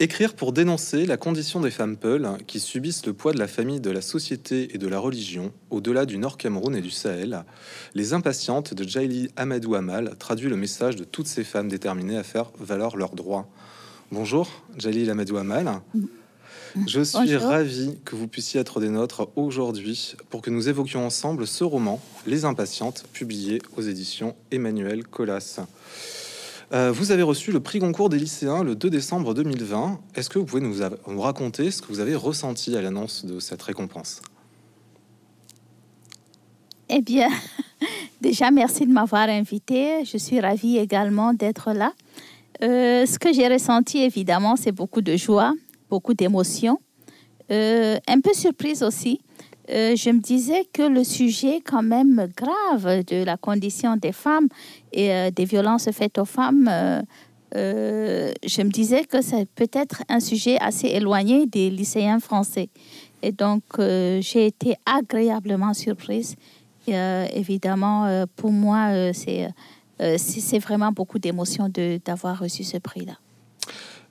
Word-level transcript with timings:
Écrire 0.00 0.34
pour 0.34 0.52
dénoncer 0.52 1.06
la 1.06 1.16
condition 1.16 1.60
des 1.60 1.70
femmes 1.70 1.96
peules 1.96 2.28
qui 2.48 2.58
subissent 2.58 3.06
le 3.06 3.12
poids 3.12 3.32
de 3.32 3.38
la 3.38 3.46
famille, 3.46 3.78
de 3.78 3.92
la 3.92 4.00
société 4.00 4.74
et 4.74 4.78
de 4.78 4.88
la 4.88 4.98
religion 4.98 5.52
au-delà 5.70 6.04
du 6.04 6.18
Nord 6.18 6.36
Cameroun 6.36 6.74
et 6.74 6.80
du 6.80 6.90
Sahel, 6.90 7.44
Les 7.94 8.12
Impatientes 8.12 8.74
de 8.74 8.82
Jaili 8.82 9.30
Amadou 9.36 9.76
Amal 9.76 10.16
traduit 10.18 10.48
le 10.48 10.56
message 10.56 10.96
de 10.96 11.04
toutes 11.04 11.28
ces 11.28 11.44
femmes 11.44 11.68
déterminées 11.68 12.18
à 12.18 12.24
faire 12.24 12.50
valoir 12.58 12.96
leurs 12.96 13.14
droits. 13.14 13.48
Bonjour, 14.10 14.50
Jaili 14.76 15.08
Amadou 15.08 15.36
Amal. 15.36 15.80
Je 16.88 17.02
suis 17.02 17.36
ravi 17.36 17.96
que 18.04 18.16
vous 18.16 18.26
puissiez 18.26 18.60
être 18.60 18.80
des 18.80 18.88
nôtres 18.88 19.28
aujourd'hui 19.36 20.16
pour 20.28 20.42
que 20.42 20.50
nous 20.50 20.68
évoquions 20.68 21.06
ensemble 21.06 21.46
ce 21.46 21.62
roman, 21.62 22.02
Les 22.26 22.44
Impatientes, 22.44 23.04
publié 23.12 23.62
aux 23.76 23.82
éditions 23.82 24.34
Emmanuel 24.50 25.06
Colas. 25.06 25.60
Euh, 26.74 26.90
vous 26.90 27.12
avez 27.12 27.22
reçu 27.22 27.52
le 27.52 27.60
prix 27.60 27.78
Goncourt 27.78 28.08
des 28.08 28.18
lycéens 28.18 28.64
le 28.64 28.74
2 28.74 28.90
décembre 28.90 29.32
2020. 29.32 30.00
Est-ce 30.16 30.28
que 30.28 30.40
vous 30.40 30.44
pouvez 30.44 30.60
nous, 30.60 30.74
raconter 31.20 31.70
ce 31.70 31.80
que 31.80 31.86
vous 31.86 32.00
avez 32.00 32.16
ressenti 32.16 32.76
à 32.76 32.82
l'annonce 32.82 33.24
de 33.24 33.38
cette 33.38 33.62
récompense? 33.62 34.20
Eh 36.88 37.00
bien, 37.00 37.28
déjà, 38.20 38.50
merci 38.50 38.86
de 38.86 38.92
m'avoir 38.92 39.28
invité. 39.28 40.04
Je 40.04 40.18
suis 40.18 40.40
ravie 40.40 40.78
également 40.78 41.32
d'être 41.32 41.72
là. 41.72 41.92
Euh, 42.62 43.06
ce 43.06 43.20
que 43.20 43.32
j'ai 43.32 43.46
ressenti, 43.46 43.98
évidemment, 43.98 44.56
c'est 44.56 44.72
beaucoup 44.72 45.00
de 45.00 45.16
joie, 45.16 45.54
beaucoup 45.88 46.14
d'émotions, 46.14 46.80
euh, 47.52 47.98
un 48.08 48.20
peu 48.20 48.32
surprise 48.34 48.82
aussi. 48.82 49.20
Euh, 49.70 49.96
je 49.96 50.10
me 50.10 50.20
disais 50.20 50.66
que 50.72 50.82
le 50.82 51.04
sujet 51.04 51.60
quand 51.64 51.82
même 51.82 52.28
grave 52.36 53.04
de 53.04 53.24
la 53.24 53.36
condition 53.36 53.96
des 53.96 54.12
femmes 54.12 54.48
et 54.92 55.12
euh, 55.12 55.30
des 55.30 55.44
violences 55.44 55.90
faites 55.90 56.18
aux 56.18 56.24
femmes, 56.24 56.70
je 57.54 58.62
me 58.62 58.70
disais 58.70 59.04
que 59.04 59.22
c'est 59.22 59.48
peut-être 59.54 60.02
un 60.08 60.20
sujet 60.20 60.58
assez 60.60 60.88
éloigné 60.88 61.46
des 61.46 61.70
lycéens 61.70 62.18
français. 62.18 62.68
Et 63.22 63.30
donc, 63.30 63.62
j'ai 63.78 64.46
été 64.46 64.74
agréablement 64.84 65.72
surprise. 65.72 66.34
évidemment, 66.88 68.26
pour 68.34 68.50
moi, 68.50 69.12
c'est 69.12 69.48
c'est 70.18 70.58
vraiment 70.58 70.90
beaucoup 70.90 71.20
d'émotion 71.20 71.70
d'avoir 72.04 72.40
reçu 72.40 72.64
ce 72.64 72.78
prix-là. 72.78 73.14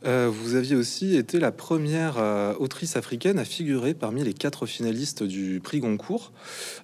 Euh, 0.06 0.30
vous 0.30 0.56
aviez 0.56 0.76
aussi 0.76 1.16
été 1.16 1.40
la 1.40 1.52
première 1.52 2.18
euh, 2.18 2.54
autrice 2.60 2.98
africaine 2.98 3.40
à 3.40 3.46
figurer 3.46 3.94
parmi 3.94 4.24
les 4.24 4.34
quatre 4.34 4.66
finalistes 4.66 5.24
du 5.24 5.62
prix 5.64 5.80
Goncourt. 5.80 6.34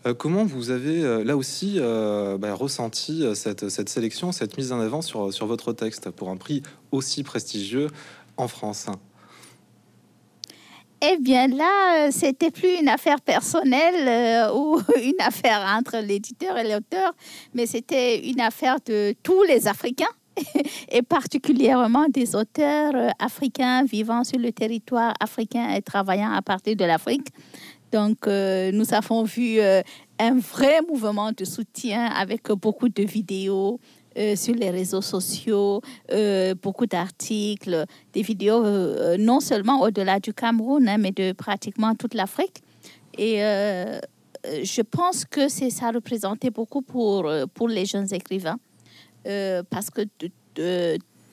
Euh, 0.05 0.13
comment 0.13 0.45
vous 0.45 0.69
avez 0.69 1.23
là 1.23 1.35
aussi 1.35 1.79
bah, 1.79 2.53
ressenti 2.53 3.23
cette, 3.35 3.89
sélection, 3.89 4.31
cette 4.31 4.57
mise 4.57 4.71
en 4.71 4.79
avant 4.79 5.01
sur, 5.01 5.33
sur 5.33 5.47
votre 5.47 5.73
texte 5.73 6.09
pour 6.11 6.29
un 6.29 6.37
prix 6.37 6.63
aussi 6.91 7.23
prestigieux 7.23 7.87
en 8.37 8.47
France? 8.47 8.87
Eh 11.01 11.17
bien 11.17 11.47
là, 11.47 12.11
c'était 12.11 12.51
plus 12.51 12.77
une 12.81 12.89
affaire 12.89 13.21
personnelle 13.21 14.51
ou 14.53 14.79
une 15.01 15.19
affaire 15.19 15.65
entre 15.77 15.97
l'éditeur 15.97 16.57
et 16.57 16.69
l'auteur, 16.69 17.13
mais 17.53 17.65
c'était 17.65 18.27
une 18.27 18.41
affaire 18.41 18.77
de 18.85 19.13
tous 19.23 19.43
les 19.43 19.67
Africains 19.67 20.09
et 20.91 21.01
particulièrement 21.01 22.07
des 22.09 22.35
auteurs 22.35 22.95
euh, 22.95 23.09
africains 23.19 23.83
vivant 23.83 24.23
sur 24.23 24.39
le 24.39 24.51
territoire 24.51 25.13
africain 25.19 25.73
et 25.73 25.81
travaillant 25.81 26.31
à 26.31 26.41
partir 26.41 26.75
de 26.75 26.85
l'Afrique. 26.85 27.27
Donc, 27.91 28.27
euh, 28.27 28.71
nous 28.71 28.93
avons 28.93 29.23
vu 29.23 29.59
euh, 29.59 29.81
un 30.19 30.37
vrai 30.37 30.81
mouvement 30.87 31.31
de 31.31 31.45
soutien 31.45 32.05
avec 32.05 32.51
beaucoup 32.51 32.89
de 32.89 33.03
vidéos 33.03 33.79
sur 34.35 34.53
les 34.53 34.69
réseaux 34.69 35.03
sociaux, 35.03 35.81
beaucoup 36.61 36.85
d'articles, 36.87 37.85
des 38.11 38.21
vidéos 38.21 38.65
non 39.17 39.39
seulement 39.39 39.79
au-delà 39.81 40.19
du 40.19 40.33
Cameroun, 40.33 40.89
hein, 40.89 40.97
mais 40.97 41.11
de 41.11 41.31
pratiquement 41.31 41.95
toute 41.95 42.15
l'Afrique. 42.15 42.61
Et 43.17 43.37
je 43.37 44.81
pense 44.81 45.23
que 45.23 45.47
ça 45.47 45.91
représentait 45.91 46.49
beaucoup 46.49 46.81
pour, 46.81 47.31
pour 47.53 47.69
les 47.69 47.85
jeunes 47.85 48.13
écrivains. 48.13 48.59
Euh, 49.27 49.63
parce 49.69 49.89
que 49.89 50.01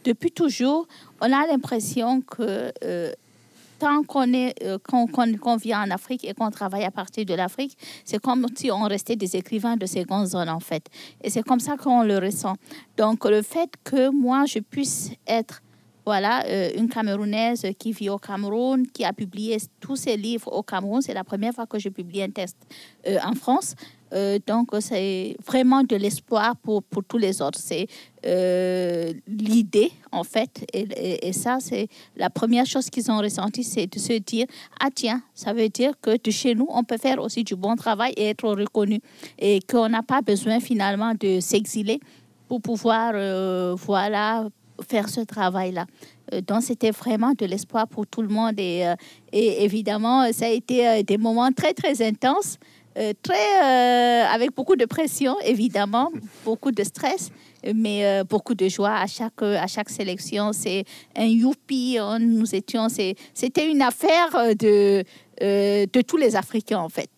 depuis 0.04 0.30
toujours, 0.30 0.86
on 1.20 1.26
a 1.26 1.46
l'impression 1.46 2.20
que 2.20 2.72
euh, 2.84 3.12
tant 3.78 4.02
qu'on 4.02 4.32
est 4.32 4.54
euh, 4.62 4.78
qu'on 4.78 5.56
vient 5.56 5.82
en 5.82 5.90
Afrique 5.90 6.24
et 6.24 6.34
qu'on 6.34 6.50
travaille 6.50 6.84
à 6.84 6.90
partir 6.90 7.24
de 7.24 7.34
l'Afrique, 7.34 7.76
c'est 8.04 8.20
comme 8.20 8.46
si 8.54 8.70
on 8.70 8.82
restait 8.82 9.16
des 9.16 9.36
écrivains 9.36 9.76
de 9.76 9.86
ces 9.86 10.04
grandes 10.04 10.26
zones 10.26 10.48
en 10.48 10.60
fait. 10.60 10.86
Et 11.22 11.30
c'est 11.30 11.42
comme 11.42 11.60
ça 11.60 11.76
qu'on 11.76 12.02
le 12.02 12.18
ressent. 12.18 12.54
Donc 12.96 13.24
le 13.24 13.42
fait 13.42 13.70
que 13.84 14.10
moi 14.10 14.44
je 14.46 14.58
puisse 14.58 15.12
être 15.26 15.62
voilà, 16.04 16.44
une 16.76 16.88
Camerounaise 16.88 17.66
qui 17.80 17.90
vit 17.90 18.10
au 18.10 18.18
Cameroun, 18.18 18.86
qui 18.86 19.04
a 19.04 19.12
publié 19.12 19.56
tous 19.80 19.96
ses 19.96 20.16
livres 20.16 20.52
au 20.52 20.62
Cameroun. 20.62 21.02
C'est 21.02 21.14
la 21.14 21.24
première 21.24 21.52
fois 21.52 21.66
que 21.66 21.80
je 21.80 21.88
publie 21.88 22.22
un 22.22 22.30
texte 22.30 22.56
en 23.04 23.32
France. 23.34 23.74
Euh, 24.12 24.38
donc, 24.46 24.70
c'est 24.80 25.36
vraiment 25.44 25.82
de 25.82 25.96
l'espoir 25.96 26.56
pour, 26.56 26.82
pour, 26.82 27.04
tous 27.04 27.18
les 27.18 27.42
autres. 27.42 27.58
C'est 27.58 27.88
euh, 28.24 29.12
l'idée, 29.26 29.90
en 30.12 30.24
fait. 30.24 30.64
Et, 30.72 31.28
et, 31.28 31.32
ça, 31.32 31.58
c'est 31.60 31.88
la 32.16 32.30
première 32.30 32.66
chose 32.66 32.88
qu'ils 32.88 33.10
ont 33.10 33.18
ressenti, 33.18 33.64
c'est 33.64 33.86
de 33.86 33.98
se 33.98 34.14
dire, 34.14 34.46
ah 34.80 34.88
tiens, 34.94 35.22
ça 35.34 35.52
veut 35.52 35.68
dire 35.68 35.92
que 36.00 36.16
de 36.22 36.30
chez 36.30 36.54
nous, 36.54 36.66
on 36.70 36.84
peut 36.84 36.98
faire 36.98 37.20
aussi 37.20 37.42
du 37.42 37.56
bon 37.56 37.74
travail 37.76 38.12
et 38.16 38.30
être 38.30 38.48
reconnu. 38.48 39.00
Et 39.38 39.60
qu'on 39.60 39.88
n'a 39.88 40.02
pas 40.02 40.22
besoin 40.22 40.60
finalement 40.60 41.12
de 41.18 41.40
s'exiler 41.40 42.00
pour 42.48 42.62
pouvoir, 42.62 43.12
euh, 43.14 43.74
voilà, 43.76 44.48
faire 44.88 45.08
ce 45.08 45.20
travail-là. 45.22 45.86
Donc, 46.46 46.62
c'était 46.62 46.90
vraiment 46.90 47.32
de 47.36 47.46
l'espoir 47.46 47.88
pour 47.88 48.06
tout 48.06 48.22
le 48.22 48.28
monde. 48.28 48.54
Et, 48.58 48.84
et, 49.32 49.64
évidemment, 49.64 50.30
ça 50.32 50.46
a 50.46 50.50
été 50.50 51.02
des 51.02 51.18
moments 51.18 51.50
très, 51.52 51.72
très 51.72 52.06
intenses. 52.06 52.58
Euh, 52.96 53.12
très 53.22 53.34
euh, 53.62 54.26
avec 54.32 54.54
beaucoup 54.54 54.74
de 54.74 54.86
pression, 54.86 55.36
évidemment, 55.40 56.10
beaucoup 56.44 56.70
de 56.72 56.82
stress, 56.82 57.30
mais 57.74 58.06
euh, 58.06 58.24
beaucoup 58.24 58.54
de 58.54 58.68
joie 58.68 58.96
à 58.96 59.06
chaque, 59.06 59.42
à 59.42 59.66
chaque 59.66 59.90
sélection. 59.90 60.52
C'est 60.52 60.84
un 61.14 61.26
youpi, 61.26 61.98
nous 62.20 62.54
étions, 62.54 62.88
c'était 62.88 63.70
une 63.70 63.82
affaire 63.82 64.54
de, 64.56 65.04
de 65.40 66.02
tous 66.02 66.16
les 66.16 66.36
Africains, 66.36 66.78
en 66.78 66.88
fait. 66.88 67.10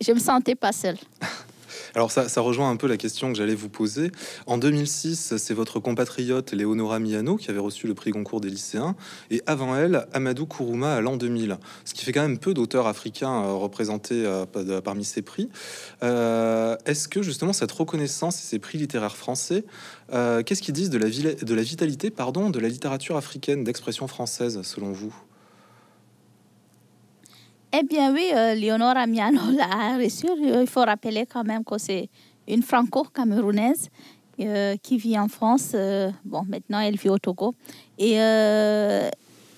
Je 0.00 0.12
me 0.12 0.18
sentais 0.18 0.54
pas 0.54 0.72
seule. 0.72 0.98
Alors 1.94 2.10
ça, 2.10 2.40
rejoint 2.40 2.70
un 2.70 2.76
peu 2.76 2.86
la 2.86 2.96
question 2.96 3.30
que 3.32 3.38
j'allais 3.38 3.54
vous 3.54 3.68
poser. 3.68 4.10
En 4.46 4.58
2006, 4.58 5.36
c'est 5.36 5.54
votre 5.54 5.80
compatriote 5.80 6.52
Léonora 6.52 6.98
Miano 6.98 7.36
qui 7.36 7.50
avait 7.50 7.60
reçu 7.60 7.86
le 7.86 7.94
prix 7.94 8.10
Goncourt 8.10 8.40
des 8.40 8.50
lycéens, 8.50 8.94
et 9.30 9.42
avant 9.46 9.76
elle, 9.76 10.06
Amadou 10.12 10.46
Kourouma 10.46 10.94
à 10.94 11.00
l'an 11.00 11.16
2000, 11.16 11.58
ce 11.84 11.94
qui 11.94 12.04
fait 12.04 12.12
quand 12.12 12.22
même 12.22 12.38
peu 12.38 12.54
d'auteurs 12.54 12.86
africains 12.86 13.42
euh, 13.42 13.52
représentés 13.52 14.24
euh, 14.26 14.80
parmi 14.80 15.04
ces 15.04 15.22
prix. 15.22 15.48
Euh, 16.02 16.76
est-ce 16.86 17.08
que 17.08 17.22
justement 17.22 17.52
cette 17.52 17.72
reconnaissance 17.72 18.38
et 18.38 18.46
ces 18.46 18.58
prix 18.58 18.78
littéraires 18.78 19.16
français, 19.16 19.64
qu'est-ce 20.10 20.62
qu'ils 20.62 20.74
disent 20.74 20.90
de 20.90 20.98
la, 20.98 21.08
de 21.08 21.54
la 21.54 21.62
vitalité 21.62 22.10
pardon, 22.10 22.50
de 22.50 22.58
la 22.58 22.68
littérature 22.68 23.16
africaine 23.16 23.64
d'expression 23.64 24.06
française 24.08 24.60
selon 24.62 24.92
vous? 24.92 25.14
Eh 27.74 27.82
bien 27.84 28.12
oui, 28.12 28.30
euh, 28.34 28.54
Leonora 28.54 29.06
Miano 29.06 29.40
l'a 29.50 29.96
reçu. 30.02 30.26
Il 30.38 30.66
faut 30.66 30.82
rappeler 30.82 31.24
quand 31.24 31.44
même 31.44 31.64
que 31.64 31.78
c'est 31.78 32.10
une 32.46 32.62
franco-camerounaise 32.62 33.88
euh, 34.40 34.76
qui 34.82 34.98
vit 34.98 35.18
en 35.18 35.28
France. 35.28 35.72
Euh, 35.74 36.10
bon, 36.24 36.42
maintenant, 36.46 36.80
elle 36.80 36.96
vit 36.96 37.08
au 37.08 37.18
Togo. 37.18 37.54
Et 37.98 38.18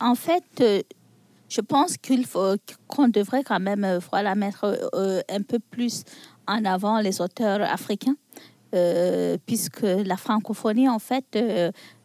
en 0.00 0.14
fait, 0.14 0.62
je 1.48 1.60
pense 1.60 1.96
qu'il 1.96 2.24
faut 2.24 2.54
qu'on 2.86 3.08
devrait 3.08 3.42
quand 3.42 3.60
même 3.60 3.98
voilà, 4.10 4.36
mettre 4.36 4.78
un 5.28 5.42
peu 5.42 5.58
plus 5.58 6.04
en 6.46 6.64
avant 6.64 7.00
les 7.00 7.20
auteurs 7.20 7.62
africains. 7.62 8.16
puisque 9.46 9.82
la 9.82 10.16
francophonie, 10.16 10.88
en 10.88 11.00
fait, 11.00 11.36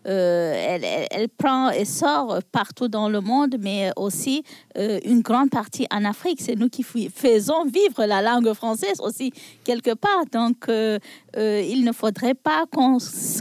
euh, 0.10 1.08
elle, 1.12 1.30
prend 1.30 1.70
et 1.70 1.86
sort 1.86 2.40
partout 2.52 2.88
dans 2.88 3.10
le 3.10 3.22
monde, 3.22 3.58
mais 3.60 3.92
aussi 3.96 4.44
euh, 4.78 5.00
une 5.06 5.22
grande 5.22 5.52
partie 5.52 5.86
en 5.92 6.04
Afrique. 6.04 6.42
C'est 6.42 6.56
nous 6.56 6.70
qui 6.70 6.84
faisons 6.84 7.66
vivre 7.66 8.06
la 8.06 8.22
langue 8.22 8.54
française 8.54 9.00
aussi 9.02 9.32
quelque 9.64 9.94
part. 9.94 10.26
Donc, 10.32 10.68
euh, 10.68 10.98
il 11.36 11.84
ne 11.84 11.92
faudrait 11.92 12.34
pas 12.34 12.66
qu'on 12.74 12.98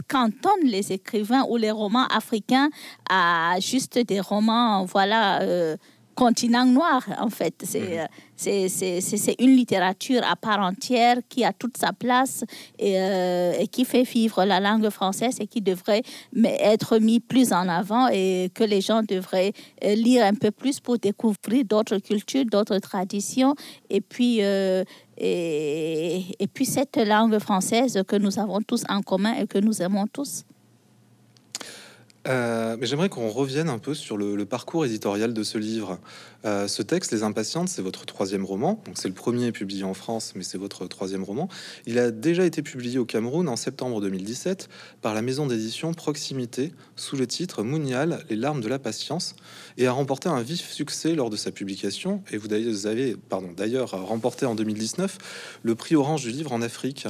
cantonne 0.07 0.65
les 0.65 0.91
écrivains 0.91 1.43
ou 1.49 1.57
les 1.57 1.71
romans 1.71 2.05
africains 2.07 2.69
à 3.09 3.55
juste 3.59 3.97
des 3.97 4.19
romans, 4.19 4.85
voilà 4.85 5.39
continent 6.19 6.65
noir, 6.65 7.01
en 7.17 7.29
fait. 7.29 7.55
Mhm. 7.63 8.07
C'est 8.35 8.69
c'est 8.69 9.35
une 9.39 9.55
littérature 9.61 10.21
à 10.23 10.35
part 10.35 10.61
entière 10.71 11.17
qui 11.29 11.43
a 11.43 11.53
toute 11.53 11.77
sa 11.77 11.91
place 11.93 12.43
euh, 12.81 13.53
et, 13.59 13.67
qui 13.67 13.83
fait 13.85 14.03
vivre 14.03 14.43
la 14.45 14.59
langue 14.59 14.89
française 14.89 15.35
et 15.39 15.47
qui 15.47 15.61
devrait 15.61 16.03
être 16.73 16.99
mis 16.99 17.19
plus 17.19 17.51
en 17.53 17.67
avant 17.81 18.07
et 18.11 18.49
que 18.53 18.63
les 18.63 18.81
gens 18.87 19.01
devraient 19.03 19.53
euh, 19.83 19.95
lire 19.95 20.23
un 20.25 20.35
peu 20.43 20.51
plus 20.51 20.79
pour 20.79 20.97
découvrir 20.97 21.65
d'autres 21.65 21.99
cultures, 22.09 22.45
d'autres 22.45 22.79
traditions 22.79 23.53
et 23.89 24.01
puis, 24.01 24.37
euh, 24.41 24.83
et, 25.17 26.25
et 26.43 26.47
puis 26.47 26.65
cette 26.65 26.97
langue 26.97 27.39
française 27.39 28.03
que 28.07 28.15
nous 28.15 28.39
avons 28.39 28.61
tous 28.61 28.83
en 28.89 29.01
commun 29.01 29.33
et 29.39 29.47
que 29.47 29.59
nous 29.59 29.81
aimons 29.81 30.07
tous. 30.07 30.45
Euh, 32.27 32.75
mais 32.79 32.85
j'aimerais 32.85 33.07
qu'on 33.07 33.29
revienne 33.29 33.69
un 33.69 33.79
peu 33.79 33.93
sur 33.93 34.17
le, 34.17 34.45
parcours 34.45 34.85
éditorial 34.85 35.33
de 35.33 35.43
ce 35.43 35.57
livre. 35.57 35.99
Euh, 36.45 36.67
ce 36.67 36.81
texte, 36.81 37.11
Les 37.11 37.23
Impatientes, 37.23 37.69
c'est 37.69 37.81
votre 37.81 38.05
troisième 38.05 38.45
roman. 38.45 38.81
Donc 38.85 38.95
c'est 38.95 39.07
le 39.07 39.13
premier 39.13 39.51
publié 39.51 39.83
en 39.83 39.93
France, 39.93 40.33
mais 40.35 40.43
c'est 40.43 40.57
votre 40.57 40.85
troisième 40.87 41.23
roman. 41.23 41.47
Il 41.85 41.97
a 41.97 42.11
déjà 42.11 42.45
été 42.45 42.61
publié 42.61 42.97
au 42.97 43.05
Cameroun 43.05 43.47
en 43.47 43.55
septembre 43.55 44.01
2017 44.01 44.69
par 45.01 45.13
la 45.13 45.21
maison 45.21 45.47
d'édition 45.47 45.93
Proximité 45.93 46.73
sous 46.95 47.15
le 47.15 47.25
titre 47.25 47.63
Mounial, 47.63 48.25
les 48.29 48.35
larmes 48.35 48.61
de 48.61 48.67
la 48.67 48.79
patience, 48.79 49.35
et 49.77 49.87
a 49.87 49.91
remporté 49.91 50.27
un 50.29 50.41
vif 50.41 50.69
succès 50.69 51.15
lors 51.15 51.29
de 51.29 51.37
sa 51.37 51.51
publication. 51.51 52.21
Et 52.31 52.37
vous 52.37 52.85
avez, 52.85 53.15
pardon, 53.15 53.49
d'ailleurs 53.55 53.91
remporté 53.91 54.45
en 54.45 54.55
2019 54.55 55.17
le 55.63 55.75
prix 55.75 55.95
Orange 55.95 56.23
du 56.23 56.31
livre 56.31 56.51
en 56.51 56.61
Afrique. 56.61 57.07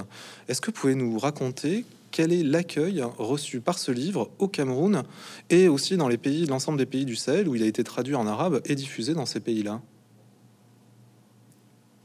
Est-ce 0.47 0.61
que 0.61 0.67
vous 0.67 0.79
pouvez 0.79 0.95
nous 0.95 1.17
raconter 1.17 1.85
quel 2.11 2.33
est 2.33 2.43
l'accueil 2.43 3.03
reçu 3.17 3.61
par 3.61 3.77
ce 3.79 3.91
livre 3.91 4.31
au 4.39 4.47
Cameroun 4.47 5.03
et 5.49 5.67
aussi 5.67 5.97
dans 5.97 6.09
l'ensemble 6.09 6.77
des 6.77 6.85
pays 6.85 7.05
du 7.05 7.15
Sahel 7.15 7.47
où 7.47 7.55
il 7.55 7.63
a 7.63 7.67
été 7.67 7.83
traduit 7.83 8.15
en 8.15 8.27
arabe 8.27 8.61
et 8.65 8.75
diffusé 8.75 9.13
dans 9.13 9.25
ces 9.25 9.39
pays-là? 9.39 9.81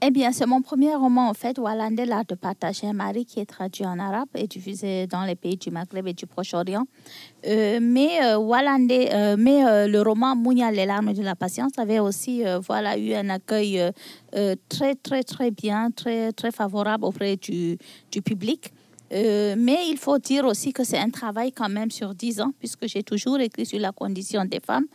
Eh 0.06 0.10
bien, 0.10 0.32
c'est 0.32 0.44
mon 0.44 0.60
premier 0.60 0.94
roman, 0.94 1.30
en 1.30 1.32
fait, 1.32 1.58
Walande, 1.58 1.98
l'art 2.00 2.26
de 2.26 2.34
partager 2.34 2.86
un 2.86 2.92
mari, 2.92 3.24
qui 3.24 3.40
est 3.40 3.46
traduit 3.46 3.86
en 3.86 3.98
arabe 3.98 4.28
et 4.34 4.46
diffusé 4.46 5.06
dans 5.06 5.24
les 5.24 5.34
pays 5.34 5.56
du 5.56 5.70
Maghreb 5.70 6.06
et 6.06 6.12
du 6.12 6.26
Proche-Orient. 6.26 6.84
Euh, 7.46 7.78
mais 7.80 8.22
euh, 8.22 8.36
euh 8.36 9.36
mais 9.38 9.64
euh, 9.64 9.86
le 9.86 10.02
roman 10.02 10.36
Mounial, 10.36 10.74
les 10.74 10.84
larmes 10.84 11.14
de 11.14 11.22
la 11.22 11.34
patience, 11.34 11.72
avait 11.78 12.00
aussi 12.00 12.42
voilà, 12.66 12.98
eu 12.98 13.14
un 13.14 13.30
accueil 13.30 13.80
très, 14.68 14.94
très, 14.94 15.22
très 15.22 15.50
bien, 15.50 15.90
très, 15.90 16.32
très 16.32 16.50
favorable 16.50 17.06
auprès 17.06 17.36
du, 17.36 17.78
du 18.12 18.20
public. 18.20 18.74
Euh, 19.12 19.54
mais 19.56 19.88
il 19.88 19.98
faut 19.98 20.18
dire 20.18 20.44
aussi 20.44 20.72
que 20.72 20.82
c'est 20.82 20.98
un 20.98 21.10
travail 21.10 21.52
quand 21.52 21.68
même 21.68 21.90
sur 21.90 22.14
dix 22.14 22.40
ans, 22.40 22.52
puisque 22.58 22.86
j'ai 22.86 23.02
toujours 23.02 23.38
écrit 23.40 23.66
sur 23.66 23.78
la 23.78 23.92
condition 23.92 24.44
des 24.44 24.60
femmes. 24.60 24.86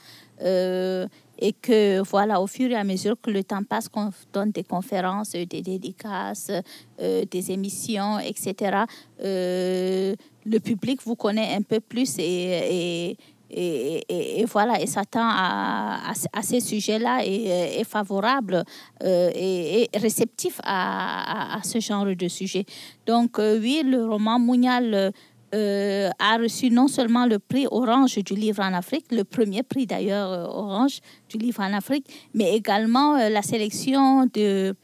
Euh, 0.42 1.08
et 1.38 1.54
que 1.54 2.02
voilà, 2.02 2.42
au 2.42 2.48
fur 2.48 2.70
et 2.70 2.76
à 2.76 2.84
mesure 2.84 3.16
que 3.22 3.30
le 3.32 3.44
temps 3.44 3.64
passe, 3.64 3.88
qu'on 3.88 4.12
donne 4.34 4.52
des 4.52 4.64
conférences, 4.64 5.32
des 5.32 5.46
dédicaces, 5.46 6.52
euh, 7.00 7.24
des 7.30 7.52
émissions, 7.52 8.20
etc., 8.20 8.84
le 9.22 10.60
public 10.60 11.02
vous 11.04 11.16
connaît 11.16 11.54
un 11.54 11.62
peu 11.62 11.80
plus 11.80 12.16
et, 12.18 13.16
et, 13.52 14.46
voilà, 14.46 14.80
et 14.80 14.88
s'attend 14.88 15.28
à, 15.28 16.14
à, 16.34 16.42
ces 16.42 16.60
sujets-là 16.60 17.26
et 17.26 17.80
est 17.80 17.84
favorable 17.84 18.64
euh, 19.04 19.32
et, 19.34 19.90
réceptif 19.96 20.60
à, 20.64 21.58
à, 21.58 21.64
ce 21.64 21.80
genre 21.80 22.06
de 22.06 22.28
sujet. 22.28 22.66
Donc 23.06 23.40
euh, 23.40 23.60
oui, 23.60 23.82
le 23.84 24.06
roman 24.06 24.40
Mounial 24.40 25.12
euh, 25.56 26.10
a 26.20 26.38
reçu 26.38 26.70
non 26.70 26.88
seulement 26.88 27.26
le 27.26 27.40
prix 27.40 27.66
Orange 27.72 28.20
du 28.20 28.36
livre 28.36 28.62
en 28.62 28.74
Afrique, 28.74 29.06
le 29.12 29.24
premier 29.24 29.64
prix 29.64 29.88
d'ailleurs 29.88 30.56
Orange 30.56 31.00
du 31.28 31.38
livre 31.38 31.62
en 31.62 31.74
Afrique, 31.74 32.06
mais 32.34 32.56
également 32.56 33.18
la 33.18 33.42
sélection 33.42 34.28
de 34.34 34.76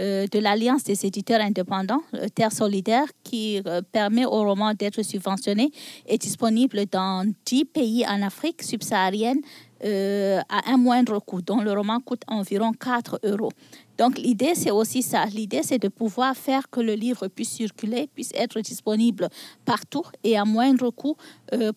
euh, 0.00 0.26
de 0.26 0.40
l'Alliance 0.40 0.82
des 0.82 1.06
éditeurs 1.06 1.40
indépendants, 1.40 2.02
euh, 2.14 2.26
Terre 2.34 2.52
solidaire, 2.52 3.06
qui 3.22 3.60
euh, 3.66 3.80
permet 3.92 4.24
au 4.24 4.42
roman 4.42 4.74
d'être 4.74 5.02
subventionné, 5.02 5.70
est 6.06 6.18
disponible 6.18 6.86
dans 6.90 7.24
10 7.46 7.64
pays 7.66 8.04
en 8.06 8.22
Afrique 8.22 8.62
subsaharienne 8.62 9.40
à 9.86 10.72
un 10.72 10.78
moindre 10.78 11.18
coût, 11.18 11.42
dont 11.42 11.60
le 11.60 11.70
roman 11.70 12.00
coûte 12.00 12.22
environ 12.26 12.72
4 12.72 13.20
euros. 13.24 13.50
Donc 13.98 14.16
l'idée, 14.16 14.54
c'est 14.54 14.70
aussi 14.70 15.02
ça. 15.02 15.26
L'idée, 15.26 15.60
c'est 15.62 15.78
de 15.78 15.88
pouvoir 15.88 16.34
faire 16.34 16.70
que 16.70 16.80
le 16.80 16.94
livre 16.94 17.28
puisse 17.28 17.50
circuler, 17.50 18.08
puisse 18.14 18.30
être 18.34 18.58
disponible 18.60 19.28
partout 19.66 20.04
et 20.22 20.38
à 20.38 20.46
moindre 20.46 20.88
coût 20.88 21.18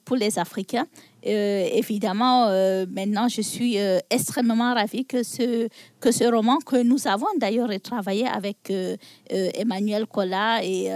pour 0.05 0.15
les 0.15 0.39
Africains. 0.39 0.87
Euh, 1.25 1.67
évidemment, 1.73 2.47
euh, 2.47 2.85
maintenant, 2.89 3.27
je 3.27 3.41
suis 3.41 3.79
euh, 3.79 3.99
extrêmement 4.09 4.73
ravie 4.73 5.05
que 5.05 5.23
ce, 5.23 5.67
que 5.99 6.11
ce 6.11 6.23
roman, 6.23 6.57
que 6.57 6.81
nous 6.81 7.07
avons 7.07 7.27
d'ailleurs 7.37 7.69
travaillé 7.81 8.27
avec 8.27 8.71
Emmanuel 9.29 10.05
Collat, 10.05 10.63
et, 10.63 10.89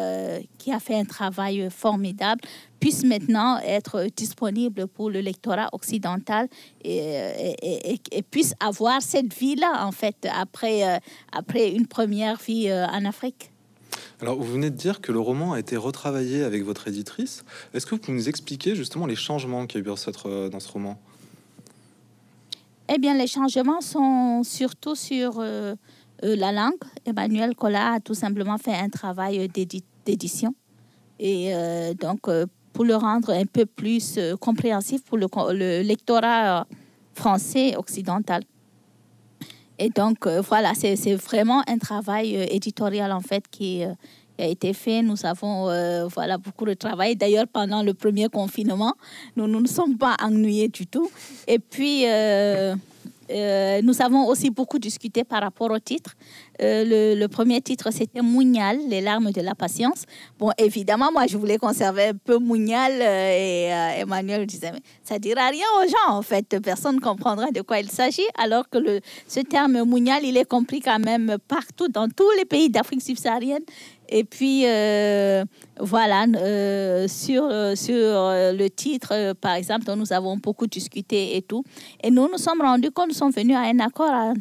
qui 0.58 0.72
a 0.72 0.80
fait 0.80 0.96
un 0.96 1.06
travail 1.06 1.70
formidable, 1.70 2.42
puisse 2.80 3.04
maintenant 3.04 3.60
être 3.60 4.06
disponible 4.16 4.88
pour 4.88 5.10
le 5.10 5.22
lectorat 5.22 5.70
occidental 5.72 6.48
et, 6.84 7.96
et, 8.12 8.22
puisse 8.24 8.54
avoir 8.60 9.02
cette 9.02 9.34
vie-là, 9.34 9.86
en 9.86 9.92
fait, 9.92 10.28
après, 10.34 11.00
après 11.32 11.72
une 11.72 11.88
première 11.88 12.38
vie 12.38 12.72
en 12.72 13.06
Afrique. 13.06 13.51
Alors, 14.22 14.38
vous 14.38 14.54
venez 14.54 14.70
de 14.70 14.76
dire 14.76 15.02
que 15.02 15.12
le 15.12 15.20
roman 15.20 15.54
a 15.54 15.60
été 15.60 15.78
retravaillé 15.78 16.44
avec 16.44 16.64
votre 16.64 16.88
éditrice. 16.88 17.44
Est-ce 17.74 17.86
que 17.86 17.96
vous 17.96 18.02
pouvez 18.02 18.18
nous 18.18 18.30
expliquer 18.30 18.76
justement 18.76 19.08
les 19.08 19.16
changements 19.16 19.66
qu'il 19.66 19.82
y 19.82 19.84
a 19.84 19.92
eu 19.92 19.96
euh, 20.26 20.50
dans 20.50 20.60
ce 20.60 20.70
roman? 20.70 21.00
Eh 22.94 23.00
bien, 23.00 23.16
les 23.16 23.28
changements 23.28 23.82
sont 23.82 24.44
surtout 24.44 24.96
sur 24.96 25.40
euh, 25.40 25.76
euh, 26.24 26.36
la 26.36 26.52
langue. 26.52 26.76
Emmanuel 27.06 27.56
Collat 27.56 27.94
a 27.94 28.00
tout 28.00 28.14
simplement 28.14 28.58
fait 28.58 28.76
un 28.76 28.90
travail 28.90 29.48
d'édition. 29.48 30.54
Et 31.20 31.54
donc, 32.00 32.22
pour 32.74 32.84
le 32.84 32.96
rendre 32.96 33.30
un 33.30 33.46
peu 33.46 33.68
plus 33.68 34.18
compréhensif 34.40 35.04
pour 35.04 35.20
le, 35.20 35.28
le 35.54 35.84
lectorat 35.84 36.66
français 37.14 37.76
occidental. 37.76 38.42
Et 39.82 39.90
donc, 39.90 40.28
euh, 40.28 40.42
voilà, 40.42 40.74
c'est 40.76 41.16
vraiment 41.16 41.64
un 41.68 41.80
travail 41.80 42.38
euh, 42.38 42.46
éditorial, 42.52 43.12
en 43.12 43.22
fait, 43.22 43.44
qui, 43.50 43.84
euh, 43.84 43.94
a 44.38 44.46
été 44.46 44.74
fait. 44.74 45.02
Nous 45.02 45.26
avons 45.26 45.66
voilà, 46.08 46.38
beaucoup 46.40 46.66
de 46.66 46.74
travail. 46.74 47.16
D'ailleurs, 47.16 47.46
pendant 47.52 47.84
le 47.84 47.94
premier 47.94 48.28
confinement, 48.28 48.96
nous, 49.36 49.46
nous 49.46 49.62
ne 49.62 49.68
sommes 49.68 49.98
pas 49.98 50.16
ennuyés 50.20 50.68
du 50.68 50.88
tout. 50.88 51.12
Et 51.48 51.60
puis, 51.60 52.06
euh, 53.32 53.82
nous 53.82 54.02
avons 54.02 54.28
aussi 54.28 54.50
beaucoup 54.50 54.80
discuté 54.80 55.24
par 55.24 55.42
rapport 55.42 55.72
au 55.72 55.80
titre. 55.80 56.16
Euh, 56.62 57.16
le, 57.16 57.28
premier 57.28 57.62
titre, 57.62 57.92
c'était 57.92 58.22
Mounial, 58.22 58.78
les 58.88 59.02
larmes 59.02 59.32
de 59.32 59.42
la 59.42 59.56
patience. 59.56 60.04
Bon, 60.38 60.52
évidemment, 60.58 61.12
moi, 61.12 61.28
je 61.28 61.38
voulais 61.38 61.58
conserver 61.58 62.08
un 62.08 62.14
peu 62.14 62.38
Mounial 62.38 62.92
euh, 63.02 63.96
et 63.98 64.02
Emmanuel 64.02 64.46
disait, 64.46 64.72
mais 64.72 64.82
ça 65.04 65.18
dira 65.18 65.48
rien 65.48 65.66
aux 65.80 65.88
gens, 65.88 66.18
en 66.18 66.22
fait. 66.22 66.60
Personne 66.62 66.96
ne 66.96 67.02
comprendra 67.02 67.52
de 67.52 67.62
quoi 67.62 67.80
il 67.80 67.90
s'agit, 67.90 68.28
alors 68.38 68.70
que 68.70 69.00
ce 69.28 69.40
terme 69.40 69.84
Mounial, 69.84 70.24
il 70.24 70.38
est 70.38 70.48
compris 70.48 70.82
quand 70.82 71.00
même 71.00 71.38
partout, 71.48 71.88
dans 71.88 72.08
tous 72.10 72.30
les 72.38 72.46
pays 72.46 72.70
d'Afrique 72.70 73.02
subsaharienne. 73.02 73.64
Et 74.12 74.26
puis, 74.26 74.64
euh, 74.66 75.46
voilà, 75.80 76.26
euh, 76.36 77.08
sur, 77.08 77.46
euh, 77.46 77.76
sur 77.76 77.96
le 77.96 78.68
titre, 78.68 79.34
par 79.40 79.54
exemple, 79.54 79.86
dont 79.86 79.96
nous 79.96 80.12
avons 80.12 80.36
beaucoup 80.36 80.68
discuté 80.68 81.38
et 81.38 81.42
tout. 81.42 81.64
Et 82.04 82.12
nous 82.12 82.28
nous 82.30 82.38
sommes 82.38 82.62
rendus 82.62 82.92
compte, 82.92 83.08
nous 83.08 83.14
sommes 83.14 83.32
venus 83.32 83.56
à 83.56 83.62
un 83.62 83.80
accord 83.80 84.34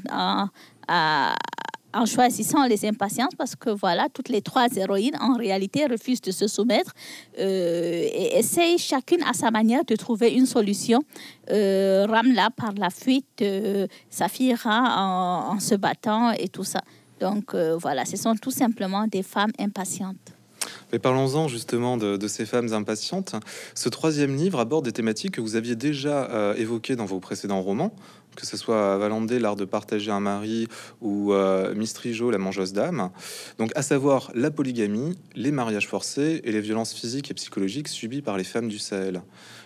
en 1.92 2.06
choisissant 2.06 2.66
les 2.66 2.84
impatiences 2.84 3.34
parce 3.36 3.56
que 3.56 3.70
voilà, 3.70 4.08
toutes 4.12 4.28
les 4.28 4.42
trois 4.42 4.66
héroïnes 4.76 5.16
en 5.20 5.34
réalité 5.34 5.86
refusent 5.86 6.20
de 6.20 6.30
se 6.30 6.46
soumettre 6.46 6.92
et 7.36 8.38
essayent 8.38 8.78
chacune 8.78 9.22
à 9.24 9.32
sa 9.32 9.50
manière 9.50 9.84
de 9.84 9.96
trouver 9.96 10.32
une 10.32 10.46
solution. 10.46 11.00
Ramla 11.48 12.50
par 12.56 12.72
la 12.76 12.90
fuite, 12.90 13.44
Safira 14.08 14.82
en, 14.98 15.54
en, 15.54 15.60
se 15.60 15.74
battant 15.74 16.32
et 16.32 16.48
tout 16.48 16.64
ça. 16.64 16.80
Donc 17.20 17.54
euh, 17.54 17.76
voilà, 17.76 18.04
ce 18.04 18.16
sont 18.16 18.34
tout 18.34 18.50
simplement 18.50 19.06
des 19.06 19.22
femmes 19.22 19.52
impatientes. 19.58 20.32
Mais 20.92 20.98
parlons-en 20.98 21.48
justement 21.48 21.96
de, 21.96 22.28
ces 22.28 22.46
femmes 22.46 22.72
impatientes. 22.72 23.34
Ce 23.74 23.88
troisième 23.88 24.36
livre 24.36 24.58
aborde 24.58 24.84
des 24.84 24.92
thématiques 24.92 25.32
que 25.32 25.40
vous 25.40 25.56
aviez 25.56 25.76
déjà 25.76 26.30
euh, 26.30 26.54
évoquées 26.54 26.96
dans 26.96 27.06
vos 27.06 27.20
précédents 27.20 27.62
romans, 27.62 27.94
que 28.36 28.46
ce 28.46 28.56
soit 28.56 28.98
Valandé, 28.98 29.38
l'art 29.38 29.56
de 29.56 29.64
partager 29.64 30.10
un 30.10 30.20
mari, 30.20 30.66
ou 31.00 31.32
euh, 31.32 31.74
Mistrijo, 31.74 32.30
la 32.30 32.38
mangeuse 32.38 32.72
d'âme. 32.72 33.10
Donc, 33.58 33.70
à 33.76 33.82
savoir 33.82 34.30
la 34.34 34.50
polygamie, 34.50 35.16
les 35.34 35.52
mariages 35.52 35.88
forcés 35.88 36.40
et 36.44 36.52
les 36.52 36.60
violences 36.60 36.92
physiques 36.92 37.30
et 37.30 37.34
psychologiques 37.34 37.88
subies 37.88 38.22
par 38.22 38.36
les 38.36 38.44
femmes 38.44 38.68
du 38.68 38.78
Sahel. 38.78 39.22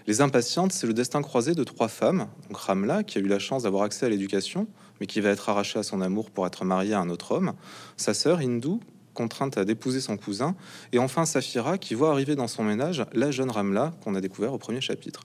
Les 0.06 0.20
impatientes, 0.20 0.72
c'est 0.72 0.86
le 0.86 0.94
destin 0.94 1.22
croisé 1.22 1.54
de 1.54 1.64
trois 1.64 1.88
femmes. 1.88 2.26
Donc, 2.48 2.58
Ramla, 2.58 3.02
qui 3.02 3.18
a 3.18 3.20
eu 3.20 3.28
la 3.28 3.38
chance 3.38 3.62
d'avoir 3.62 3.84
accès 3.84 4.06
à 4.06 4.08
l'éducation, 4.08 4.66
mais 5.00 5.06
qui 5.06 5.20
va 5.20 5.30
être 5.30 5.48
arrachée 5.48 5.78
à 5.78 5.82
son 5.82 6.00
amour 6.00 6.30
pour 6.30 6.46
être 6.46 6.64
mariée 6.64 6.94
à 6.94 7.00
un 7.00 7.10
autre 7.10 7.32
homme. 7.32 7.54
Sa 7.96 8.14
sœur, 8.14 8.38
Hindou, 8.38 8.80
contrainte 9.14 9.56
à 9.56 9.64
d'épouser 9.64 10.00
son 10.00 10.16
cousin. 10.16 10.54
Et 10.92 10.98
enfin, 10.98 11.24
Safira, 11.24 11.78
qui 11.78 11.94
voit 11.94 12.10
arriver 12.10 12.34
dans 12.36 12.48
son 12.48 12.64
ménage 12.64 13.06
la 13.12 13.30
jeune 13.30 13.50
Ramla 13.50 13.92
qu'on 14.02 14.14
a 14.14 14.20
découvert 14.20 14.52
au 14.52 14.58
premier 14.58 14.80
chapitre. 14.80 15.22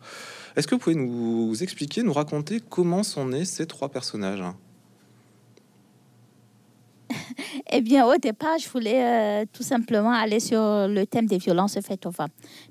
Est-ce 0.55 0.67
que 0.67 0.75
vous 0.75 0.79
pouvez 0.79 0.95
nous 0.95 1.61
expliquer, 1.61 2.03
nous 2.03 2.13
raconter 2.13 2.61
comment 2.61 3.03
sont 3.03 3.25
nés 3.27 3.45
ces 3.45 3.65
trois 3.65 3.89
personnages? 3.89 4.43
eh 7.71 7.81
bien, 7.81 8.05
au 8.05 8.17
départ, 8.17 8.57
je 8.59 8.69
voulais 8.69 9.03
euh, 9.03 9.45
tout 9.51 9.63
simplement 9.63 10.11
aller 10.11 10.39
sur 10.39 10.59
le 10.87 11.05
thème 11.05 11.25
des 11.25 11.37
violences 11.37 11.77
faites 11.81 12.05
aux 12.05 12.11
femmes, 12.11 12.29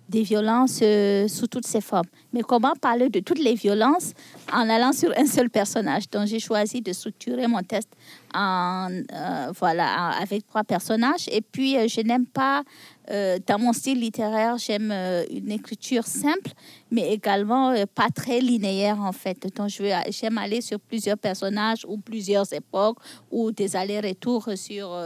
des 0.09 0.23
violences 0.23 0.80
euh, 0.83 1.28
sous 1.28 1.47
toutes 1.47 1.66
ses 1.66 1.80
formes. 1.80 2.07
Mais 2.33 2.42
comment 2.42 2.75
parler 2.80 3.09
de 3.09 3.21
toutes 3.21 3.38
les 3.38 3.54
violences 3.54 4.12
en 4.52 4.68
allant 4.68 4.92
sur 4.92 5.12
un 5.16 5.26
seul 5.26 5.50
personnage? 5.50 6.09
Donc, 6.11 6.26
j'ai 6.26 6.40
choisi 6.40 6.80
de 6.80 6.92
structurer 6.92 7.47
mon 7.47 7.62
test 7.62 7.88
en, 8.35 8.88
euh, 8.90 9.52
voilà, 9.59 10.11
avec 10.21 10.47
trois 10.47 10.64
personnages. 10.64 11.28
Et 11.30 11.40
puis, 11.40 11.88
je 11.88 12.00
n'aime 12.02 12.26
pas 12.26 12.62
euh, 13.11 13.38
dans 13.47 13.59
mon 13.59 13.73
style 13.73 14.00
littéraire, 14.00 14.59
j'aime 14.59 14.91
euh, 14.93 15.25
une 15.31 15.50
écriture 15.50 16.07
simple, 16.07 16.50
mais 16.91 17.12
également 17.12 17.71
euh, 17.71 17.85
pas 17.93 18.09
très 18.15 18.41
linéaire 18.41 19.00
en 19.00 19.12
fait. 19.12 19.47
Donc, 19.57 19.71
j'aime 19.71 20.38
aller 20.38 20.61
sur 20.61 20.79
plusieurs 20.79 21.17
personnages 21.17 21.87
ou 21.88 21.97
plusieurs 21.97 22.53
époques 22.53 22.99
ou 23.31 23.50
des 23.50 23.77
allers-retours 23.77 24.50
sur 24.57 24.97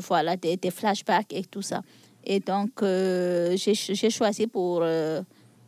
voilà 0.00 0.36
des, 0.36 0.70
flashbacks 0.70 1.32
et 1.32 1.44
tout 1.44 1.62
ça. 1.62 1.82
Et 2.24 2.38
donc, 2.40 2.70
j'ai 2.82 4.10
choisi 4.10 4.46
pour 4.46 4.84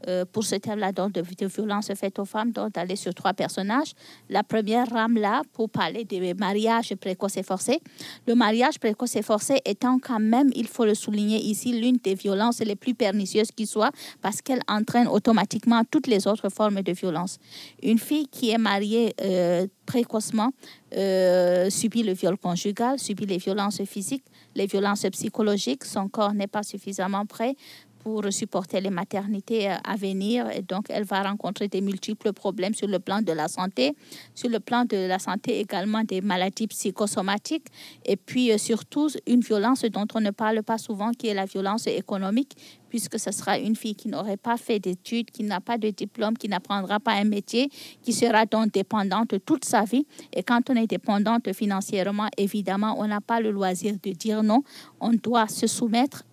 euh, 0.08 0.25
pour 0.30 0.44
ce 0.44 0.56
thème-là 0.56 0.92
donc 0.92 1.12
de, 1.12 1.23
de, 1.23 1.46
violence 1.46 1.90
faite 1.94 2.18
aux 2.18 2.25
femmes, 2.25 2.52
donc 2.52 2.73
d'aller 2.73 2.96
sur 2.96 3.14
trois 3.14 3.32
personnages. 3.32 3.92
La 4.28 4.42
première 4.42 4.88
rame 4.90 5.16
là 5.16 5.42
pour 5.52 5.70
parler 5.70 6.04
des 6.04 6.34
mariages 6.34 6.94
précoces 6.96 7.37
et 7.37 7.42
forcés. 7.42 7.80
Le 8.26 8.34
mariage 8.34 8.78
précoce 8.78 9.16
et 9.16 9.23
forcé 9.23 9.61
étant 9.64 9.99
quand 9.99 10.20
même, 10.20 10.50
il 10.54 10.66
faut 10.66 10.84
le 10.84 10.94
souligner 10.94 11.38
ici, 11.38 11.78
l'une 11.78 11.96
des 11.96 12.14
violences 12.14 12.61
les 12.61 12.76
plus 12.76 12.94
pernicieuses 12.94 13.50
qui 13.50 13.66
soit 13.66 13.90
parce 14.20 14.42
qu'elle 14.42 14.62
entraîne 14.68 15.08
automatiquement 15.08 15.82
toutes 15.90 16.06
les 16.06 16.26
autres 16.26 16.49
formes 16.49 16.82
de 16.82 16.92
violence. 16.92 17.38
Une 17.82 17.99
fille 17.99 18.26
qui 18.28 18.50
est 18.50 18.58
mariée 18.58 19.14
euh, 19.23 19.66
précocement 19.87 20.50
euh, 20.96 21.70
subit 21.70 22.02
le 22.02 22.12
viol 22.12 22.37
conjugal, 22.37 22.99
subit 22.99 23.26
les 23.26 23.38
violences 23.38 23.82
physiques, 23.84 24.25
les 24.54 24.66
violences 24.66 25.06
psychologiques, 25.12 25.84
son 25.84 26.08
corps 26.08 26.34
n'est 26.34 26.46
pas 26.46 26.62
suffisamment 26.62 27.26
prêt 27.26 27.56
pour 28.04 28.23
supporter 28.30 28.82
les 28.82 28.90
maternités 28.90 29.70
euh, 29.70 29.76
à 29.82 29.96
venir. 29.96 30.49
Et 30.50 30.61
donc, 30.61 30.87
elle 30.90 31.04
va 31.04 31.23
rencontrer 31.23 31.68
des 31.68 31.80
multiples 31.80 32.34
problèmes 32.34 32.75
sur 32.75 32.87
le 32.87 32.99
plan 32.99 33.23
de 33.23 33.32
la 33.32 33.49
santé, 33.49 33.96
sur 34.34 34.50
le 34.50 34.61
plan 34.61 34.84
de 34.84 35.08
la 35.08 35.18
santé 35.18 35.58
également 35.58 36.04
des 36.04 36.20
maladies 36.20 36.66
psychosomatiques, 36.66 37.66
et 38.04 38.16
puis 38.16 38.52
euh, 38.52 38.58
surtout 38.58 39.08
une 39.26 39.40
violence 39.40 39.84
dont 39.87 40.06
on 40.14 40.20
ne 40.20 40.30
parle 40.30 40.62
pas 40.62 40.76
souvent, 40.76 41.12
qui 41.12 41.28
est 41.28 41.34
la 41.34 41.46
violence 41.46 41.87
économique, 41.87 42.54
puisque 42.90 43.18
ce 43.18 43.32
sera 43.32 43.58
une 43.58 43.75
fille 43.75 43.94
qui 43.94 44.08
n'aurait 44.08 44.37
pas 44.37 44.58
fait 44.58 44.78
d'études, 44.78 45.30
qui 45.30 45.42
n'a 45.42 45.61
pas 45.62 45.78
de 45.78 45.88
diplôme, 45.88 46.37
qui 46.37 46.49
n'apprendra 46.49 47.00
pas 47.00 47.12
un 47.12 47.25
métier, 47.25 47.70
qui 48.02 48.12
sera 48.12 48.44
donc 48.44 48.70
dépendante 48.70 49.34
toute 49.46 49.64
sa 49.64 49.84
vie. 49.84 50.06
Et 50.32 50.42
quand 50.42 50.68
on 50.68 50.76
est 50.76 50.87
dépendante 50.87 51.50
financièrement, 51.54 52.28
évidemment, 52.37 52.96
on 52.99 53.06
n'a 53.08 53.23
pas 53.23 53.40
le 53.40 53.50
loisir 53.50 53.94
de 54.02 54.11
dire 54.11 54.42
non. 54.42 54.62
On 55.00 55.12
doit 55.14 55.49
se 55.49 55.66
soumettre 55.66 56.25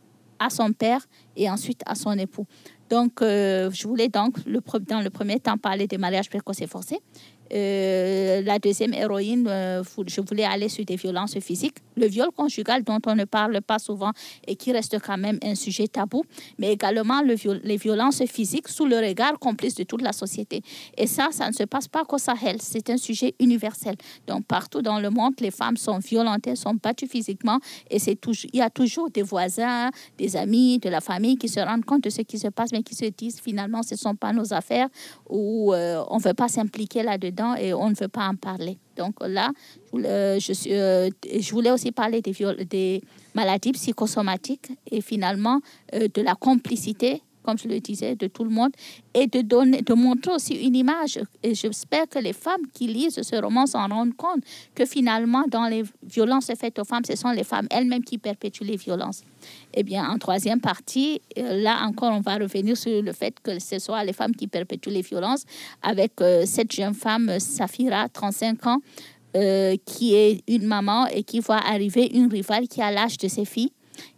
à 0.41 0.49
son 0.49 0.73
père 0.73 1.05
et 1.35 1.49
ensuite 1.49 1.81
à 1.85 1.95
son 1.95 2.13
époux. 2.13 2.45
Donc, 2.89 3.21
euh, 3.21 3.71
je 3.71 3.87
voulais 3.87 4.09
donc, 4.09 4.35
dans 4.45 5.01
le 5.01 5.09
premier 5.09 5.39
temps, 5.39 5.57
parler 5.57 5.87
des 5.87 5.97
mariages 5.97 6.29
précoces 6.29 6.61
et 6.61 6.67
forcés. 6.67 6.99
Euh, 7.53 8.41
la 8.41 8.59
deuxième 8.59 8.93
héroïne, 8.93 9.47
euh, 9.47 9.83
je 10.07 10.21
voulais 10.21 10.45
aller 10.45 10.69
sur 10.69 10.85
des 10.85 10.95
violences 10.95 11.37
physiques. 11.39 11.77
Le 11.97 12.07
viol 12.07 12.29
conjugal 12.35 12.83
dont 12.83 12.99
on 13.05 13.15
ne 13.15 13.25
parle 13.25 13.61
pas 13.61 13.79
souvent 13.79 14.11
et 14.47 14.55
qui 14.55 14.71
reste 14.71 14.97
quand 14.99 15.17
même 15.17 15.37
un 15.43 15.55
sujet 15.55 15.87
tabou, 15.87 16.23
mais 16.57 16.71
également 16.71 17.21
le 17.21 17.35
les 17.63 17.77
violences 17.77 18.23
physiques 18.25 18.67
sous 18.67 18.85
le 18.85 18.97
regard 18.97 19.39
complice 19.39 19.75
de 19.75 19.83
toute 19.83 20.01
la 20.01 20.13
société. 20.13 20.61
Et 20.97 21.07
ça, 21.07 21.29
ça 21.31 21.47
ne 21.47 21.53
se 21.53 21.63
passe 21.63 21.87
pas 21.87 22.05
qu'au 22.05 22.17
Sahel, 22.17 22.57
c'est 22.61 22.89
un 22.89 22.97
sujet 22.97 23.33
universel. 23.39 23.95
Donc 24.27 24.45
partout 24.45 24.81
dans 24.81 24.99
le 24.99 25.09
monde, 25.09 25.33
les 25.39 25.51
femmes 25.51 25.77
sont 25.77 25.99
violentées, 25.99 26.55
sont 26.55 26.75
battues 26.75 27.07
physiquement 27.07 27.59
et 27.89 27.97
il 27.97 28.59
y 28.59 28.61
a 28.61 28.69
toujours 28.69 29.09
des 29.09 29.23
voisins, 29.23 29.89
des 30.17 30.35
amis, 30.35 30.79
de 30.79 30.89
la 30.89 31.01
famille 31.01 31.37
qui 31.37 31.49
se 31.49 31.59
rendent 31.59 31.85
compte 31.85 32.03
de 32.03 32.09
ce 32.09 32.21
qui 32.21 32.37
se 32.37 32.47
passe, 32.47 32.71
mais 32.71 32.83
qui 32.83 32.95
se 32.95 33.05
disent 33.05 33.39
finalement 33.39 33.83
ce 33.83 33.95
ne 33.95 33.99
sont 33.99 34.15
pas 34.15 34.31
nos 34.33 34.53
affaires 34.53 34.87
ou 35.29 35.73
euh, 35.73 36.03
on 36.09 36.17
ne 36.17 36.21
veut 36.21 36.33
pas 36.33 36.47
s'impliquer 36.47 37.03
là-dedans 37.03 37.40
et 37.55 37.73
on 37.73 37.89
ne 37.89 37.95
veut 37.95 38.07
pas 38.07 38.27
en 38.27 38.35
parler. 38.35 38.77
Donc 38.97 39.15
là, 39.21 39.51
je, 39.93 40.53
suis, 40.53 40.73
euh, 40.73 41.09
je 41.25 41.51
voulais 41.51 41.71
aussi 41.71 41.91
parler 41.91 42.21
des, 42.21 42.33
des 42.65 43.01
maladies 43.33 43.71
psychosomatiques 43.71 44.71
et 44.89 45.01
finalement 45.01 45.61
euh, 45.93 46.07
de 46.13 46.21
la 46.21 46.35
complicité 46.35 47.21
comme 47.43 47.57
je 47.57 47.67
le 47.67 47.79
disais, 47.79 48.15
de 48.15 48.27
tout 48.27 48.43
le 48.43 48.49
monde, 48.49 48.71
et 49.13 49.27
de, 49.27 49.41
donner, 49.41 49.81
de 49.81 49.93
montrer 49.93 50.33
aussi 50.33 50.53
une 50.55 50.75
image. 50.75 51.19
Et 51.43 51.53
j'espère 51.55 52.07
que 52.07 52.19
les 52.19 52.33
femmes 52.33 52.67
qui 52.73 52.87
lisent 52.87 53.21
ce 53.21 53.35
roman 53.35 53.65
s'en 53.65 53.87
rendent 53.87 54.15
compte 54.15 54.43
que 54.75 54.85
finalement, 54.85 55.43
dans 55.47 55.67
les 55.67 55.83
violences 56.03 56.51
faites 56.59 56.79
aux 56.79 56.85
femmes, 56.85 57.05
ce 57.05 57.15
sont 57.15 57.31
les 57.31 57.43
femmes 57.43 57.67
elles-mêmes 57.69 58.03
qui 58.03 58.17
perpétuent 58.17 58.63
les 58.63 58.77
violences. 58.77 59.23
Eh 59.73 59.83
bien, 59.83 60.07
en 60.09 60.17
troisième 60.17 60.61
partie, 60.61 61.21
euh, 61.37 61.61
là 61.61 61.79
encore, 61.83 62.13
on 62.13 62.21
va 62.21 62.35
revenir 62.35 62.77
sur 62.77 63.01
le 63.01 63.13
fait 63.13 63.35
que 63.41 63.59
ce 63.59 63.79
soit 63.79 64.03
les 64.03 64.13
femmes 64.13 64.35
qui 64.35 64.47
perpétuent 64.47 64.89
les 64.89 65.01
violences, 65.01 65.45
avec 65.81 66.21
euh, 66.21 66.43
cette 66.45 66.71
jeune 66.71 66.93
femme, 66.93 67.39
Safira, 67.39 68.07
35 68.09 68.67
ans, 68.67 68.79
euh, 69.35 69.77
qui 69.85 70.13
est 70.13 70.43
une 70.47 70.65
maman 70.65 71.07
et 71.07 71.23
qui 71.23 71.39
voit 71.39 71.55
arriver 71.65 72.11
une 72.13 72.29
rivale 72.29 72.67
qui 72.67 72.81
a 72.81 72.91
l'âge 72.91 73.17
de 73.17 73.29
ses 73.29 73.45
filles 73.45 73.71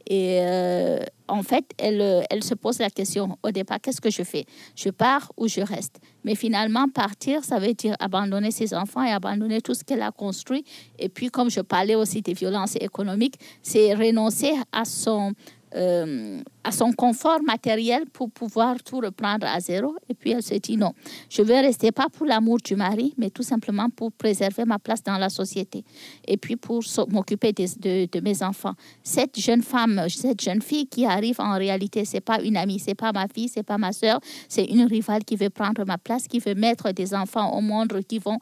et 0.08 0.40
euh, 0.42 1.00
en 1.28 1.44
fait, 1.44 1.66
elle, 1.78 2.02
euh, 2.02 2.22
elle 2.30 2.44
se 2.44 2.54
pose 2.54 2.80
la 2.80 2.90
question 2.90 3.38
au 3.44 3.52
départ, 3.52 3.80
qu'est-ce 3.82 4.02
que 4.02 4.10
je 4.10 4.24
fais? 4.24 4.46
Je 4.76 4.90
pars 4.90 5.32
ou 5.38 5.48
je 5.48 5.62
reste? 5.62 6.00
Mais 6.24 6.36
finalement, 6.36 6.88
partir, 6.90 7.44
ça 7.44 7.60
veut 7.60 7.74
dire 7.74 7.96
abandonner 8.00 8.52
ses 8.52 8.74
enfants 8.74 9.04
et 9.04 9.12
abandonner 9.12 9.62
tout 9.62 9.74
ce 9.74 9.84
qu'elle 9.84 10.02
a 10.02 10.12
construit. 10.12 10.66
Et 11.00 11.10
puis, 11.10 11.30
comme 11.30 11.50
je 11.50 11.62
parlais 11.62 11.96
aussi 11.96 12.22
des 12.22 12.34
violences 12.34 12.76
économiques, 12.76 13.36
c'est 13.62 13.94
renoncer 13.94 14.54
à 14.72 14.86
son 14.86 15.34
euh, 15.76 16.42
à 16.64 16.72
son 16.72 16.92
confort 16.94 17.42
matériel 17.44 18.06
pour 18.12 18.32
pouvoir 18.32 18.82
tout 18.84 19.00
reprendre 19.00 19.46
à 19.48 19.60
zéro. 19.60 19.96
Et 20.10 20.14
puis 20.14 20.32
elle 20.32 20.44
se 20.44 20.56
dit 20.56 20.78
non, 20.78 20.94
je 21.30 21.42
veux 21.42 21.56
rester 21.56 21.92
pas 21.92 22.08
pour 22.12 22.26
l'amour 22.26 22.58
du 22.64 22.76
mari, 22.76 23.14
mais 23.18 23.30
tout 23.30 23.44
simplement 23.44 23.90
pour 23.90 24.12
préserver 24.12 24.66
ma 24.66 24.80
place 24.80 25.04
dans 25.04 25.18
la 25.18 25.30
société 25.30 25.84
et 26.28 26.38
puis 26.38 26.56
pour 26.56 26.82
m'occuper 27.10 27.54
de, 27.54 28.22
mes 28.22 28.44
enfants. 28.44 28.74
Cette 29.04 29.40
jeune 29.40 29.62
femme, 29.62 30.08
cette 30.10 30.42
jeune 30.42 30.62
fille 30.62 30.88
qui 30.88 31.06
arrive 31.06 31.40
en 31.40 31.58
réalité, 31.58 32.06
c'est 32.06 32.22
pas 32.22 32.42
une 32.42 32.58
amie, 32.58 32.80
c'est 32.80 32.96
pas 32.96 33.12
ma 33.12 33.28
fille, 33.28 33.50
c'est 33.50 33.64
pas 33.64 33.78
ma 33.78 33.92
soeur, 33.92 34.20
c'est 34.48 34.66
une 34.66 34.86
rivale 34.86 35.24
qui 35.24 35.36
veut 35.36 35.50
prendre 35.50 35.84
ma 35.86 35.98
place, 35.98 36.28
qui 36.28 36.40
veut 36.40 36.56
mettre 36.56 36.92
des 36.92 37.14
enfants 37.14 37.58
au 37.58 37.62
monde 37.62 38.00
qui 38.08 38.20
vont 38.20 38.40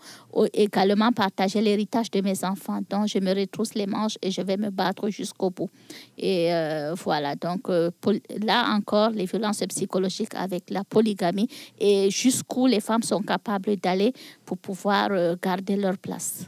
également 0.53 1.11
partager 1.11 1.61
l'héritage 1.61 2.11
de 2.11 2.21
mes 2.21 2.43
enfants. 2.43 2.79
Donc 2.89 3.07
je 3.07 3.19
me 3.19 3.33
retrousse 3.33 3.73
les 3.73 3.87
manches 3.87 4.17
et 4.21 4.31
je 4.31 4.41
vais 4.41 4.57
me 4.57 4.69
battre 4.69 5.09
jusqu'au 5.09 5.49
bout. 5.49 5.69
Et 6.17 6.53
euh, 6.53 6.93
voilà 6.95 7.35
donc 7.35 7.69
euh, 7.69 7.91
là 8.43 8.73
encore, 8.75 9.11
les 9.11 9.25
violences 9.25 9.63
psychologiques 9.69 10.35
avec 10.35 10.69
la 10.69 10.83
polygamie 10.83 11.47
et 11.79 12.09
jusqu'où 12.09 12.67
les 12.67 12.79
femmes 12.79 13.03
sont 13.03 13.21
capables 13.21 13.75
d'aller 13.77 14.13
pour 14.45 14.57
pouvoir 14.57 15.09
euh, 15.11 15.35
garder 15.41 15.75
leur 15.75 15.97
place. 15.97 16.45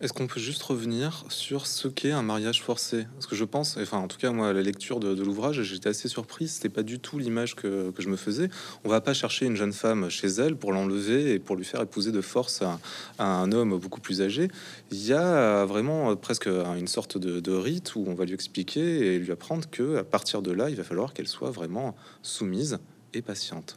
Est-ce 0.00 0.12
qu'on 0.12 0.28
peut 0.28 0.38
juste 0.38 0.62
revenir 0.62 1.24
sur 1.28 1.66
ce 1.66 1.88
qu'est 1.88 2.12
un 2.12 2.22
mariage 2.22 2.62
forcé? 2.62 3.08
Parce 3.14 3.26
que 3.26 3.34
je 3.34 3.44
pense, 3.44 3.76
enfin 3.78 3.98
en 3.98 4.06
tout 4.06 4.16
cas 4.16 4.30
moi, 4.30 4.52
la 4.52 4.62
lecture 4.62 5.00
de, 5.00 5.22
l'ouvrage, 5.24 5.60
j'étais 5.62 5.88
assez 5.88 6.06
surprise. 6.06 6.52
C'était 6.52 6.68
pas 6.68 6.84
du 6.84 7.00
tout 7.00 7.18
l'image 7.18 7.56
que, 7.56 7.90
que, 7.90 8.00
je 8.00 8.08
me 8.08 8.14
faisais. 8.14 8.48
On 8.84 8.88
va 8.88 9.00
pas 9.00 9.12
chercher 9.12 9.46
une 9.46 9.56
jeune 9.56 9.72
femme 9.72 10.08
chez 10.08 10.28
elle 10.28 10.54
pour 10.54 10.72
l'enlever 10.72 11.32
et 11.32 11.40
pour 11.40 11.56
lui 11.56 11.64
faire 11.64 11.82
épouser 11.82 12.12
de 12.12 12.20
force 12.20 12.62
à, 12.62 12.78
un 13.18 13.50
homme 13.50 13.76
beaucoup 13.76 14.00
plus 14.00 14.22
âgé. 14.22 14.46
Il 14.92 15.04
y 15.04 15.12
a 15.12 15.64
vraiment 15.64 16.14
presque 16.14 16.46
une 16.46 16.86
sorte 16.86 17.18
de, 17.18 17.40
de, 17.40 17.52
rite 17.52 17.96
où 17.96 18.04
on 18.06 18.14
va 18.14 18.24
lui 18.24 18.34
expliquer 18.34 19.14
et 19.14 19.18
lui 19.18 19.32
apprendre 19.32 19.68
que 19.68 19.96
à 19.96 20.04
partir 20.04 20.42
de 20.42 20.52
là, 20.52 20.70
il 20.70 20.76
va 20.76 20.84
falloir 20.84 21.12
qu'elle 21.12 21.26
soit 21.26 21.50
vraiment 21.50 21.96
soumise 22.22 22.78
et 23.14 23.22
patiente. 23.22 23.76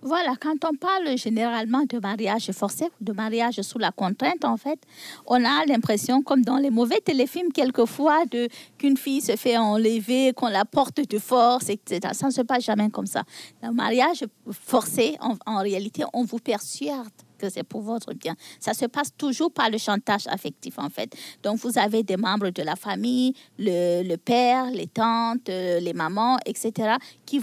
Voilà, 0.00 0.34
quand 0.40 0.64
on 0.64 0.76
parle 0.76 1.18
généralement 1.18 1.82
de 1.88 1.98
mariage 1.98 2.50
forcé, 2.52 2.86
de 3.00 3.12
mariage 3.12 3.60
sous 3.62 3.78
la 3.78 3.90
contrainte, 3.90 4.44
en 4.44 4.56
fait, 4.56 4.78
on 5.26 5.44
a 5.44 5.64
l'impression, 5.66 6.22
comme 6.22 6.42
dans 6.42 6.56
les 6.56 6.70
mauvais 6.70 7.00
téléfilms, 7.00 7.52
quelquefois, 7.52 8.24
de 8.26 8.48
qu'une 8.78 8.96
fille 8.96 9.20
se 9.20 9.34
fait 9.34 9.56
enlever, 9.56 10.32
qu'on 10.34 10.48
la 10.48 10.64
porte 10.64 11.00
de 11.00 11.18
force, 11.18 11.68
etc. 11.68 12.12
Ça 12.12 12.26
ne 12.28 12.32
se 12.32 12.42
passe 12.42 12.64
jamais 12.64 12.90
comme 12.90 13.06
ça. 13.06 13.24
Le 13.62 13.72
mariage 13.72 14.24
forcé, 14.50 15.16
en, 15.20 15.34
en 15.46 15.62
réalité, 15.62 16.04
on 16.12 16.22
vous 16.22 16.38
persuade 16.38 17.06
que 17.38 17.48
c'est 17.48 17.62
pour 17.62 17.82
votre 17.82 18.12
bien. 18.14 18.34
Ça 18.60 18.74
se 18.74 18.86
passe 18.86 19.12
toujours 19.16 19.52
par 19.52 19.70
le 19.70 19.78
chantage 19.78 20.26
affectif, 20.26 20.78
en 20.78 20.90
fait. 20.90 21.14
Donc, 21.42 21.58
vous 21.58 21.78
avez 21.78 22.02
des 22.02 22.16
membres 22.16 22.50
de 22.50 22.62
la 22.62 22.76
famille, 22.76 23.34
le, 23.58 24.02
le 24.02 24.16
père, 24.16 24.70
les 24.70 24.86
tantes, 24.86 25.48
euh, 25.48 25.80
les 25.80 25.92
mamans, 25.92 26.38
etc., 26.44 26.96
qui, 27.24 27.42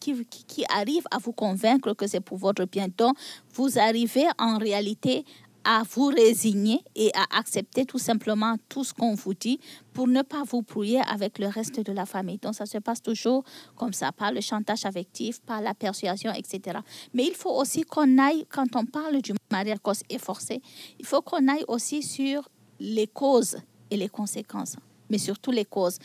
qui, 0.00 0.24
qui 0.46 0.64
arrivent 0.68 1.06
à 1.10 1.18
vous 1.18 1.32
convaincre 1.32 1.92
que 1.92 2.06
c'est 2.06 2.20
pour 2.20 2.38
votre 2.38 2.64
bien. 2.64 2.88
Donc, 2.96 3.16
vous 3.54 3.78
arrivez 3.78 4.26
en 4.38 4.58
réalité 4.58 5.24
à 5.70 5.82
vous 5.82 6.06
résigner 6.06 6.82
et 6.94 7.10
à 7.14 7.38
accepter 7.38 7.84
tout 7.84 7.98
simplement 7.98 8.56
tout 8.70 8.84
ce 8.84 8.94
qu'on 8.94 9.14
vous 9.14 9.34
dit 9.34 9.60
pour 9.92 10.08
ne 10.08 10.22
pas 10.22 10.42
vous 10.42 10.62
brouiller 10.62 11.02
avec 11.06 11.38
le 11.38 11.46
reste 11.46 11.78
de 11.80 11.92
la 11.92 12.06
famille. 12.06 12.38
Donc 12.38 12.54
ça 12.54 12.64
se 12.64 12.78
passe 12.78 13.02
toujours 13.02 13.44
comme 13.76 13.92
ça, 13.92 14.10
par 14.10 14.32
le 14.32 14.40
chantage 14.40 14.86
affectif, 14.86 15.42
par 15.42 15.60
la 15.60 15.74
persuasion, 15.74 16.32
etc. 16.32 16.78
Mais 17.12 17.26
il 17.26 17.34
faut 17.34 17.54
aussi 17.54 17.82
qu'on 17.82 18.16
aille, 18.16 18.46
quand 18.48 18.76
on 18.76 18.86
parle 18.86 19.20
du 19.20 19.34
mariage 19.50 19.78
et 20.08 20.18
forcé, 20.18 20.62
il 20.98 21.04
faut 21.04 21.20
qu'on 21.20 21.46
aille 21.48 21.64
aussi 21.68 22.02
sur 22.02 22.48
les 22.80 23.06
causes 23.06 23.58
et 23.90 23.98
les 23.98 24.08
conséquences, 24.08 24.76
mais 25.10 25.18
surtout 25.18 25.50
les 25.50 25.66
causes. 25.66 25.98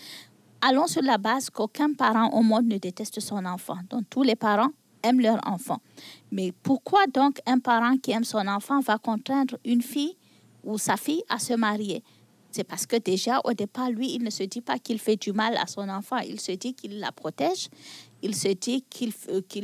Allons 0.59 0.87
sur 0.87 1.03
la 1.03 1.17
base 1.17 1.49
qu'aucun 1.49 1.93
parent 1.93 2.29
au 2.31 2.41
monde 2.41 2.65
ne 2.65 2.77
déteste 2.77 3.21
son 3.21 3.45
enfant. 3.45 3.77
Donc 3.89 4.09
tous 4.09 4.23
les 4.23 4.35
parents 4.35 4.71
aiment 5.03 5.21
leur 5.21 5.39
enfant. 5.45 5.81
Mais 6.31 6.51
pourquoi 6.63 7.05
donc 7.07 7.39
un 7.45 7.59
parent 7.59 7.97
qui 7.97 8.11
aime 8.11 8.23
son 8.23 8.47
enfant 8.47 8.79
va 8.79 8.97
contraindre 8.97 9.57
une 9.65 9.81
fille 9.81 10.17
ou 10.63 10.77
sa 10.77 10.97
fille 10.97 11.23
à 11.29 11.39
se 11.39 11.53
marier? 11.53 12.03
C'est 12.53 12.63
parce 12.63 12.85
que 12.85 12.97
déjà, 12.97 13.41
au 13.45 13.53
départ, 13.53 13.89
lui, 13.89 14.13
il 14.13 14.21
ne 14.21 14.29
se 14.29 14.43
dit 14.43 14.61
pas 14.61 14.77
qu'il 14.77 14.99
fait 14.99 15.15
du 15.15 15.33
mal 15.33 15.57
à 15.57 15.65
son 15.65 15.89
enfant, 15.89 16.17
il 16.17 16.39
se 16.39 16.51
dit 16.51 16.75
qu'il 16.75 16.99
la 16.99 17.11
protège, 17.11 17.67
il 18.21 18.35
se 18.35 18.49
dit 18.49 18.83
qu'il 18.87 19.11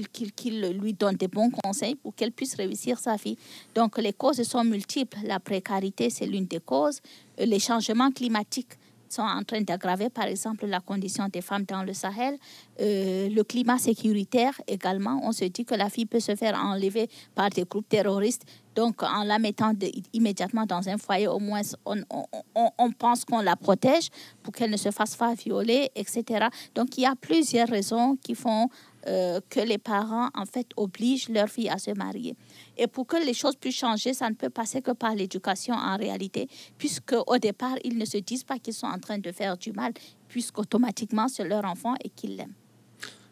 qu'il 0.08 0.62
lui 0.72 0.94
donne 0.94 1.16
des 1.16 1.28
bons 1.28 1.52
conseils 1.52 1.94
pour 1.94 2.16
qu'elle 2.16 2.32
puisse 2.32 2.56
réussir 2.56 2.98
sa 2.98 3.16
vie. 3.16 3.38
Donc, 3.76 4.00
les 4.00 4.12
causes 4.12 4.42
sont 4.42 4.64
multiples. 4.64 5.20
La 5.24 5.40
précarité, 5.40 6.10
c'est 6.10 6.26
l'une 6.26 6.46
des 6.46 6.60
causes. 6.60 7.00
Les 7.38 7.60
changements 7.60 8.10
climatiques, 8.12 8.74
sont 9.10 9.22
en 9.22 9.44
train 9.44 9.62
d'aggraver, 9.62 10.10
par 10.10 10.26
exemple, 10.26 10.66
la 10.66 10.80
condition 10.80 11.28
des 11.28 11.42
femmes 11.42 11.64
dans 11.64 11.84
le 11.84 11.94
Sahel. 11.94 12.38
Euh, 12.80 13.30
le 13.30 13.44
climat 13.44 13.78
sécuritaire 13.78 14.54
également, 14.68 15.22
on 15.24 15.32
se 15.32 15.46
dit 15.46 15.66
que 15.66 15.76
la 15.76 15.90
fille 15.90 16.06
peut 16.06 16.20
se 16.20 16.36
faire 16.36 16.56
enlever 16.56 17.10
par 17.36 17.50
des 17.50 17.64
groupes 17.64 17.90
terroristes. 17.90 18.46
Donc, 18.80 19.04
en 19.04 19.26
la 19.26 19.40
mettant 19.40 19.74
immédiatement 20.14 20.66
dans 20.66 20.88
un 20.88 20.98
foyer, 20.98 21.28
au 21.28 21.40
moins, 21.40 21.60
on, 21.86 22.92
pense 22.98 23.26
qu'on 23.26 23.42
la 23.42 23.58
protège 23.58 24.08
pour 24.42 24.54
qu'elle 24.54 24.72
ne 24.72 24.78
se 24.78 24.90
fasse 24.90 25.18
pas 25.18 25.34
violer, 25.34 25.92
etc. 25.96 26.48
Donc, 26.76 26.98
il 26.98 27.02
y 27.02 27.06
a 27.06 27.14
plusieurs 27.14 27.68
raisons 27.68 28.16
qui 28.24 28.36
font 28.36 28.70
euh, 29.06 29.42
que 29.50 29.60
les 29.60 29.80
parents, 29.80 30.30
en 30.34 30.46
fait, 30.46 30.68
obligent 30.78 31.28
leur 31.28 31.50
fille 31.50 31.68
à 31.68 31.78
se 31.78 31.92
marier. 31.92 32.38
Et 32.78 32.88
pour 32.88 33.06
que 33.06 33.18
les 33.18 33.34
choses 33.34 33.58
puissent 33.58 33.76
changer, 33.76 34.14
ça 34.14 34.30
ne 34.30 34.36
peut 34.36 34.50
passer 34.50 34.82
que 34.82 34.92
par 34.92 35.14
l'éducation 35.14 35.74
en 35.74 35.98
réalité, 35.98 36.48
puisque 36.78 37.16
au 37.28 37.38
départ, 37.38 37.76
ils 37.84 37.98
ne 37.98 38.06
se 38.06 38.20
disent 38.20 38.46
pas 38.46 38.60
qu'ils 38.60 38.74
sont 38.74 38.88
en 38.88 39.00
train 39.00 39.18
de 39.18 39.32
faire 39.34 39.58
du 39.58 39.74
mal, 39.74 39.92
puisqu'automatiquement, 40.30 41.28
c'est 41.28 41.44
leur 41.44 41.66
enfant 41.66 41.96
et 42.02 42.08
qu'ils 42.08 42.38
l'aiment. 42.38 42.56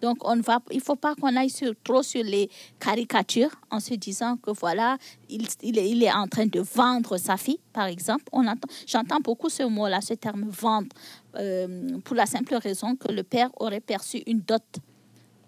Donc, 0.02 0.18
il 0.72 0.78
ne 0.78 0.82
faut 0.82 0.96
pas 0.96 1.16
qu'on 1.16 1.36
aille 1.36 1.50
sur, 1.50 1.74
trop 1.84 2.04
sur 2.04 2.24
les 2.24 2.50
caricatures 2.80 3.52
en 3.72 3.80
se 3.80 3.94
disant 3.96 4.38
que 4.38 4.52
voilà, 4.52 4.98
il, 5.30 6.04
est, 6.04 6.12
en 6.12 6.28
train 6.28 6.46
de 6.46 6.60
vendre 6.60 7.18
sa 7.18 7.38
fille, 7.38 7.60
par 7.74 7.86
exemple. 7.88 8.26
On 8.32 8.46
entend, 8.48 8.68
j'entends 8.86 9.20
beaucoup 9.20 9.50
ce 9.50 9.64
mot-là, 9.64 10.02
ce 10.02 10.14
terme 10.14 10.46
vendre, 10.50 10.90
euh, 11.36 12.00
pour 12.04 12.16
la 12.16 12.26
simple 12.26 12.56
raison 12.56 12.96
que 12.96 13.12
le 13.12 13.24
père 13.24 13.50
aurait 13.60 13.80
perçu 13.82 14.24
une 14.28 14.42
dot 14.42 14.64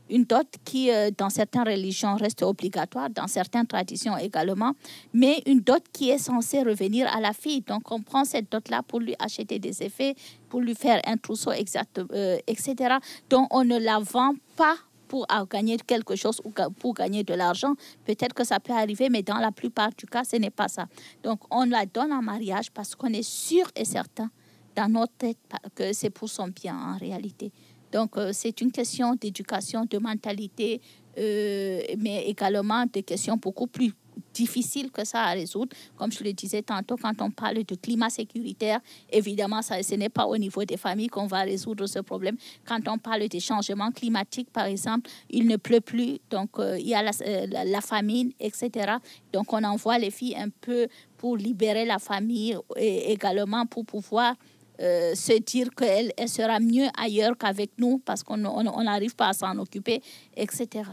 une 0.09 0.23
dot 0.23 0.47
qui, 0.65 0.91
euh, 0.91 1.11
dans 1.15 1.29
certaines 1.29 1.67
religions, 1.67 2.15
reste 2.15 2.43
obligatoire, 2.43 3.09
dans 3.09 3.27
certaines 3.27 3.67
traditions 3.67 4.17
également, 4.17 4.73
mais 5.13 5.41
une 5.45 5.61
dot 5.61 5.83
qui 5.91 6.09
est 6.09 6.17
censée 6.17 6.61
revenir 6.61 7.07
à 7.13 7.19
la 7.19 7.33
fille. 7.33 7.61
Donc, 7.61 7.91
on 7.91 8.01
prend 8.01 8.25
cette 8.25 8.51
dot-là 8.51 8.83
pour 8.83 8.99
lui 8.99 9.15
acheter 9.19 9.59
des 9.59 9.83
effets, 9.83 10.15
pour 10.49 10.61
lui 10.61 10.75
faire 10.75 11.01
un 11.05 11.17
trousseau, 11.17 11.51
exact, 11.51 11.99
euh, 11.99 12.37
etc. 12.47 12.95
Donc, 13.29 13.47
on 13.51 13.63
ne 13.63 13.77
la 13.77 13.99
vend 13.99 14.33
pas 14.55 14.75
pour 15.07 15.25
gagner 15.49 15.77
quelque 15.77 16.15
chose 16.15 16.39
ou 16.43 16.53
pour 16.77 16.93
gagner 16.93 17.23
de 17.23 17.33
l'argent. 17.33 17.73
Peut-être 18.05 18.33
que 18.33 18.43
ça 18.43 18.59
peut 18.59 18.73
arriver, 18.73 19.09
mais 19.09 19.23
dans 19.23 19.39
la 19.39 19.51
plupart 19.51 19.89
du 19.97 20.05
cas, 20.05 20.23
ce 20.23 20.35
n'est 20.35 20.51
pas 20.51 20.67
ça. 20.67 20.85
Donc, 21.23 21.39
on 21.49 21.65
la 21.65 21.87
donne 21.87 22.13
en 22.13 22.21
mariage 22.21 22.69
parce 22.71 22.93
qu'on 22.95 23.07
est 23.07 23.27
sûr 23.27 23.65
et 23.75 23.85
certain 23.85 24.29
dans 24.75 24.87
notre 24.87 25.13
tête 25.13 25.37
que 25.75 25.93
c'est 25.93 26.09
pour 26.09 26.29
son 26.29 26.47
bien 26.47 26.77
en 26.77 26.97
réalité. 26.97 27.51
Donc, 27.91 28.17
euh, 28.17 28.31
c'est 28.33 28.61
une 28.61 28.71
question 28.71 29.15
d'éducation, 29.15 29.85
de 29.89 29.97
mentalité, 29.97 30.81
euh, 31.17 31.81
mais 31.97 32.25
également 32.27 32.85
des 32.85 33.03
questions 33.03 33.37
beaucoup 33.37 33.67
plus 33.67 33.93
difficiles 34.33 34.91
que 34.91 35.05
ça 35.05 35.23
à 35.23 35.31
résoudre. 35.31 35.75
Comme 35.95 36.11
je 36.11 36.23
le 36.23 36.33
disais 36.33 36.61
tantôt, 36.61 36.95
quand 36.97 37.21
on 37.21 37.31
parle 37.31 37.63
de 37.63 37.75
climat 37.75 38.09
sécuritaire, 38.09 38.79
évidemment, 39.11 39.61
ça, 39.61 39.81
ce 39.81 39.95
n'est 39.95 40.09
pas 40.09 40.25
au 40.25 40.37
niveau 40.37 40.63
des 40.65 40.77
familles 40.77 41.07
qu'on 41.07 41.27
va 41.27 41.41
résoudre 41.41 41.87
ce 41.87 41.99
problème. 41.99 42.37
Quand 42.65 42.79
on 42.87 42.97
parle 42.97 43.27
des 43.27 43.39
changements 43.39 43.91
climatiques, 43.91 44.51
par 44.51 44.65
exemple, 44.65 45.09
il 45.29 45.47
ne 45.47 45.57
pleut 45.57 45.81
plus, 45.81 46.19
donc 46.29 46.59
euh, 46.59 46.77
il 46.79 46.87
y 46.87 46.95
a 46.95 47.01
la, 47.01 47.65
la, 47.65 47.81
famine, 47.81 48.31
etc. 48.39 48.97
Donc, 49.33 49.51
on 49.53 49.63
envoie 49.63 49.97
les 49.97 50.11
filles 50.11 50.35
un 50.35 50.49
peu 50.49 50.87
pour 51.17 51.37
libérer 51.37 51.85
la 51.85 51.99
famille 51.99 52.57
et 52.77 53.11
également 53.11 53.65
pour 53.65 53.85
pouvoir 53.85 54.35
euh, 54.81 55.13
se 55.15 55.37
dire 55.39 55.69
qu'elle 55.75 56.11
elle 56.17 56.29
sera 56.29 56.59
mieux 56.59 56.87
ailleurs 56.97 57.37
qu'avec 57.37 57.71
nous 57.77 57.99
parce 57.99 58.23
qu'on 58.23 58.37
n'arrive 58.37 59.15
pas 59.15 59.29
à 59.29 59.33
s'en 59.33 59.57
occuper, 59.57 60.01
etc. 60.35 60.83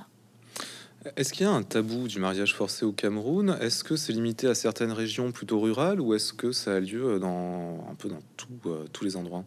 Est-ce 1.16 1.32
qu'il 1.32 1.46
y 1.46 1.48
a 1.48 1.52
un 1.52 1.62
tabou 1.62 2.08
du 2.08 2.18
mariage 2.18 2.54
forcé 2.54 2.84
au 2.84 2.90
Cameroun? 2.90 3.56
Est-ce 3.60 3.84
que 3.84 3.94
c'est 3.94 4.12
limité 4.12 4.48
à 4.48 4.54
certaines 4.54 4.90
régions 4.90 5.30
plutôt 5.30 5.60
rurales 5.60 6.00
ou 6.00 6.14
est-ce 6.14 6.32
que 6.32 6.50
ça 6.50 6.74
a 6.74 6.80
lieu 6.80 7.20
dans 7.20 7.86
un 7.88 7.94
peu 7.94 8.08
dans 8.08 8.18
tout, 8.36 8.48
euh, 8.66 8.86
tous 8.92 9.04
les 9.04 9.16
endroits? 9.16 9.44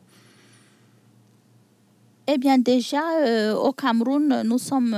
Eh 2.28 2.38
bien 2.38 2.60
déjà, 2.60 3.02
euh, 3.26 3.56
au 3.56 3.74
Cameroun, 3.74 4.44
nous 4.46 4.60
sommes 4.60 4.96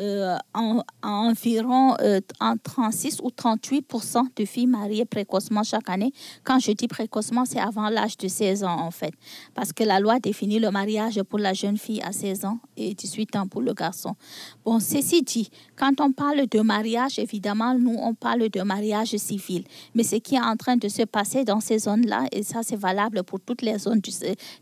euh, 0.00 0.36
en, 0.54 0.82
environ 1.02 1.94
euh, 2.00 2.20
en 2.40 2.56
36 2.56 3.20
ou 3.22 3.28
38% 3.28 4.28
de 4.34 4.44
filles 4.46 4.66
mariées 4.66 5.04
précocement 5.04 5.62
chaque 5.62 5.90
année. 5.90 6.12
Quand 6.42 6.58
je 6.58 6.72
dis 6.72 6.88
précocement, 6.88 7.44
c'est 7.44 7.60
avant 7.60 7.90
l'âge 7.90 8.16
de 8.16 8.26
16 8.26 8.64
ans 8.64 8.80
en 8.80 8.90
fait, 8.90 9.12
parce 9.54 9.72
que 9.74 9.84
la 9.84 10.00
loi 10.00 10.18
définit 10.18 10.58
le 10.58 10.70
mariage 10.70 11.22
pour 11.24 11.38
la 11.38 11.52
jeune 11.52 11.76
fille 11.76 12.00
à 12.00 12.12
16 12.12 12.46
ans 12.46 12.58
et 12.78 12.94
18 12.94 13.36
ans 13.36 13.46
pour 13.46 13.60
le 13.60 13.74
garçon. 13.74 14.16
Bon, 14.64 14.80
ceci 14.80 15.22
dit, 15.22 15.50
quand 15.76 16.00
on 16.00 16.12
parle 16.12 16.46
de 16.46 16.60
mariage, 16.60 17.18
évidemment, 17.18 17.74
nous, 17.74 17.96
on 18.00 18.14
parle 18.14 18.48
de 18.48 18.62
mariage 18.62 19.16
civil. 19.16 19.64
Mais 19.94 20.02
ce 20.02 20.16
qui 20.16 20.36
est 20.36 20.40
en 20.40 20.56
train 20.56 20.76
de 20.76 20.88
se 20.88 21.02
passer 21.02 21.44
dans 21.44 21.60
ces 21.60 21.78
zones-là, 21.80 22.24
et 22.32 22.42
ça 22.42 22.62
c'est 22.62 22.76
valable 22.76 23.22
pour 23.22 23.40
toutes 23.40 23.62
les 23.62 23.78
zones, 23.78 24.00
du, 24.00 24.10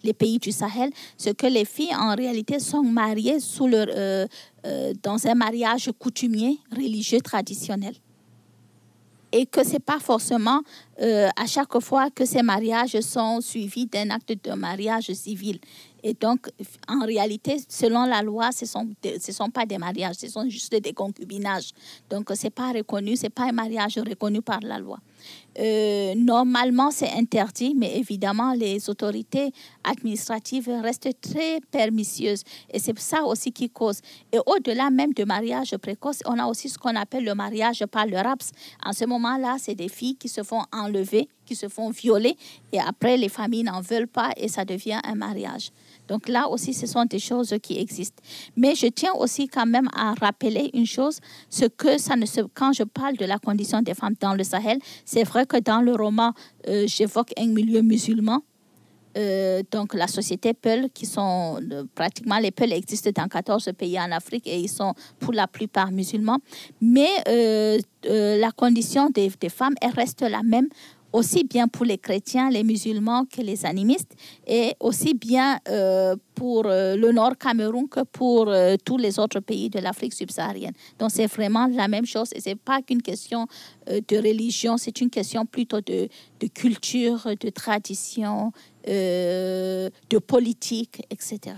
les 0.02 0.14
pays 0.14 0.38
du 0.38 0.50
Sahel, 0.50 0.90
c'est 1.16 1.36
que 1.36 1.46
les 1.46 1.64
filles 1.64 1.94
en 1.94 2.16
réalité 2.16 2.58
sont 2.58 2.82
mariées 2.82 3.38
sous 3.38 3.68
leur... 3.68 3.86
Euh, 3.90 4.26
euh, 4.66 4.92
dans 5.02 5.26
un 5.26 5.34
mariage 5.34 5.90
coutumier, 5.98 6.58
religieux, 6.74 7.20
traditionnel. 7.20 7.94
Et 9.30 9.44
que 9.44 9.62
ce 9.62 9.72
n'est 9.72 9.78
pas 9.78 9.98
forcément 9.98 10.62
euh, 11.02 11.28
à 11.36 11.46
chaque 11.46 11.78
fois 11.80 12.10
que 12.10 12.24
ces 12.24 12.42
mariages 12.42 12.98
sont 13.00 13.42
suivis 13.42 13.86
d'un 13.86 14.08
acte 14.10 14.32
de 14.42 14.52
mariage 14.54 15.12
civil. 15.12 15.60
Et 16.02 16.14
donc, 16.14 16.48
en 16.88 17.04
réalité, 17.04 17.58
selon 17.68 18.06
la 18.06 18.22
loi, 18.22 18.50
ce 18.52 18.64
ne 18.64 18.68
sont, 18.68 18.88
ce 19.20 19.32
sont 19.32 19.50
pas 19.50 19.66
des 19.66 19.78
mariages, 19.78 20.16
ce 20.16 20.28
sont 20.28 20.48
juste 20.48 20.74
des 20.74 20.92
concubinages. 20.92 21.72
Donc, 22.08 22.30
ce 22.34 22.44
n'est 22.44 22.50
pas 22.50 22.72
reconnu, 22.72 23.16
ce 23.16 23.24
n'est 23.24 23.30
pas 23.30 23.44
un 23.44 23.52
mariage 23.52 23.98
reconnu 23.98 24.40
par 24.40 24.60
la 24.62 24.78
loi. 24.78 24.98
Euh, 25.58 26.14
normalement, 26.14 26.90
c'est 26.90 27.10
interdit, 27.10 27.74
mais 27.76 27.96
évidemment, 27.96 28.52
les 28.54 28.88
autorités 28.88 29.52
administratives 29.82 30.68
restent 30.82 31.20
très 31.20 31.60
permissieuses. 31.70 32.42
Et 32.72 32.78
c'est 32.78 32.96
ça 32.98 33.24
aussi 33.24 33.52
qui 33.52 33.68
cause. 33.68 34.00
Et 34.32 34.38
au-delà 34.46 34.90
même 34.90 35.12
de 35.12 35.24
mariage 35.24 35.76
précoce, 35.78 36.20
on 36.26 36.38
a 36.38 36.46
aussi 36.46 36.68
ce 36.68 36.78
qu'on 36.78 36.94
appelle 36.94 37.24
le 37.24 37.34
mariage 37.34 37.84
par 37.86 38.06
le 38.06 38.16
RAPS. 38.16 38.50
En 38.84 38.92
ce 38.92 39.04
moment-là, 39.04 39.56
c'est 39.58 39.74
des 39.74 39.88
filles 39.88 40.16
qui 40.16 40.28
se 40.28 40.42
font 40.42 40.62
enlever, 40.72 41.28
qui 41.44 41.56
se 41.56 41.68
font 41.68 41.90
violer, 41.90 42.36
et 42.72 42.78
après, 42.78 43.16
les 43.16 43.28
familles 43.28 43.64
n'en 43.64 43.80
veulent 43.80 44.06
pas 44.06 44.30
et 44.36 44.48
ça 44.48 44.64
devient 44.64 45.00
un 45.02 45.14
mariage. 45.14 45.70
Donc 46.08 46.28
là 46.28 46.48
aussi, 46.48 46.74
ce 46.74 46.86
sont 46.86 47.04
des 47.04 47.18
choses 47.18 47.54
qui 47.62 47.78
existent. 47.78 48.22
Mais 48.56 48.74
je 48.74 48.86
tiens 48.86 49.12
aussi 49.12 49.46
quand 49.46 49.66
même 49.66 49.88
à 49.94 50.14
rappeler 50.14 50.70
une 50.74 50.86
chose, 50.86 51.20
ce 51.50 51.66
que 51.66 51.98
ça 51.98 52.16
ne 52.16 52.26
se, 52.26 52.40
quand 52.54 52.72
je 52.72 52.82
parle 52.82 53.16
de 53.16 53.24
la 53.24 53.38
condition 53.38 53.82
des 53.82 53.94
femmes 53.94 54.14
dans 54.20 54.34
le 54.34 54.42
Sahel, 54.42 54.78
c'est 55.04 55.24
vrai 55.24 55.46
que 55.46 55.58
dans 55.58 55.80
le 55.80 55.92
roman, 55.94 56.32
euh, 56.68 56.86
j'évoque 56.86 57.32
un 57.38 57.46
milieu 57.46 57.82
musulman. 57.82 58.40
Euh, 59.16 59.62
donc 59.70 59.94
la 59.94 60.06
société 60.06 60.54
Peul, 60.54 60.90
qui 60.90 61.06
sont 61.06 61.58
euh, 61.72 61.84
pratiquement 61.94 62.38
les 62.38 62.50
Peul 62.50 62.72
existent 62.72 63.10
dans 63.14 63.26
14 63.26 63.70
pays 63.76 63.98
en 63.98 64.12
Afrique 64.12 64.46
et 64.46 64.60
ils 64.60 64.68
sont 64.68 64.94
pour 65.18 65.32
la 65.32 65.48
plupart 65.48 65.90
musulmans. 65.90 66.38
Mais 66.80 67.08
la 68.04 68.52
condition 68.52 69.10
des, 69.10 69.30
des 69.40 69.48
femmes, 69.48 69.74
elle 69.80 69.90
reste 69.90 70.22
la 70.22 70.42
même 70.42 70.68
aussi 71.12 71.44
bien 71.44 71.68
pour 71.68 71.84
les 71.84 71.98
chrétiens, 71.98 72.50
les 72.50 72.64
musulmans 72.64 73.24
que 73.24 73.40
les 73.40 73.64
animistes, 73.64 74.14
et 74.46 74.74
aussi 74.80 75.14
bien 75.14 75.58
euh, 75.68 76.16
pour 76.34 76.66
euh, 76.66 76.96
le 76.96 77.12
Nord 77.12 77.36
Cameroun 77.38 77.88
que 77.88 78.00
pour 78.04 78.48
euh, 78.48 78.76
tous 78.84 78.98
les 78.98 79.18
autres 79.18 79.40
pays 79.40 79.70
de 79.70 79.78
l'Afrique 79.78 80.12
subsaharienne. 80.12 80.74
Donc 80.98 81.10
c'est 81.12 81.26
vraiment 81.26 81.66
la 81.66 81.88
même 81.88 82.06
chose 82.06 82.28
et 82.34 82.40
ce 82.40 82.50
n'est 82.50 82.56
pas 82.56 82.82
qu'une 82.82 83.02
question 83.02 83.46
de 83.86 84.16
religion, 84.16 84.76
c'est 84.76 85.00
une 85.00 85.10
question 85.10 85.46
plutôt 85.46 85.80
de, 85.80 86.08
culture, 86.54 87.28
de 87.40 87.48
tradition, 87.48 88.52
de 88.86 90.18
politique, 90.18 91.02
etc. 91.10 91.56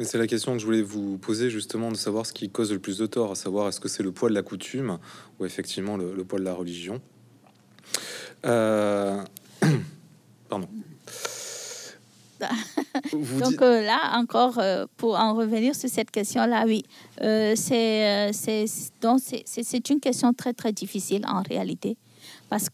C'est 0.00 0.18
la 0.18 0.26
question 0.26 0.52
que 0.52 0.58
je 0.58 0.66
voulais 0.66 0.82
vous 0.82 1.18
poser 1.18 1.48
justement 1.50 1.90
de 1.90 1.96
savoir 1.96 2.26
ce 2.26 2.32
qui 2.32 2.50
cause 2.50 2.72
le 2.72 2.78
plus 2.78 2.98
de 2.98 3.06
tort, 3.06 3.32
à 3.32 3.34
savoir 3.34 3.68
est-ce 3.68 3.80
que 3.80 3.88
c'est 3.88 4.02
le 4.02 4.12
poids 4.12 4.28
de 4.28 4.34
la 4.34 4.42
coutume 4.42 4.98
ou 5.38 5.46
effectivement 5.46 5.96
le 5.96 6.24
poids 6.24 6.38
de 6.38 6.44
la 6.44 6.54
religion. 6.54 7.00
Euh, 8.44 9.24
pardon. 10.48 10.68
Donc 13.12 13.62
euh, 13.62 13.80
là, 13.82 14.18
encore, 14.18 14.58
euh, 14.58 14.84
pour 14.96 15.18
en 15.18 15.34
revenir 15.34 15.74
sur 15.74 15.88
cette 15.88 16.10
question-là, 16.10 16.64
oui, 16.66 16.84
c'est 17.56 18.30
c'est 18.32 19.90
une 19.90 20.00
question 20.00 20.32
très, 20.34 20.52
très 20.52 20.72
difficile 20.72 21.24
en 21.26 21.42
réalité. 21.42 21.96
Parce 22.50 22.68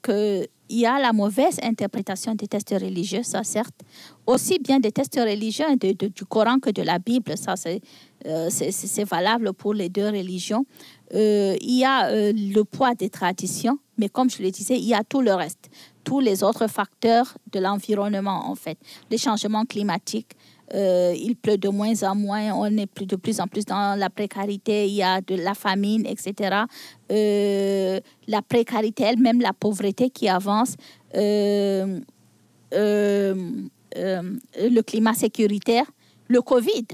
qu'il 0.71 0.81
y 0.81 0.87
a 0.87 0.99
la 0.99 1.13
mauvaise 1.13 1.59
interprétation 1.63 2.35
des 2.35 2.47
tests 2.47 2.71
religieux, 2.71 3.23
ça 3.23 3.43
certes, 3.43 3.81
aussi 4.27 4.59
bien 4.59 4.79
des 4.79 4.93
tests 4.93 5.19
religieux 5.19 5.67
du 5.79 6.25
Coran 6.25 6.59
que 6.61 6.71
de 6.71 6.83
la 6.83 6.99
Bible, 6.99 7.37
ça 7.37 7.55
c'est 7.57 9.05
valable 9.05 9.53
pour 9.53 9.75
les 9.75 9.89
deux 9.89 10.07
religions. 10.07 10.65
il 11.13 11.79
y 11.79 11.85
a 11.85 12.11
le 12.33 12.63
poids 12.63 12.95
des 12.95 13.11
traditions, 13.11 13.79
mais 13.99 14.09
comme 14.09 14.31
je 14.31 14.43
le 14.43 14.51
disais, 14.51 14.77
il 14.77 14.87
y 14.87 14.95
a 14.95 15.03
tout 15.03 15.23
le 15.23 15.35
reste. 15.35 15.69
tous 16.05 16.21
les 16.21 16.43
autres 16.43 16.67
facteurs 16.67 17.37
de 17.53 17.61
l'environnement, 17.61 18.51
en 18.51 18.55
fait. 18.55 18.79
Les 19.11 19.19
changements 19.19 19.65
climatiques, 19.65 20.33
euh, 20.75 21.15
il 21.17 21.37
pleut 21.37 21.59
de 21.59 21.69
moins 21.69 22.03
en 22.03 22.15
moins, 22.15 22.53
on 22.53 22.77
est 22.77 23.05
de 23.05 23.17
plus 23.17 23.41
en 23.41 23.47
plus 23.47 23.65
dans 23.65 23.99
la 23.99 24.11
précarité, 24.11 24.87
il 24.87 24.95
y 24.95 25.03
a 25.03 25.21
de 25.21 25.35
la 25.35 25.55
famine, 25.55 26.07
etc. 26.07 26.65
Euh, 27.11 28.01
la 28.29 28.43
précarité, 28.43 29.05
elle-même 29.05 29.41
la 29.41 29.53
pauvreté 29.53 30.11
qui 30.11 30.29
avance, 30.29 30.77
euh, 31.17 32.01
le 32.73 34.81
climat 34.83 35.15
sécuritaire, 35.15 35.91
le 36.29 36.41
Covid. 36.41 36.87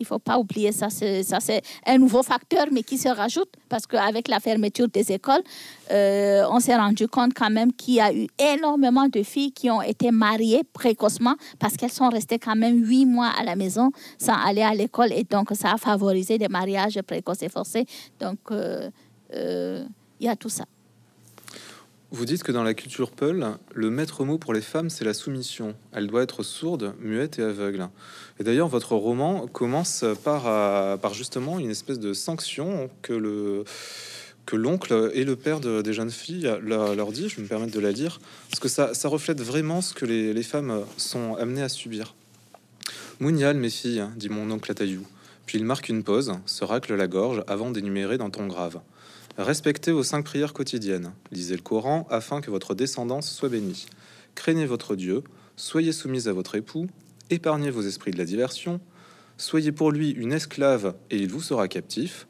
Il 0.00 0.04
ne 0.04 0.06
faut 0.06 0.18
pas 0.18 0.38
oublier 0.38 0.72
ça. 0.72 0.88
C'est 0.88 1.62
un 1.86 1.98
nouveau 1.98 2.22
facteur, 2.22 2.66
mais 2.72 2.82
qui 2.82 2.96
se 2.96 3.08
rajoute 3.08 3.50
parce 3.68 3.86
qu'avec 3.86 4.28
la 4.28 4.40
fermeture 4.40 4.88
des 4.88 5.12
écoles, 5.12 5.42
euh, 5.90 6.44
on 6.50 6.58
s'est 6.58 6.74
rendu 6.74 7.06
compte 7.06 7.34
quand 7.34 7.50
même 7.50 7.70
qu'il 7.72 7.94
y 7.94 8.00
a 8.00 8.10
eu 8.12 8.26
énormément 8.38 9.08
de 9.08 9.22
filles 9.22 9.52
qui 9.52 9.70
ont 9.70 9.82
été 9.82 10.10
mariées 10.10 10.62
précocement 10.72 11.34
parce 11.58 11.76
qu'elles 11.76 11.92
sont 11.92 12.08
restées 12.08 12.38
quand 12.38 12.56
même 12.56 12.82
huit 12.82 13.04
mois 13.04 13.30
à 13.38 13.44
la 13.44 13.56
maison 13.56 13.90
sans 14.16 14.36
aller 14.42 14.62
à 14.62 14.74
l'école. 14.74 15.12
Et 15.12 15.24
donc, 15.24 15.50
ça 15.52 15.72
a 15.72 15.76
favorisé 15.76 16.38
des 16.38 16.48
mariages 16.48 16.98
précoces 17.06 17.42
et 17.42 17.50
forcés. 17.50 17.84
Donc, 18.18 18.38
euh, 18.50 18.90
euh, 19.34 19.84
il 20.18 20.26
y 20.26 20.28
a 20.30 20.36
tout 20.36 20.48
ça. 20.48 20.64
Vous 22.12 22.24
dites 22.24 22.42
que 22.42 22.50
dans 22.50 22.64
la 22.64 22.74
culture 22.74 23.12
Peul, 23.12 23.46
le 23.72 23.88
maître 23.88 24.24
mot 24.24 24.36
pour 24.36 24.52
les 24.52 24.60
femmes, 24.60 24.90
c'est 24.90 25.04
la 25.04 25.14
soumission. 25.14 25.76
Elle 25.92 26.08
doit 26.08 26.24
être 26.24 26.42
sourde, 26.42 26.92
muette 26.98 27.38
et 27.38 27.42
aveugle. 27.42 27.88
Et 28.40 28.44
d'ailleurs, 28.44 28.66
votre 28.66 28.96
roman 28.96 29.46
commence 29.46 30.04
par, 30.24 30.48
euh, 30.48 30.96
justement 31.12 31.60
une 31.60 31.70
espèce 31.70 32.00
de 32.00 32.12
sanction 32.12 32.90
que 33.02 33.12
le 33.12 33.64
que 34.46 34.56
l'oncle 34.56 35.12
et 35.14 35.22
le 35.22 35.36
père 35.36 35.60
des 35.60 35.92
jeunes 35.92 36.10
filles 36.10 36.52
leur, 36.62 37.12
dit, 37.12 37.28
je 37.28 37.36
vais 37.36 37.42
me 37.42 37.46
permettre 37.46 37.72
de 37.72 37.78
la 37.78 37.92
lire, 37.92 38.18
parce 38.50 38.58
que 38.58 38.68
ça, 38.68 39.08
reflète 39.08 39.40
vraiment 39.40 39.80
ce 39.80 39.94
que 39.94 40.04
les, 40.04 40.32
les, 40.34 40.42
femmes 40.42 40.82
sont 40.96 41.36
amenées 41.36 41.62
à 41.62 41.68
subir. 41.68 42.16
Mounial, 43.20 43.56
mes 43.56 43.70
filles, 43.70 44.04
dit 44.16 44.28
mon 44.28 44.50
oncle 44.50 44.68
à 44.72 44.74
Taillou. 44.74 45.06
Puis 45.46 45.58
il 45.58 45.64
marque 45.64 45.88
une 45.88 46.02
pause, 46.02 46.32
se 46.46 46.64
racle 46.64 46.96
la 46.96 47.06
gorge 47.06 47.44
avant 47.46 47.70
d'énumérer 47.70 48.18
d'un 48.18 48.30
ton 48.30 48.48
grave. 48.48 48.80
Respectez 49.40 49.90
vos 49.90 50.02
cinq 50.02 50.26
prières 50.26 50.52
quotidiennes. 50.52 51.14
Lisez 51.32 51.56
le 51.56 51.62
Coran 51.62 52.06
afin 52.10 52.42
que 52.42 52.50
votre 52.50 52.74
descendance 52.74 53.32
soit 53.32 53.48
bénie. 53.48 53.86
Craignez 54.34 54.66
votre 54.66 54.96
Dieu. 54.96 55.24
Soyez 55.56 55.92
soumise 55.92 56.28
à 56.28 56.34
votre 56.34 56.56
époux. 56.56 56.88
Épargnez 57.30 57.70
vos 57.70 57.80
esprits 57.80 58.10
de 58.10 58.18
la 58.18 58.26
diversion. 58.26 58.82
Soyez 59.38 59.72
pour 59.72 59.92
lui 59.92 60.10
une 60.10 60.34
esclave 60.34 60.94
et 61.10 61.16
il 61.16 61.30
vous 61.30 61.40
sera 61.40 61.68
captif. 61.68 62.26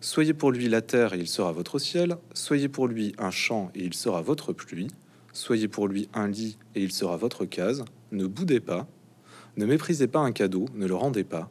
Soyez 0.00 0.32
pour 0.32 0.52
lui 0.52 0.68
la 0.68 0.80
terre 0.80 1.12
et 1.14 1.18
il 1.18 1.26
sera 1.26 1.50
votre 1.50 1.80
ciel. 1.80 2.18
Soyez 2.34 2.68
pour 2.68 2.86
lui 2.86 3.16
un 3.18 3.32
champ 3.32 3.72
et 3.74 3.82
il 3.82 3.92
sera 3.92 4.22
votre 4.22 4.52
pluie. 4.52 4.86
Soyez 5.32 5.66
pour 5.66 5.88
lui 5.88 6.08
un 6.14 6.28
lit 6.28 6.56
et 6.76 6.84
il 6.84 6.92
sera 6.92 7.16
votre 7.16 7.46
case. 7.46 7.84
Ne 8.12 8.28
boudez 8.28 8.60
pas. 8.60 8.86
Ne 9.56 9.66
méprisez 9.66 10.06
pas 10.06 10.20
un 10.20 10.30
cadeau, 10.30 10.66
ne 10.74 10.86
le 10.86 10.94
rendez 10.94 11.24
pas. 11.24 11.50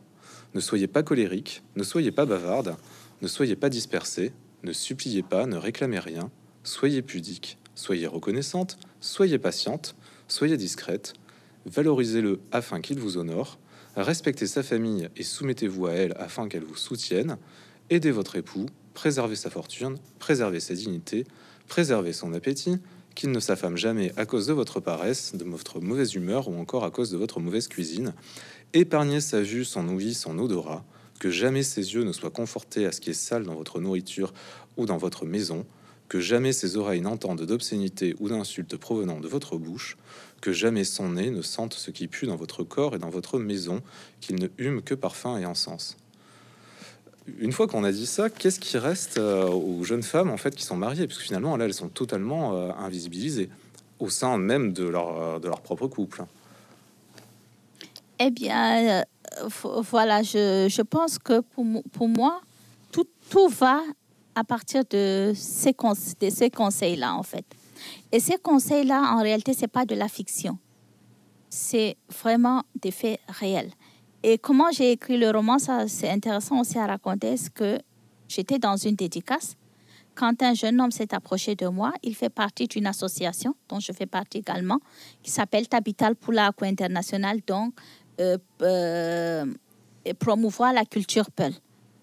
Ne 0.53 0.61
soyez 0.61 0.87
pas 0.87 1.03
colérique, 1.03 1.61
ne 1.75 1.83
soyez 1.83 2.11
pas 2.13 2.25
bavarde, 2.25 2.77
ne 3.21 3.27
soyez 3.27 3.57
pas 3.57 3.67
dispersé, 3.67 4.31
ne 4.63 4.73
suppliez 4.73 5.23
pas, 5.23 5.45
ne 5.45 5.57
réclamez 5.57 5.99
rien, 5.99 6.31
soyez 6.63 7.01
pudique, 7.01 7.57
soyez 7.75 8.07
reconnaissante, 8.07 8.77
soyez 9.01 9.37
patiente, 9.37 9.95
soyez 10.27 10.57
discrète, 10.57 11.13
valorisez-le 11.65 12.39
afin 12.51 12.81
qu'il 12.81 12.99
vous 12.99 13.17
honore, 13.17 13.59
respectez 13.95 14.47
sa 14.47 14.63
famille 14.63 15.09
et 15.15 15.23
soumettez-vous 15.23 15.87
à 15.87 15.91
elle 15.91 16.13
afin 16.17 16.47
qu'elle 16.47 16.63
vous 16.63 16.77
soutienne, 16.77 17.37
aidez 17.89 18.11
votre 18.11 18.35
époux, 18.35 18.65
préservez 18.93 19.35
sa 19.35 19.49
fortune, 19.49 19.97
préservez 20.19 20.59
sa 20.59 20.73
dignité, 20.73 21.25
préservez 21.67 22.13
son 22.13 22.33
appétit, 22.33 22.77
qu'il 23.15 23.31
ne 23.31 23.39
s'affame 23.39 23.77
jamais 23.77 24.11
à 24.17 24.25
cause 24.25 24.47
de 24.47 24.53
votre 24.53 24.79
paresse, 24.79 25.35
de 25.35 25.43
votre 25.43 25.79
mauvaise 25.79 26.15
humeur 26.15 26.47
ou 26.47 26.55
encore 26.55 26.83
à 26.83 26.91
cause 26.91 27.11
de 27.11 27.17
votre 27.17 27.39
mauvaise 27.39 27.67
cuisine. 27.67 28.13
Épargnez 28.73 29.21
sa 29.21 29.41
vue, 29.41 29.65
son 29.65 29.87
ouïe, 29.89 30.13
son 30.13 30.39
odorat, 30.39 30.83
que 31.23 31.29
jamais 31.29 31.63
ses 31.63 31.93
yeux 31.93 32.03
ne 32.03 32.11
soient 32.11 32.31
confortés 32.31 32.85
à 32.85 32.91
ce 32.91 32.99
qui 32.99 33.11
est 33.11 33.13
sale 33.13 33.45
dans 33.45 33.55
votre 33.55 33.79
nourriture 33.79 34.33
ou 34.75 34.85
dans 34.85 34.97
votre 34.97 35.25
maison, 35.25 35.65
que 36.09 36.19
jamais 36.19 36.51
ses 36.51 36.75
oreilles 36.75 36.99
n'entendent 36.99 37.45
d'obscénité 37.45 38.13
ou 38.19 38.27
d'insultes 38.27 38.75
provenant 38.75 39.21
de 39.21 39.27
votre 39.29 39.55
bouche, 39.55 39.95
que 40.41 40.51
jamais 40.51 40.83
son 40.83 41.11
nez 41.11 41.31
ne 41.31 41.41
sente 41.41 41.75
ce 41.75 41.91
qui 41.91 42.09
pue 42.09 42.25
dans 42.25 42.35
votre 42.35 42.65
corps 42.65 42.93
et 42.93 42.99
dans 42.99 43.09
votre 43.09 43.39
maison, 43.39 43.81
qu'il 44.19 44.35
ne 44.35 44.49
hume 44.57 44.81
que 44.81 44.95
parfum 44.95 45.37
et 45.37 45.45
encens. 45.45 45.95
Une 47.39 47.53
fois 47.53 47.67
qu'on 47.67 47.85
a 47.85 47.93
dit 47.93 48.05
ça, 48.05 48.29
qu'est-ce 48.29 48.59
qui 48.59 48.77
reste 48.77 49.17
euh, 49.17 49.47
aux 49.47 49.85
jeunes 49.85 50.03
femmes 50.03 50.29
en 50.29 50.35
fait 50.35 50.53
qui 50.53 50.65
sont 50.65 50.75
mariées, 50.75 51.07
puisque 51.07 51.21
finalement 51.21 51.55
là 51.55 51.63
elles 51.63 51.73
sont 51.73 51.87
totalement 51.87 52.57
euh, 52.57 52.71
invisibilisées 52.77 53.49
au 53.99 54.09
sein 54.09 54.37
même 54.37 54.73
de 54.73 54.83
leur, 54.83 55.21
euh, 55.21 55.39
de 55.39 55.47
leur 55.47 55.61
propre 55.61 55.87
couple. 55.87 56.25
Eh 58.19 58.29
bien, 58.29 59.05
voilà, 59.89 60.23
je, 60.23 60.67
je, 60.69 60.81
pense 60.81 61.17
que 61.17 61.41
pour, 61.41 61.65
pour 61.91 62.07
moi, 62.07 62.41
tout, 62.91 63.07
tout, 63.29 63.47
va 63.47 63.81
à 64.35 64.43
partir 64.43 64.83
de 64.89 65.33
ces, 65.35 65.75
ces 66.29 66.49
conseils-là, 66.49 67.15
en 67.15 67.23
fait. 67.23 67.45
Et 68.11 68.19
ces 68.19 68.37
conseils-là, 68.37 69.15
en 69.15 69.21
réalité, 69.21 69.53
ce 69.53 69.61
n'est 69.61 69.67
pas 69.67 69.85
de 69.85 69.95
la 69.95 70.07
fiction. 70.07 70.57
C'est 71.49 71.97
vraiment 72.21 72.63
des 72.81 72.91
faits 72.91 73.19
réels. 73.27 73.71
Et 74.23 74.37
comment 74.37 74.71
j'ai 74.71 74.93
écrit 74.93 75.17
le 75.17 75.29
roman, 75.29 75.59
ça 75.59 75.87
c'est 75.87 76.09
intéressant 76.09 76.61
aussi 76.61 76.79
à 76.79 76.87
raconter, 76.87 77.35
ce 77.35 77.49
que 77.49 77.77
j'étais 78.29 78.57
dans 78.57 78.77
une 78.77 78.95
dédicace. 78.95 79.55
Quand 80.15 80.41
un 80.43 80.53
jeune 80.53 80.79
homme 80.79 80.91
s'est 80.91 81.13
approché 81.13 81.55
de 81.55 81.67
moi, 81.67 81.91
il 82.03 82.15
fait 82.15 82.29
partie 82.29 82.67
d'une 82.67 82.85
association 82.85 83.55
dont 83.67 83.79
je 83.79 83.91
fais 83.91 84.05
partie 84.05 84.37
également, 84.37 84.79
qui 85.23 85.31
s'appelle 85.31 85.67
Tabital 85.67 86.15
pour 86.15 86.33
l'Aqua 86.33 86.67
International, 86.67 87.39
donc 87.45 87.73
euh, 88.19 88.37
euh, 88.61 89.45
promouvoir 90.19 90.73
la 90.73 90.85
culture 90.85 91.31
Peul 91.31 91.53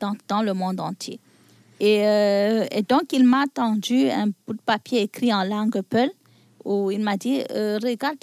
dans, 0.00 0.14
dans 0.28 0.42
le 0.42 0.54
monde 0.54 0.80
entier. 0.80 1.20
Et, 1.78 2.06
euh, 2.06 2.66
et, 2.70 2.82
donc, 2.82 3.12
il 3.12 3.24
m'a 3.24 3.46
tendu 3.46 4.10
un 4.10 4.26
bout 4.46 4.54
de 4.54 4.60
papier 4.64 5.02
écrit 5.02 5.32
en 5.32 5.44
langue 5.44 5.80
Peul 5.82 6.10
où 6.64 6.90
il 6.90 7.00
m'a 7.00 7.16
dit, 7.16 7.42
euh, 7.50 7.78
regarde, 7.82 8.18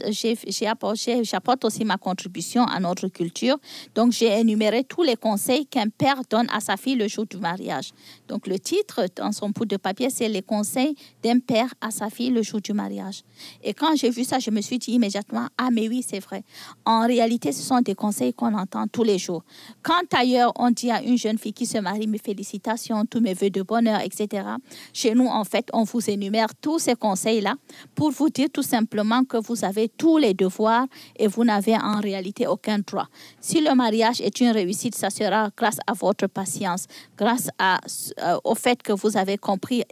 j'apporte 1.23 1.65
aussi 1.65 1.86
ma 1.86 1.97
contribution 1.97 2.63
à 2.65 2.80
notre 2.80 3.08
culture. 3.08 3.58
Donc, 3.95 4.12
j'ai 4.12 4.39
énuméré 4.39 4.84
tous 4.84 5.04
les 5.04 5.15
conseils 5.15 5.65
qu'un 5.65 5.89
père 5.89 6.21
donne 6.30 6.47
à 6.52 6.60
sa 6.60 6.78
fille 6.78 6.95
le 6.95 7.08
jour 7.08 7.26
du 7.26 7.38
mariage. 7.38 7.91
Donc, 8.28 8.47
le 8.47 8.60
titre 8.60 9.06
dans 9.15 9.32
son 9.32 9.50
bout 9.50 9.65
de 9.65 9.78
papier, 9.78 10.10
c'est 10.10 10.30
les 10.30 10.41
conseils 10.41 10.95
d'un 11.23 11.39
père 11.39 11.73
à 11.82 11.91
sa 11.91 12.10
fille 12.10 12.30
le 12.30 12.41
jour 12.41 12.62
du 12.62 12.73
mariage. 12.73 13.23
Et 13.63 13.73
quand 13.73 13.95
j'ai 13.95 14.10
vu 14.10 14.23
ça, 14.23 14.39
je 14.39 14.52
me 14.52 14.62
suis 14.62 14.78
dit 14.78 14.91
immédiatement, 14.91 15.47
ah 15.58 15.69
mais 15.71 15.88
oui, 15.88 16.04
c'est 16.08 16.19
vrai. 16.19 16.43
En 16.86 17.06
réalité, 17.06 17.52
ce 17.52 17.62
sont 17.62 17.82
des 17.82 17.95
conseils 17.95 18.34
qu'on 18.34 18.54
entend 18.54 18.88
tous 18.88 19.04
les 19.04 19.17
jours. 19.17 19.43
Quand 19.82 20.13
ailleurs, 20.13 20.54
on 20.58 20.71
dit 20.71 20.91
à 20.91 21.02
une 21.02 21.17
jeune 21.17 21.38
fille 21.38 21.54
qui 21.54 21.65
se 21.65 21.78
marie, 21.78 22.08
mes 22.08 22.17
félicitations, 22.17 23.06
tous 23.06 23.19
mes 23.19 23.34
voeux 23.34 23.50
de 23.50 23.62
bonheur, 23.62 24.02
etc. 24.02 24.47
Chez 24.93 25.13
nous, 25.13 25.28
en 25.28 25.43
fait, 25.43 25.69
on 25.73 25.84
vous 25.84 26.10
énumère 26.10 26.50
tous 26.62 26.80
ces 26.80 26.95
conseils-là 26.95 27.56
pour 27.95 28.12
vous 28.12 28.26
dire 28.29 28.47
tout 28.51 28.63
simplement 28.63 29.23
que 29.23 29.37
vous 29.37 29.63
avez 29.63 29.89
tous 29.89 30.17
les 30.17 30.33
devoirs 30.33 30.87
et 31.15 31.27
vous 31.27 31.43
n'avez 31.43 31.75
en 31.75 31.99
réalité 31.99 32.47
aucun 32.47 32.79
droit. 32.79 33.07
Si 33.39 33.61
le 33.61 33.73
mariage 33.75 34.21
est 34.21 34.39
une 34.39 34.49
réussite, 34.49 34.95
ça 34.95 35.09
sera 35.09 35.49
grâce 35.55 35.77
à 35.85 35.93
votre 35.93 36.27
patience, 36.27 36.85
grâce 37.17 37.49
euh, 37.61 38.37
au 38.43 38.55
fait 38.55 38.81
que 38.81 38.93
vous 38.93 39.17
avez 39.17 39.37
compris 39.37 39.83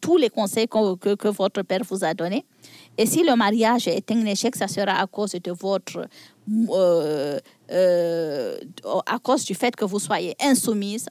tous 0.00 0.16
les 0.16 0.30
conseils 0.30 0.68
que, 0.68 1.14
que, 1.14 1.28
votre 1.28 1.62
père 1.62 1.82
vous 1.88 2.04
a 2.04 2.14
donnés. 2.14 2.44
Et 2.98 3.06
si 3.06 3.22
le 3.22 3.36
mariage 3.36 3.88
est 3.88 4.10
un 4.10 4.24
échec, 4.26 4.56
ça 4.56 4.68
sera 4.68 5.00
à 5.00 5.06
cause 5.06 5.32
de 5.32 5.52
votre 5.52 6.08
euh, 6.70 7.38
euh, 7.72 8.58
à 9.06 9.18
cause 9.18 9.44
du 9.44 9.54
fait 9.54 9.74
que 9.74 9.84
vous 9.84 9.98
soyez 9.98 10.34
insoumise, 10.40 11.08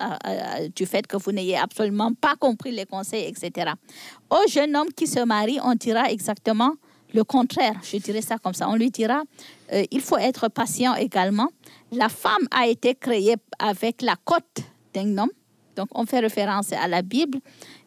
du 0.76 0.86
fait 0.86 1.06
que 1.06 1.17
vous 1.17 1.32
n'ayez 1.32 1.58
absolument 1.58 2.13
pas 2.13 2.36
compris 2.36 2.71
les 2.71 2.86
conseils, 2.86 3.26
etc. 3.26 3.71
Au 4.30 4.48
jeune 4.50 4.76
homme 4.76 4.91
qui 4.95 5.08
se 5.08 5.19
marie, 5.19 5.60
on 5.63 5.76
dira 5.76 6.10
exactement 6.10 6.74
le 7.15 7.24
contraire. 7.24 7.76
Je 7.84 7.98
dirais 7.98 8.21
ça 8.21 8.38
comme 8.38 8.54
ça. 8.54 8.69
On 8.69 8.76
lui 8.76 8.91
dira, 8.91 9.24
euh, 9.74 9.84
il 9.91 10.02
faut 10.02 10.17
être 10.17 10.48
patient 10.50 10.95
également. 10.95 11.50
La 11.91 12.10
femme 12.10 12.48
a 12.52 12.67
été 12.67 12.93
créée 12.95 13.36
avec 13.58 14.02
la 14.02 14.15
côte 14.24 14.60
d'un 14.93 15.17
homme. 15.17 15.32
Donc, 15.75 15.89
on 15.93 16.05
fait 16.05 16.19
référence 16.19 16.71
à 16.73 16.88
la 16.88 17.01
Bible. 17.01 17.39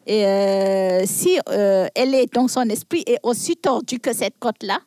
Et 0.05 0.25
euh, 0.25 1.03
si 1.05 1.37
elle 1.47 2.15
est 2.15 2.33
dans 2.33 2.47
son 2.47 2.63
esprit 2.69 3.03
est 3.05 3.19
aussi 3.23 3.55
tordue 3.55 3.99
que 3.99 4.13
cette 4.13 4.39
côte-là, 4.39 4.79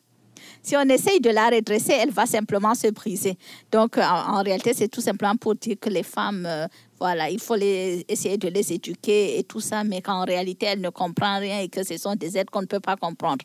si 0.63 0.77
on 0.77 0.83
essaye 0.83 1.19
de 1.19 1.29
la 1.29 1.49
redresser, 1.49 1.91
elle 1.91 2.11
va 2.11 2.25
simplement 2.25 2.73
se 2.73 2.87
briser. 2.87 3.37
Donc, 3.69 3.97
en, 3.97 4.41
réalité, 4.41 4.73
c'est 4.73 4.87
tout 4.87 5.01
simplement 5.01 5.35
pour 5.35 5.55
dire 5.55 5.75
que 5.79 5.89
les 5.89 6.03
femmes, 6.03 6.45
euh, 6.45 6.67
voilà, 6.97 7.29
il 7.29 7.39
faut 7.39 7.57
essayer 7.57 8.37
de 8.37 8.47
les 8.47 8.71
éduquer 8.71 9.37
et 9.37 9.43
tout 9.43 9.59
ça, 9.59 9.83
mais 9.83 10.01
qu'en 10.01 10.23
réalité, 10.23 10.67
elles 10.67 10.81
ne 10.81 10.89
comprennent 10.89 11.41
rien 11.41 11.59
et 11.59 11.67
que 11.67 11.83
ce 11.83 11.97
sont 11.97 12.15
des 12.15 12.37
aides 12.37 12.49
qu'on 12.49 12.61
ne 12.61 12.67
peut 12.67 12.79
pas 12.79 12.95
comprendre. 12.95 13.43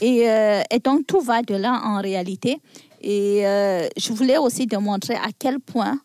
Et, 0.00 0.28
euh, 0.28 0.60
donc, 0.82 1.06
tout 1.06 1.20
va 1.20 1.42
de 1.42 1.54
là 1.54 1.80
en 1.84 2.00
réalité. 2.00 2.60
Et 3.00 3.46
euh, 3.46 3.86
je 3.96 4.12
voulais 4.12 4.36
aussi 4.36 4.66
démontrer 4.66 5.14
à 5.14 5.28
quel 5.38 5.60
point 5.60 6.00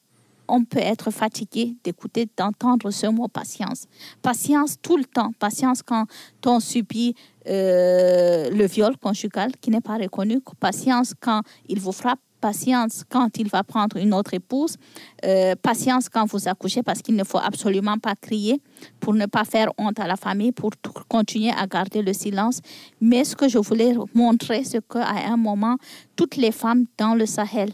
on 0.48 0.64
peut 0.64 0.80
être 0.80 1.12
fatigué 1.12 1.76
d'écouter, 1.84 2.28
d'entendre 2.38 2.92
ce 2.92 3.08
mot 3.08 3.28
patience. 3.28 3.86
Patience 4.22 4.78
tout 4.82 4.98
le 4.98 5.06
temps. 5.06 5.32
Patience 5.40 5.82
quand 5.84 6.06
on 6.46 6.60
subit 6.60 7.16
euh, 7.48 8.50
le 8.50 8.66
viol 8.66 8.98
conjugal 8.98 9.52
qui 9.62 9.70
n'est 9.70 9.82
pas 9.82 9.98
reconnu, 9.98 10.40
patience 10.60 11.14
quand 11.20 11.42
il 11.68 11.80
vous 11.80 11.92
frappe, 11.92 12.20
patience 12.42 13.04
quand 13.10 13.38
il 13.38 13.50
va 13.50 13.64
prendre 13.64 13.98
une 13.98 14.14
autre 14.14 14.34
épouse, 14.34 14.78
euh, 15.24 15.56
patience 15.62 16.10
quand 16.10 16.26
vous 16.26 16.48
accouchez 16.48 16.84
parce 16.84 17.02
qu'il 17.02 17.16
ne 17.16 17.24
faut 17.24 17.40
absolument 17.40 17.98
pas 17.98 18.16
crier 18.16 18.62
pour 19.00 19.14
ne 19.14 19.26
pas 19.26 19.46
faire 19.46 19.70
honte 19.78 20.00
à 20.00 20.08
la 20.08 20.16
famille, 20.16 20.52
pour 20.52 20.72
continuer 21.08 21.52
à 21.52 21.66
garder 21.68 22.02
le 22.02 22.14
silence. 22.14 22.62
Mais 23.02 23.24
ce 23.24 23.36
que 23.36 23.48
je 23.48 23.58
voulais 23.58 23.96
montrer, 24.14 24.64
c'est 24.64 24.86
qu'à 24.88 25.08
un 25.34 25.38
moment, 25.38 25.78
toutes 26.16 26.36
les 26.36 26.52
femmes 26.52 26.86
dans 26.98 27.16
le 27.16 27.26
Sahel 27.26 27.72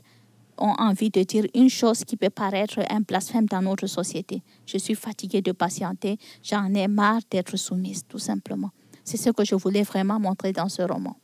ont 0.62 0.76
envie 0.78 1.10
de 1.10 1.24
dire 1.24 1.46
une 1.56 1.70
chose 1.70 2.04
qui 2.04 2.18
peut 2.18 2.30
paraître 2.30 2.80
un 2.90 3.02
blasphème 3.02 3.46
dans 3.46 3.62
notre 3.62 3.88
société. 3.88 4.42
Je 4.66 4.78
suis 4.78 4.96
fatiguée 4.96 5.42
de 5.42 5.52
patienter, 5.52 6.18
j'en 6.44 6.74
ai 6.74 6.88
marre 6.88 7.22
d'être 7.30 7.58
soumise, 7.58 8.04
tout 8.08 8.20
simplement. 8.20 8.70
C'est 9.04 9.18
ce 9.18 9.32
que 9.32 9.44
je 9.44 9.56
voulais 9.56 9.84
vraiment 9.84 10.20
montrer 10.20 10.52
dans 10.52 10.70
ce 10.70 10.84
roman. 10.84 11.16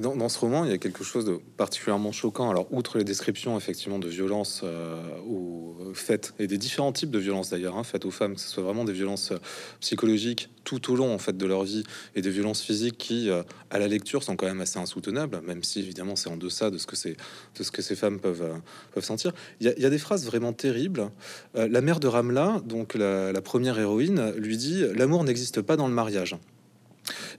Dans, 0.00 0.28
ce 0.28 0.38
roman, 0.38 0.64
il 0.64 0.70
y 0.72 0.74
a 0.74 0.78
quelque 0.78 1.04
chose 1.04 1.24
de 1.24 1.38
particulièrement 1.56 2.10
choquant. 2.10 2.50
Alors, 2.50 2.66
outre 2.72 2.98
les 2.98 3.04
descriptions 3.04 3.56
effectivement 3.56 4.00
de 4.00 4.08
violences 4.08 4.62
euh, 4.64 5.00
euh, 5.28 5.94
faites 5.94 6.34
et 6.40 6.48
des 6.48 6.58
différents 6.58 6.90
types 6.90 7.10
de 7.10 7.18
violences 7.18 7.50
d'ailleurs 7.50 7.76
hein, 7.76 7.84
faites 7.84 8.04
aux 8.04 8.10
femmes, 8.10 8.34
que 8.34 8.40
ce 8.40 8.48
soit 8.48 8.64
vraiment 8.64 8.84
des 8.84 8.92
violences 8.92 9.30
euh, 9.30 9.38
psychologiques 9.80 10.50
tout 10.64 10.92
au 10.92 10.96
long 10.96 11.14
en 11.14 11.18
fait 11.18 11.36
de 11.36 11.46
leur 11.46 11.62
vie 11.62 11.84
et 12.16 12.22
des 12.22 12.30
violences 12.30 12.62
physiques 12.62 12.98
qui, 12.98 13.28
à 13.28 13.78
la 13.78 13.86
lecture, 13.86 14.22
sont 14.22 14.34
quand 14.34 14.46
même 14.46 14.62
assez 14.62 14.78
insoutenables, 14.78 15.42
même 15.46 15.62
si 15.62 15.80
évidemment 15.80 16.16
c'est 16.16 16.30
en 16.30 16.38
deçà 16.38 16.70
de 16.70 16.78
ce 16.78 16.86
que 16.86 17.82
ces 17.82 17.94
femmes 17.94 18.18
peuvent 18.18 18.50
peuvent 18.92 19.04
sentir. 19.04 19.32
Il 19.60 19.66
y, 19.66 19.84
a, 19.84 19.90
des 19.90 19.98
phrases 19.98 20.24
vraiment 20.24 20.54
terribles. 20.54 21.10
la 21.54 21.80
mère 21.82 22.00
de 22.00 22.06
Ramla, 22.06 22.62
donc 22.64 22.94
la 22.94 23.42
première 23.42 23.78
héroïne, 23.78 24.32
lui 24.38 24.56
dit 24.56 24.84
l'amour 24.94 25.22
n'existe 25.22 25.60
pas 25.60 25.76
dans 25.76 25.86
le 25.86 25.92
mariage. 25.92 26.34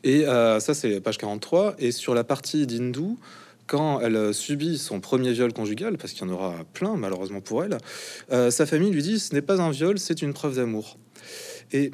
Et 0.04 0.28
euh, 0.28 0.60
ça, 0.60 0.74
c'est 0.74 1.00
page 1.02 1.18
43. 1.18 1.76
Et 1.80 1.92
sur 1.92 2.14
la 2.14 2.24
partie 2.24 2.68
d'Hindou, 2.68 3.18
quand 3.68 4.00
elle 4.00 4.34
subit 4.34 4.78
son 4.78 5.00
premier 5.00 5.32
viol 5.32 5.52
conjugal, 5.54 5.98
parce 5.98 6.14
qu'il 6.14 6.28
y 6.28 6.30
en 6.30 6.34
aura 6.34 6.56
plein 6.74 6.96
malheureusement 6.98 7.42
pour 7.42 7.64
elle, 7.64 7.78
euh, 8.32 8.52
sa 8.52 8.66
famille 8.66 8.92
lui 8.92 9.02
dit 9.02 9.20
ce 9.20 9.34
n'est 9.34 9.42
pas 9.42 9.62
un 9.62 9.72
viol, 9.72 9.98
c'est 9.98 10.22
une 10.22 10.34
preuve 10.34 10.58
d'amour. 10.58 10.98
Et 11.72 11.92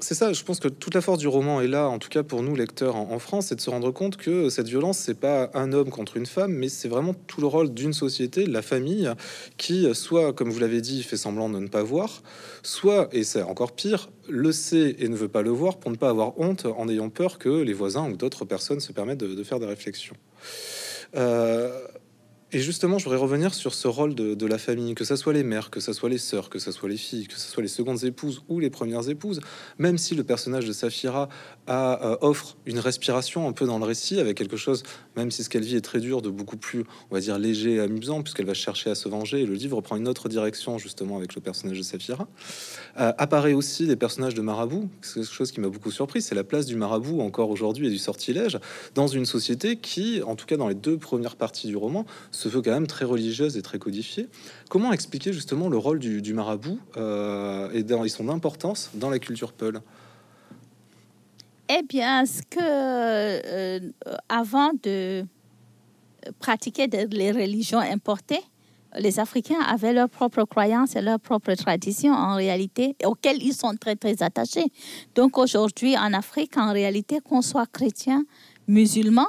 c'est 0.00 0.14
ça, 0.14 0.32
je 0.32 0.44
pense 0.44 0.60
que 0.60 0.68
toute 0.68 0.94
la 0.94 1.00
force 1.00 1.18
du 1.18 1.26
roman 1.26 1.60
est 1.60 1.66
là, 1.66 1.88
en 1.88 1.98
tout 1.98 2.08
cas 2.08 2.22
pour 2.22 2.42
nous 2.42 2.54
lecteurs 2.54 2.94
en, 2.94 3.18
France, 3.18 3.46
c'est 3.46 3.56
de 3.56 3.60
se 3.60 3.68
rendre 3.68 3.90
compte 3.90 4.16
que 4.16 4.48
cette 4.48 4.68
violence, 4.68 4.98
c'est 4.98 5.18
pas 5.18 5.50
un 5.54 5.72
homme 5.72 5.90
contre 5.90 6.16
une 6.16 6.26
femme, 6.26 6.52
mais 6.52 6.68
c'est 6.68 6.88
vraiment 6.88 7.14
tout 7.14 7.40
le 7.40 7.48
rôle 7.48 7.74
d'une 7.74 7.92
société, 7.92 8.44
de 8.44 8.52
la 8.52 8.62
famille, 8.62 9.10
qui 9.56 9.92
soit, 9.94 10.32
comme 10.32 10.50
vous 10.50 10.60
l'avez 10.60 10.80
dit, 10.80 11.02
fait 11.02 11.16
semblant 11.16 11.50
de 11.50 11.58
ne 11.58 11.66
pas 11.66 11.82
voir, 11.82 12.22
soit, 12.62 13.08
et 13.12 13.24
c'est 13.24 13.42
encore 13.42 13.72
pire, 13.72 14.08
le 14.28 14.52
sait 14.52 14.94
et 15.00 15.08
ne 15.08 15.16
veut 15.16 15.28
pas 15.28 15.42
le 15.42 15.50
voir 15.50 15.78
pour 15.78 15.90
ne 15.90 15.96
pas 15.96 16.10
avoir 16.10 16.38
honte 16.38 16.66
en 16.66 16.88
ayant 16.88 17.10
peur 17.10 17.38
que 17.38 17.48
les 17.48 17.72
voisins 17.72 18.08
ou 18.08 18.16
d'autres 18.16 18.44
personnes 18.44 18.80
se 18.80 18.92
permettent 18.92 19.18
de, 19.18 19.42
faire 19.42 19.58
des 19.58 19.66
réflexions. 19.66 20.16
Euh, 21.16 21.86
et 22.50 22.60
justement, 22.60 22.96
je 22.98 23.04
voudrais 23.04 23.18
revenir 23.18 23.52
sur 23.52 23.74
ce 23.74 23.88
rôle 23.88 24.14
de, 24.14 24.46
la 24.46 24.56
famille, 24.56 24.94
que 24.94 25.04
ce 25.04 25.16
soit 25.16 25.34
les 25.34 25.42
mères, 25.42 25.68
que 25.68 25.80
ce 25.80 25.92
soit 25.92 26.08
les 26.08 26.16
sœurs, 26.16 26.48
que 26.48 26.58
ce 26.58 26.72
soit 26.72 26.88
les 26.88 26.96
filles, 26.96 27.26
que 27.26 27.38
ce 27.38 27.46
soit 27.46 27.62
les 27.62 27.68
secondes 27.68 28.02
épouses 28.04 28.42
ou 28.48 28.58
les 28.58 28.70
premières 28.70 29.10
épouses, 29.10 29.40
même 29.78 29.98
si 29.98 30.14
le 30.14 30.24
personnage 30.24 30.64
de 30.64 30.72
Saphira 30.72 31.28
a, 31.66 32.02
euh, 32.02 32.16
offre 32.22 32.56
une 32.64 32.78
respiration 32.78 33.46
un 33.46 33.52
peu 33.52 33.66
dans 33.66 33.78
le 33.78 33.84
récit, 33.84 34.18
avec 34.18 34.38
quelque 34.38 34.56
chose, 34.56 34.82
même 35.14 35.30
si 35.30 35.44
ce 35.44 35.50
qu'elle 35.50 35.62
vit 35.62 35.76
est 35.76 35.82
très 35.82 36.00
dur, 36.00 36.22
de 36.22 36.30
beaucoup 36.30 36.56
plus, 36.56 36.84
on 37.10 37.14
va 37.14 37.20
dire, 37.20 37.38
léger 37.38 37.74
et 37.74 37.80
amusant, 37.80 38.22
puisqu'elle 38.22 38.46
va 38.46 38.54
chercher 38.54 38.88
à 38.88 38.94
se 38.94 39.10
venger, 39.10 39.42
et 39.42 39.46
le 39.46 39.52
livre 39.52 39.82
prend 39.82 39.96
une 39.96 40.08
autre 40.08 40.30
direction, 40.30 40.78
justement, 40.78 41.18
avec 41.18 41.34
le 41.34 41.42
personnage 41.42 41.76
de 41.76 41.82
Saphira. 41.82 42.28
Euh, 42.98 43.12
apparaît 43.18 43.52
aussi 43.52 43.86
des 43.86 43.96
personnages 43.96 44.34
de 44.34 44.40
marabout, 44.40 44.88
c'est 45.02 45.20
quelque 45.20 45.34
chose 45.34 45.52
qui 45.52 45.60
m'a 45.60 45.68
beaucoup 45.68 45.90
surpris, 45.90 46.22
c'est 46.22 46.34
la 46.34 46.44
place 46.44 46.64
du 46.64 46.76
marabout 46.76 47.20
encore 47.20 47.50
aujourd'hui 47.50 47.88
et 47.88 47.90
du 47.90 47.98
sortilège 47.98 48.58
dans 48.94 49.06
une 49.06 49.26
société 49.26 49.76
qui, 49.76 50.22
en 50.22 50.34
tout 50.34 50.46
cas 50.46 50.56
dans 50.56 50.68
les 50.68 50.74
deux 50.74 50.96
premières 50.96 51.36
parties 51.36 51.66
du 51.66 51.76
roman, 51.76 52.06
se 52.38 52.48
veut 52.48 52.62
quand 52.62 52.70
même 52.70 52.86
très 52.86 53.04
religieuse 53.04 53.56
et 53.56 53.62
très 53.62 53.78
codifiée. 53.78 54.28
Comment 54.70 54.92
expliquer 54.92 55.32
justement 55.32 55.68
le 55.68 55.76
rôle 55.76 55.98
du, 55.98 56.34
marabout 56.34 56.78
euh, 56.96 57.70
et, 57.72 57.82
dans, 57.82 58.06
son 58.08 58.28
importance 58.28 58.90
dans 58.94 59.10
la 59.10 59.18
culture 59.18 59.52
Peul? 59.52 59.80
Eh 61.68 61.82
bien, 61.82 62.24
ce 62.24 62.42
que 62.42 62.58
euh, 62.60 63.80
avant 64.28 64.70
de 64.82 65.24
pratiquer 66.38 66.86
les 66.86 67.32
religions 67.32 67.80
importées, 67.80 68.44
les 68.98 69.18
Africains 69.18 69.60
avaient 69.66 69.92
leurs 69.92 70.08
propres 70.08 70.44
croyances 70.44 70.96
et 70.96 71.02
leurs 71.02 71.20
propres 71.20 71.54
traditions 71.54 72.14
en 72.14 72.36
réalité, 72.36 72.96
auxquelles 73.04 73.42
ils 73.42 73.52
sont 73.52 73.74
très 73.74 73.96
très 73.96 74.22
attachés. 74.22 74.72
Donc 75.14 75.36
aujourd'hui 75.36 75.98
en 75.98 76.14
Afrique, 76.14 76.56
en 76.56 76.72
réalité, 76.72 77.18
qu'on 77.20 77.42
soit 77.42 77.66
chrétien, 77.66 78.24
musulman, 78.66 79.26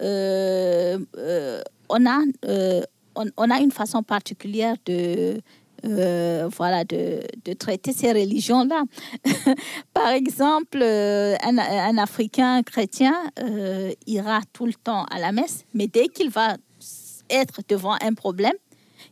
euh, 0.00 0.98
on 1.88 2.06
a, 2.06 2.20
euh, 2.46 2.82
on, 3.14 3.50
a 3.50 3.58
une 3.58 3.72
façon 3.72 4.02
particulière 4.02 4.76
de, 4.86 5.40
euh, 5.84 6.48
voilà, 6.56 6.84
de, 6.84 7.20
de, 7.44 7.52
traiter 7.52 7.92
ces 7.92 8.12
religions-là. 8.12 8.84
Par 9.94 10.08
exemple, 10.08 10.78
euh, 10.80 11.36
un, 11.42 11.58
un, 11.58 11.98
Africain 11.98 12.62
chrétien 12.62 13.14
ira 14.06 14.40
tout 14.52 14.66
le 14.66 14.74
temps 14.74 15.04
à 15.04 15.18
la 15.18 15.32
messe, 15.32 15.64
mais 15.74 15.86
dès 15.86 16.08
qu'il 16.08 16.30
va 16.30 16.56
être 17.30 17.60
devant 17.68 17.96
un 18.00 18.14
problème, 18.14 18.54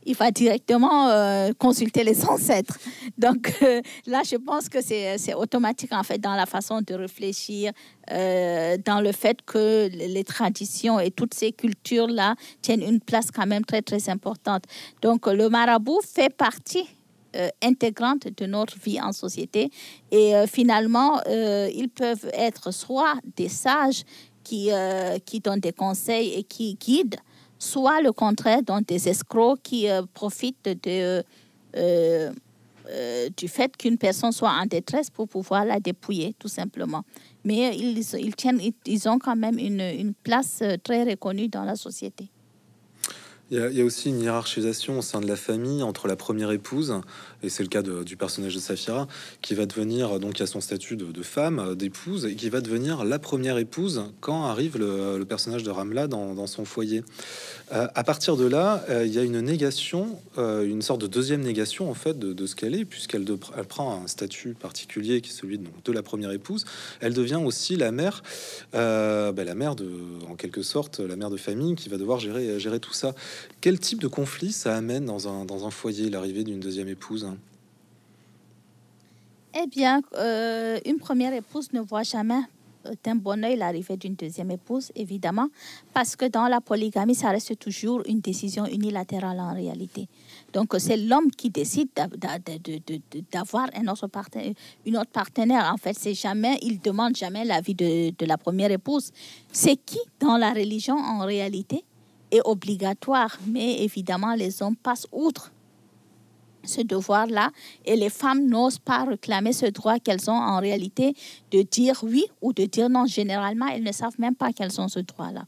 il 0.06 0.14
va 0.14 0.30
directement 0.30 1.08
euh, 1.08 1.52
consulter 1.58 2.04
les 2.04 2.24
ancêtres. 2.24 2.78
Donc 3.18 3.52
euh, 3.62 3.82
là, 4.06 4.22
je 4.24 4.36
pense 4.36 4.68
que 4.68 4.80
c'est 4.80 5.34
automatique 5.34 5.92
en 5.92 6.04
fait 6.04 6.18
dans 6.18 6.34
la 6.34 6.46
façon 6.46 6.80
de 6.80 6.94
réfléchir, 6.94 7.72
euh, 8.12 8.78
dans 8.84 9.00
le 9.00 9.12
fait 9.12 9.42
que 9.42 9.88
les 9.92 10.24
traditions 10.24 11.00
et 11.00 11.10
toutes 11.10 11.34
ces 11.34 11.52
cultures-là 11.52 12.36
tiennent 12.62 12.82
une 12.82 13.00
place 13.00 13.30
quand 13.30 13.46
même 13.46 13.64
très 13.64 13.82
très 13.82 14.08
importante. 14.08 14.64
Donc 15.02 15.26
le 15.26 15.48
marabout 15.48 16.00
fait 16.02 16.34
partie 16.34 16.88
intégrante 17.62 18.28
de 18.34 18.46
notre 18.46 18.78
vie 18.78 18.98
en 18.98 19.12
société. 19.12 19.70
Et 20.10 20.32
finalement, 20.50 21.20
ils 21.26 21.90
peuvent 21.94 22.30
être 22.32 22.72
soit 22.72 23.16
des 23.36 23.50
sages 23.50 24.04
qui, 24.42 24.70
qui 25.26 25.40
donnent 25.40 25.60
des 25.60 25.74
conseils 25.74 26.32
et 26.32 26.44
qui 26.44 26.76
guident, 26.76 27.20
soit 27.58 28.00
le 28.00 28.12
contraire, 28.12 28.62
donc 28.62 28.86
des 28.86 29.08
escrocs 29.08 29.60
qui 29.62 29.88
euh, 29.88 30.02
profitent 30.12 30.68
euh, 30.86 31.22
euh, 31.76 33.28
du 33.36 33.48
fait 33.48 33.76
qu'une 33.76 33.98
personne 33.98 34.32
soit 34.32 34.50
en 34.50 34.66
détresse 34.66 35.10
pour 35.10 35.28
pouvoir 35.28 35.64
la 35.64 35.80
dépouiller, 35.80 36.34
tout 36.38 36.48
simplement. 36.48 37.02
Mais 37.44 37.76
ils, 37.76 38.34
tiennent, 38.36 38.60
ils 38.84 39.08
ont 39.08 39.18
quand 39.18 39.36
même 39.36 39.58
une 39.58 40.14
place 40.22 40.62
très 40.82 41.04
reconnue 41.04 41.48
dans 41.48 41.64
la 41.64 41.76
société. 41.76 42.28
Il 43.52 43.58
y, 43.58 43.80
a, 43.80 43.84
aussi 43.84 44.08
une 44.08 44.20
hiérarchisation 44.22 44.98
au 44.98 45.02
sein 45.02 45.20
de 45.20 45.28
la 45.28 45.36
famille 45.36 45.84
entre 45.84 46.08
la 46.08 46.16
première 46.16 46.50
épouse, 46.50 46.94
et 47.44 47.48
c'est 47.48 47.62
le 47.62 47.68
cas 47.68 47.82
du 47.82 48.16
personnage 48.16 48.56
de 48.56 48.58
Saphira, 48.58 49.06
qui 49.40 49.54
va 49.54 49.66
devenir, 49.66 50.18
donc 50.18 50.40
à 50.40 50.46
son 50.46 50.60
statut 50.60 50.96
de, 50.96 51.22
femme, 51.22 51.76
d'épouse, 51.76 52.26
et 52.26 52.34
qui 52.34 52.50
va 52.50 52.60
devenir 52.60 53.04
la 53.04 53.20
première 53.20 53.58
épouse 53.58 54.02
quand 54.20 54.46
arrive 54.46 54.78
le, 54.78 55.22
personnage 55.24 55.62
de 55.62 55.70
Ramla 55.70 56.08
dans, 56.08 56.46
son 56.48 56.64
foyer. 56.64 57.04
Euh, 57.72 57.86
à 57.94 58.02
partir 58.02 58.36
de 58.36 58.46
là, 58.46 58.84
euh, 58.90 59.06
il 59.06 59.14
y 59.14 59.18
a 59.18 59.22
une 59.22 59.40
négation, 59.40 60.20
euh, 60.38 60.64
une 60.64 60.82
sorte 60.82 61.00
de 61.00 61.06
deuxième 61.06 61.42
négation 61.42 61.88
en 61.88 61.94
fait 61.94 62.18
de, 62.18 62.46
ce 62.46 62.56
qu'elle 62.56 62.74
est, 62.74 62.84
puisqu'elle 62.84 63.24
elle 63.56 63.64
prend 63.64 64.02
un 64.02 64.08
statut 64.08 64.54
particulier 64.54 65.20
qui 65.20 65.30
est 65.30 65.34
celui 65.34 65.58
de, 65.58 65.92
la 65.92 66.02
première 66.02 66.32
épouse. 66.32 66.64
Elle 67.00 67.14
devient 67.14 67.40
aussi 67.44 67.76
la 67.76 67.92
mère, 67.92 68.24
ben, 68.72 69.34
la 69.36 69.54
mère 69.54 69.76
de, 69.76 69.88
en 70.28 70.34
quelque 70.34 70.62
sorte, 70.62 70.98
la 70.98 71.14
mère 71.14 71.30
de 71.30 71.36
famille 71.36 71.76
qui 71.76 71.88
va 71.88 71.96
devoir 71.96 72.18
gérer 72.18 72.80
tout 72.80 72.92
ça. 72.92 73.14
Quel 73.60 73.78
type 73.78 74.00
de 74.00 74.08
conflit 74.08 74.52
ça 74.52 74.76
amène 74.76 75.04
dans 75.04 75.28
un, 75.28 75.44
dans 75.44 75.66
un 75.66 75.70
foyer, 75.70 76.10
l'arrivée 76.10 76.44
d'une 76.44 76.60
deuxième 76.60 76.88
épouse 76.88 77.26
Eh 79.54 79.66
bien, 79.66 80.02
euh, 80.14 80.78
une 80.84 80.98
première 80.98 81.32
épouse 81.32 81.72
ne 81.72 81.80
voit 81.80 82.02
jamais 82.02 82.42
d'un 83.04 83.14
bon 83.16 83.44
oeil 83.44 83.56
l'arrivée 83.56 83.96
d'une 83.96 84.14
deuxième 84.14 84.50
épouse, 84.50 84.92
évidemment, 84.94 85.48
parce 85.92 86.16
que 86.16 86.26
dans 86.26 86.48
la 86.48 86.60
polygamie, 86.60 87.14
ça 87.14 87.30
reste 87.30 87.58
toujours 87.58 88.02
une 88.06 88.20
décision 88.20 88.66
unilatérale 88.66 89.40
en 89.40 89.54
réalité. 89.54 90.08
Donc, 90.52 90.74
c'est 90.78 90.96
l'homme 90.96 91.30
qui 91.30 91.50
décide 91.50 91.88
d'avoir 93.32 93.68
un 93.74 93.88
autre 93.88 94.06
partenaire, 94.06 94.52
une 94.84 94.96
autre 94.96 95.10
partenaire. 95.10 95.70
En 95.72 95.76
fait, 95.76 95.96
c'est 95.98 96.14
jamais, 96.14 96.58
il 96.62 96.80
demande 96.80 97.16
jamais 97.16 97.44
l'avis 97.44 97.74
de 97.74 98.26
la 98.26 98.38
première 98.38 98.70
épouse. 98.70 99.10
C'est 99.52 99.76
qui, 99.76 99.98
dans 100.20 100.36
la 100.36 100.52
religion, 100.52 100.96
en 100.96 101.20
réalité, 101.20 101.84
est 102.30 102.40
obligatoire, 102.44 103.38
mais 103.46 103.82
évidemment, 103.82 104.34
les 104.34 104.62
hommes 104.62 104.76
passent 104.76 105.06
outre 105.12 105.52
ce 106.66 106.80
devoir-là 106.80 107.50
et 107.84 107.96
les 107.96 108.10
femmes 108.10 108.46
n'osent 108.46 108.78
pas 108.78 109.04
réclamer 109.04 109.52
ce 109.52 109.66
droit 109.66 109.98
qu'elles 109.98 110.30
ont 110.30 110.34
en 110.34 110.58
réalité 110.58 111.14
de 111.50 111.62
dire 111.62 112.00
oui 112.02 112.24
ou 112.42 112.52
de 112.52 112.64
dire 112.64 112.88
non. 112.88 113.06
Généralement, 113.06 113.66
elles 113.68 113.82
ne 113.82 113.92
savent 113.92 114.18
même 114.18 114.34
pas 114.34 114.52
qu'elles 114.52 114.80
ont 114.80 114.88
ce 114.88 115.00
droit-là. 115.00 115.46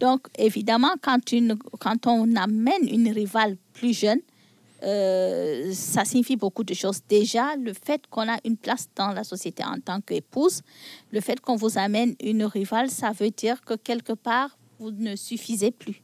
Donc, 0.00 0.26
évidemment, 0.38 0.94
quand, 1.02 2.06
on 2.06 2.36
amène 2.36 2.88
une 2.88 3.10
rivale 3.10 3.56
plus 3.72 3.96
jeune, 3.96 4.20
euh, 4.82 5.72
ça 5.72 6.04
signifie 6.04 6.36
beaucoup 6.36 6.64
de 6.64 6.74
choses. 6.74 7.00
Déjà, 7.08 7.56
le 7.56 7.72
fait 7.72 8.02
qu'on 8.10 8.28
a 8.28 8.36
une 8.44 8.56
place 8.56 8.88
dans 8.94 9.08
la 9.08 9.24
société 9.24 9.64
en 9.64 9.78
tant 9.80 10.00
qu'épouse, 10.00 10.62
le 11.12 11.20
fait 11.20 11.40
qu'on 11.40 11.56
vous 11.56 11.78
amène 11.78 12.14
une 12.20 12.44
rivale, 12.44 12.90
ça 12.90 13.12
veut 13.12 13.30
dire 13.30 13.62
que 13.62 13.74
quelque 13.74 14.12
part, 14.12 14.58
vous 14.78 14.90
ne 14.90 15.16
suffisez 15.16 15.70
plus. 15.70 16.02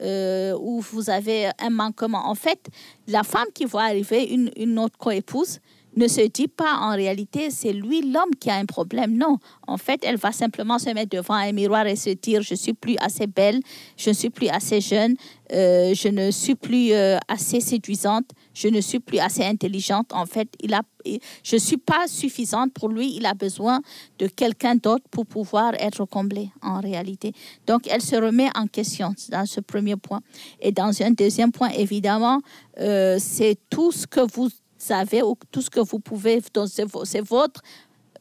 Euh, 0.00 0.56
ou 0.58 0.80
vous 0.80 1.10
avez 1.10 1.50
un 1.58 1.70
manquement. 1.70 2.26
En 2.26 2.34
fait, 2.34 2.68
la 3.06 3.22
femme 3.22 3.48
qui 3.54 3.66
voit 3.66 3.82
arriver 3.82 4.24
une, 4.24 4.50
une 4.56 4.78
autre 4.78 4.96
coépouse, 4.96 5.60
ne 5.96 6.06
se 6.08 6.20
dit 6.28 6.48
pas 6.48 6.76
en 6.80 6.94
réalité 6.94 7.50
c'est 7.50 7.72
lui 7.72 8.02
l'homme 8.02 8.34
qui 8.38 8.50
a 8.50 8.54
un 8.54 8.66
problème. 8.66 9.16
Non, 9.16 9.38
en 9.66 9.76
fait, 9.76 10.00
elle 10.04 10.16
va 10.16 10.32
simplement 10.32 10.78
se 10.78 10.90
mettre 10.90 11.16
devant 11.16 11.34
un 11.34 11.52
miroir 11.52 11.86
et 11.86 11.96
se 11.96 12.10
dire 12.10 12.42
je 12.42 12.54
suis 12.54 12.72
plus 12.72 12.96
assez 13.00 13.26
belle, 13.26 13.60
je 13.96 14.10
ne 14.10 14.14
suis 14.14 14.30
plus 14.30 14.48
assez 14.48 14.80
jeune, 14.80 15.16
euh, 15.52 15.94
je 15.94 16.08
ne 16.08 16.30
suis 16.30 16.54
plus 16.54 16.92
euh, 16.92 17.18
assez 17.28 17.60
séduisante, 17.60 18.30
je 18.54 18.68
ne 18.68 18.80
suis 18.80 19.00
plus 19.00 19.18
assez 19.18 19.44
intelligente. 19.44 20.12
En 20.12 20.26
fait, 20.26 20.48
il 20.60 20.74
a, 20.74 20.82
je 21.04 21.56
ne 21.56 21.60
suis 21.60 21.76
pas 21.76 22.06
suffisante 22.08 22.72
pour 22.72 22.88
lui. 22.88 23.14
Il 23.16 23.26
a 23.26 23.34
besoin 23.34 23.80
de 24.18 24.26
quelqu'un 24.26 24.74
d'autre 24.74 25.04
pour 25.10 25.26
pouvoir 25.26 25.74
être 25.78 26.04
comblé 26.04 26.50
en 26.62 26.80
réalité. 26.80 27.32
Donc, 27.66 27.86
elle 27.88 28.02
se 28.02 28.16
remet 28.16 28.48
en 28.54 28.66
question 28.66 29.14
dans 29.30 29.46
ce 29.46 29.60
premier 29.60 29.96
point. 29.96 30.20
Et 30.60 30.72
dans 30.72 30.90
un 31.02 31.10
deuxième 31.10 31.52
point, 31.52 31.70
évidemment, 31.70 32.40
euh, 32.78 33.18
c'est 33.18 33.56
tout 33.68 33.92
ce 33.92 34.06
que 34.06 34.20
vous 34.20 34.50
savez, 34.78 35.22
ou 35.22 35.36
tout 35.50 35.62
ce 35.62 35.70
que 35.70 35.80
vous 35.80 36.00
pouvez, 36.00 36.40
c'est 36.64 37.20
votre 37.20 37.60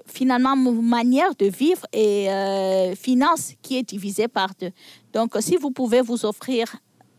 finalement 0.05 0.55
manière 0.55 1.35
de 1.35 1.45
vivre 1.45 1.85
et 1.93 2.29
euh, 2.29 2.95
finance 2.95 3.53
qui 3.61 3.77
est 3.77 3.83
divisée 3.83 4.27
par 4.27 4.49
deux. 4.59 4.71
Donc, 5.13 5.35
si 5.39 5.55
vous 5.55 5.71
pouvez 5.71 6.01
vous 6.01 6.25
offrir 6.25 6.75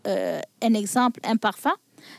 euh, 0.07 0.41
un 0.63 0.75
exemple, 0.75 1.21
un 1.25 1.37
parfum, 1.37 1.73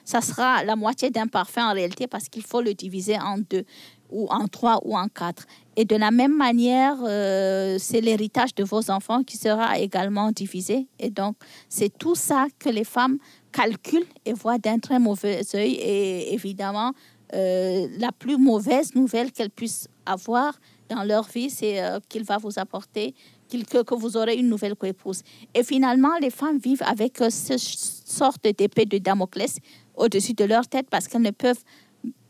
ça 0.05 0.21
sera 0.21 0.63
la 0.63 0.75
moitié 0.75 1.09
d'un 1.09 1.27
parfum 1.27 1.69
en 1.69 1.73
réalité 1.73 2.07
parce 2.07 2.29
qu'il 2.29 2.43
faut 2.43 2.61
le 2.61 2.73
diviser 2.73 3.17
en 3.19 3.37
deux 3.37 3.65
ou 4.11 4.27
en 4.29 4.47
trois 4.47 4.79
ou 4.83 4.95
en 4.95 5.07
quatre. 5.07 5.45
Et 5.75 5.85
de 5.85 5.95
la 5.95 6.11
même 6.11 6.35
manière, 6.35 6.97
euh, 7.03 7.77
c'est 7.79 8.01
l'héritage 8.01 8.53
de 8.55 8.63
vos 8.63 8.91
enfants 8.91 9.23
qui 9.23 9.37
sera 9.37 9.79
également 9.79 10.31
divisé. 10.31 10.87
Et 10.99 11.09
donc, 11.09 11.35
c'est 11.69 11.97
tout 11.97 12.15
ça 12.15 12.47
que 12.59 12.69
les 12.69 12.83
femmes 12.83 13.17
calculent 13.51 14.05
et 14.25 14.33
voient 14.33 14.57
d'un 14.57 14.79
très 14.79 14.99
mauvais 14.99 15.41
œil. 15.55 15.73
Et 15.75 16.33
évidemment, 16.33 16.91
euh, 17.33 17.87
la 17.97 18.11
plus 18.11 18.37
mauvaise 18.37 18.93
nouvelle 18.95 19.31
qu'elles 19.31 19.49
puissent 19.49 19.87
avoir 20.05 20.59
dans 20.89 21.03
leur 21.03 21.23
vie, 21.23 21.49
c'est 21.49 21.81
euh, 21.81 21.99
qu'il 22.09 22.23
va 22.23 22.37
vous 22.37 22.59
apporter 22.59 23.15
que, 23.51 23.83
que, 23.83 23.95
vous 23.95 24.17
aurez 24.17 24.35
une 24.35 24.49
nouvelle 24.49 24.75
coépouse. 24.75 25.21
Et 25.53 25.63
finalement, 25.63 26.17
les 26.19 26.29
femmes 26.29 26.57
vivent 26.57 26.83
avec 26.85 27.21
euh, 27.21 27.29
cette 27.29 27.59
sorte 27.59 28.43
d'épée 28.43 28.85
de 28.85 28.97
Damoclès 28.97 29.57
au-dessus 29.95 30.33
de 30.33 30.45
leur 30.45 30.67
tête 30.67 30.87
parce 30.89 31.07
qu'elles 31.07 31.21
ne 31.21 31.31
peuvent 31.31 31.63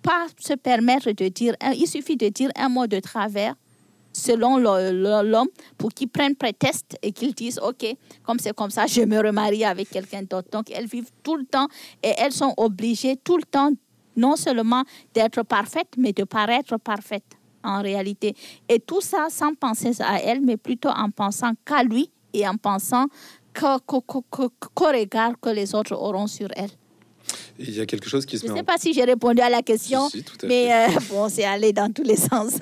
pas 0.02 0.26
se 0.40 0.54
permettre 0.54 1.12
de 1.12 1.28
dire, 1.28 1.56
il 1.76 1.88
suffit 1.88 2.18
de 2.18 2.30
dire 2.30 2.50
un 2.56 2.70
mot 2.70 2.88
de 2.88 3.00
travers 3.00 3.56
selon 4.14 4.58
l'homme 4.58 5.48
pour 5.78 5.94
qu'ils 5.94 6.10
prennent 6.10 6.36
prétexte 6.36 6.98
et 7.02 7.12
qu'ils 7.12 7.34
disent, 7.34 7.60
OK, 7.60 7.86
comme 8.24 8.40
c'est 8.40 8.54
comme 8.54 8.72
ça, 8.72 8.88
je 8.88 9.02
me 9.02 9.18
remarie 9.20 9.64
avec 9.64 9.90
quelqu'un 9.90 10.24
d'autre. 10.24 10.50
Donc, 10.52 10.70
elles 10.72 10.88
vivent 10.88 11.12
tout 11.24 11.38
le 11.38 11.46
temps 11.46 11.68
et 12.04 12.12
elles 12.18 12.34
sont 12.34 12.54
obligées 12.58 13.16
tout 13.16 13.38
le 13.38 13.44
temps 13.44 13.72
non 14.18 14.36
seulement 14.36 14.84
d'être 15.14 15.44
parfaite, 15.44 15.88
mais 15.98 16.12
de 16.12 16.26
paraître 16.26 16.78
parfaite 16.78 17.24
en 17.64 17.82
réalité. 17.82 18.36
Et 18.70 18.80
tout 18.80 19.02
ça 19.02 19.28
sans 19.30 19.54
penser 19.54 19.92
à 20.00 20.22
elle, 20.22 20.42
mais 20.42 20.58
plutôt 20.58 20.90
en 20.90 21.10
pensant 21.10 21.54
qu'à 21.66 21.84
lui 21.84 22.10
et 22.34 22.48
en 22.48 22.56
pensant 22.56 23.08
qu'au 23.58 24.04
regard 24.78 25.34
que 25.42 25.50
les 25.50 25.76
autres 25.76 25.94
auront 25.94 26.28
sur 26.28 26.48
elle. 26.56 26.72
Il 27.60 27.76
y 27.76 27.80
a 27.80 27.86
quelque 27.86 28.10
chose 28.10 28.26
qui 28.26 28.38
se 28.38 28.46
Je 28.46 28.52
ne 28.52 28.58
sais 28.58 28.64
pas 28.64 28.78
si 28.78 28.94
j'ai 28.94 29.04
répondu 29.04 29.42
à 29.42 29.50
la 29.50 29.62
question, 29.62 30.10
mais 30.44 30.74
euh, 30.74 30.88
bon, 31.10 31.30
c'est 31.30 31.44
allé 31.44 31.74
dans 31.74 31.92
tous 31.92 32.04
les 32.04 32.16
sens. 32.16 32.54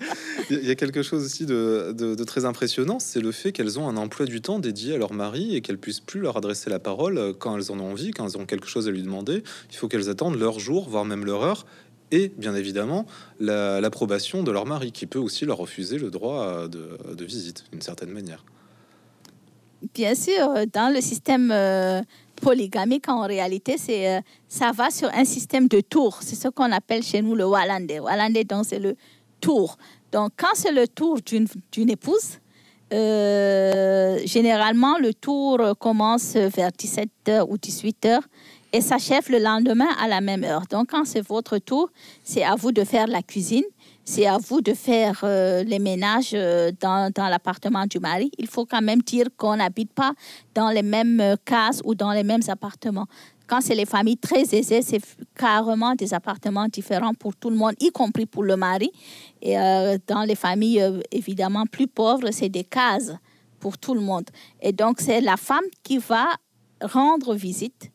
Il 0.50 0.64
y 0.64 0.70
a 0.70 0.74
quelque 0.74 1.02
chose 1.02 1.24
aussi 1.24 1.46
de, 1.46 1.94
de, 1.96 2.24
très 2.24 2.44
impressionnant, 2.44 2.98
c'est 2.98 3.20
le 3.20 3.32
fait 3.32 3.52
qu'elles 3.52 3.78
ont 3.78 3.88
un 3.88 3.96
emploi 3.96 4.26
du 4.26 4.40
temps 4.40 4.58
dédié 4.58 4.94
à 4.94 4.98
leur 4.98 5.12
mari 5.12 5.54
et 5.54 5.60
qu'elles 5.60 5.78
puissent 5.78 6.00
plus 6.00 6.20
leur 6.20 6.36
adresser 6.36 6.70
la 6.70 6.78
parole 6.78 7.34
quand 7.38 7.56
elles 7.56 7.70
en 7.70 7.78
ont 7.78 7.92
envie, 7.92 8.10
quand 8.10 8.26
elles 8.26 8.38
ont 8.38 8.46
quelque 8.46 8.66
chose 8.66 8.88
à 8.88 8.90
lui 8.90 9.02
demander. 9.02 9.42
Il 9.70 9.76
faut 9.76 9.88
qu'elles 9.88 10.08
attendent 10.08 10.38
leur 10.38 10.58
jour, 10.58 10.88
voire 10.88 11.04
même 11.04 11.24
leur 11.24 11.42
heure, 11.42 11.66
et 12.10 12.32
bien 12.36 12.54
évidemment 12.54 13.06
l'approbation 13.40 14.42
de 14.42 14.50
leur 14.50 14.66
mari, 14.66 14.92
qui 14.92 15.06
peut 15.06 15.18
aussi 15.18 15.44
leur 15.44 15.58
refuser 15.58 15.98
le 15.98 16.10
droit 16.10 16.68
de, 16.68 17.24
visite 17.24 17.64
d'une 17.70 17.82
certaine 17.82 18.10
manière. 18.10 18.44
Bien 19.94 20.14
sûr, 20.14 20.66
dans 20.72 20.92
le 20.92 21.00
système 21.00 21.52
euh, 21.52 22.02
polygamique, 22.42 23.08
en 23.08 23.26
réalité, 23.26 23.76
c'est, 23.78 24.16
euh, 24.16 24.20
ça 24.48 24.72
va 24.72 24.90
sur 24.90 25.08
un 25.14 25.24
système 25.24 25.68
de 25.68 25.80
tours. 25.80 26.18
C'est 26.20 26.34
ce 26.34 26.48
qu'on 26.48 26.72
appelle 26.72 27.04
chez 27.04 27.22
nous 27.22 27.36
le 27.36 27.46
Wallande. 27.46 27.92
Wallande, 28.02 28.42
donc, 28.44 28.64
c'est 28.66 28.80
le 28.80 28.96
tour. 29.40 29.78
Donc, 30.10 30.32
quand 30.36 30.54
c'est 30.54 30.72
le 30.72 30.88
tour 30.88 31.20
d'une 31.22 31.90
épouse, 31.90 32.38
euh, 32.92 34.18
généralement, 34.24 34.98
le 34.98 35.14
tour 35.14 35.60
commence 35.78 36.34
vers 36.34 36.70
17h 36.70 37.46
ou 37.48 37.56
18h 37.56 38.18
et 38.72 38.80
s'achève 38.80 39.30
le 39.30 39.38
lendemain 39.38 39.88
à 40.00 40.08
la 40.08 40.20
même 40.20 40.44
heure. 40.44 40.64
Donc, 40.70 40.90
quand 40.90 41.04
c'est 41.04 41.26
votre 41.26 41.58
tour, 41.58 41.90
c'est 42.22 42.44
à 42.44 42.54
vous 42.54 42.72
de 42.72 42.84
faire 42.84 43.06
la 43.06 43.22
cuisine 43.22 43.64
c'est 44.08 44.26
à 44.26 44.38
vous 44.38 44.62
de 44.62 44.72
faire 44.72 45.20
euh, 45.22 45.62
les 45.64 45.78
ménages 45.78 46.30
euh, 46.32 46.72
dans, 46.80 47.12
dans 47.14 47.28
l'appartement 47.28 47.84
du 47.84 47.98
mari. 47.98 48.30
Il 48.38 48.46
faut 48.46 48.64
quand 48.64 48.80
même 48.80 49.02
dire 49.02 49.26
qu'on 49.36 49.56
n'habite 49.56 49.92
pas 49.92 50.12
dans 50.54 50.70
les 50.70 50.82
mêmes 50.82 51.20
euh, 51.20 51.36
cases 51.44 51.82
ou 51.84 51.94
dans 51.94 52.12
les 52.12 52.22
mêmes 52.24 52.40
appartements. 52.48 53.04
Quand 53.46 53.60
c'est 53.60 53.74
les 53.74 53.84
familles 53.84 54.16
très 54.16 54.44
aisées, 54.54 54.80
c'est 54.80 55.02
carrément 55.36 55.94
des 55.94 56.14
appartements 56.14 56.68
différents 56.68 57.12
pour 57.12 57.36
tout 57.36 57.50
le 57.50 57.56
monde, 57.56 57.74
y 57.80 57.90
compris 57.90 58.24
pour 58.24 58.44
le 58.44 58.56
mari. 58.56 58.90
Et 59.42 59.56
dans 60.06 60.22
les 60.26 60.34
familles 60.34 60.82
évidemment 61.10 61.64
plus 61.64 61.86
pauvres, 61.86 62.30
c'est 62.30 62.50
des 62.50 62.64
cases 62.64 63.12
pour 63.58 63.78
tout 63.78 63.94
le 63.94 64.02
monde. 64.02 64.28
Et 64.60 64.72
donc, 64.72 65.00
c'est 65.00 65.22
la 65.22 65.38
femme 65.38 65.64
qui 65.82 65.96
va 65.96 66.26
rendre 66.82 67.34
visite 67.34 67.90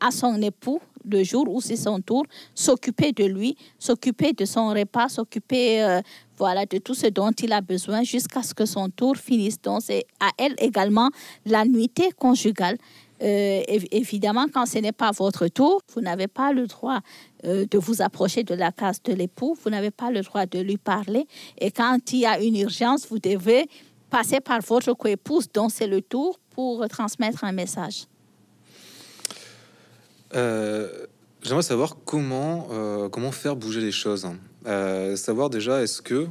à 0.00 0.10
son 0.10 0.40
époux 0.42 0.80
le 1.08 1.22
jour 1.22 1.46
où 1.48 1.60
c'est 1.60 1.76
son 1.76 2.00
tour, 2.00 2.24
s'occuper 2.54 3.12
de 3.12 3.24
lui, 3.24 3.56
s'occuper 3.78 4.32
de 4.32 4.44
son 4.44 4.68
repas, 4.68 5.08
s'occuper 5.08 5.82
euh, 5.82 6.00
voilà, 6.36 6.66
de 6.66 6.78
tout 6.78 6.94
ce 6.94 7.06
dont 7.06 7.30
il 7.30 7.52
a 7.52 7.60
besoin 7.60 8.02
jusqu'à 8.02 8.42
ce 8.42 8.54
que 8.54 8.66
son 8.66 8.90
tour 8.90 9.16
finisse. 9.16 9.60
Donc, 9.60 9.82
c'est 9.84 10.04
à 10.20 10.30
elle 10.36 10.54
également 10.58 11.10
la 11.44 11.64
nuitée 11.64 12.10
conjugale. 12.18 12.76
Euh, 13.22 13.62
évidemment, 13.92 14.46
quand 14.52 14.66
ce 14.66 14.78
n'est 14.78 14.92
pas 14.92 15.10
votre 15.10 15.48
tour, 15.48 15.80
vous 15.94 16.02
n'avez 16.02 16.26
pas 16.26 16.52
le 16.52 16.66
droit 16.66 17.00
euh, 17.44 17.64
de 17.70 17.78
vous 17.78 18.02
approcher 18.02 18.42
de 18.42 18.54
la 18.54 18.72
case 18.72 19.02
de 19.02 19.14
l'époux, 19.14 19.56
vous 19.62 19.70
n'avez 19.70 19.90
pas 19.90 20.10
le 20.10 20.20
droit 20.20 20.44
de 20.44 20.58
lui 20.58 20.76
parler. 20.76 21.26
Et 21.58 21.70
quand 21.70 22.12
il 22.12 22.18
y 22.18 22.26
a 22.26 22.38
une 22.40 22.56
urgence, 22.56 23.06
vous 23.08 23.18
devez 23.18 23.68
passer 24.10 24.40
par 24.40 24.60
votre 24.60 24.92
coépouse, 24.92 25.46
dont 25.52 25.70
c'est 25.70 25.86
le 25.86 26.02
tour, 26.02 26.38
pour 26.50 26.86
transmettre 26.88 27.44
un 27.44 27.52
message. 27.52 28.06
Euh, 30.36 30.88
j'aimerais 31.42 31.62
savoir 31.62 31.96
comment, 32.04 32.68
euh, 32.70 33.08
comment 33.08 33.32
faire 33.32 33.56
bouger 33.56 33.80
les 33.80 33.92
choses. 33.92 34.28
Euh, 34.66 35.16
savoir 35.16 35.50
déjà, 35.50 35.82
est-ce 35.82 36.02
que 36.02 36.26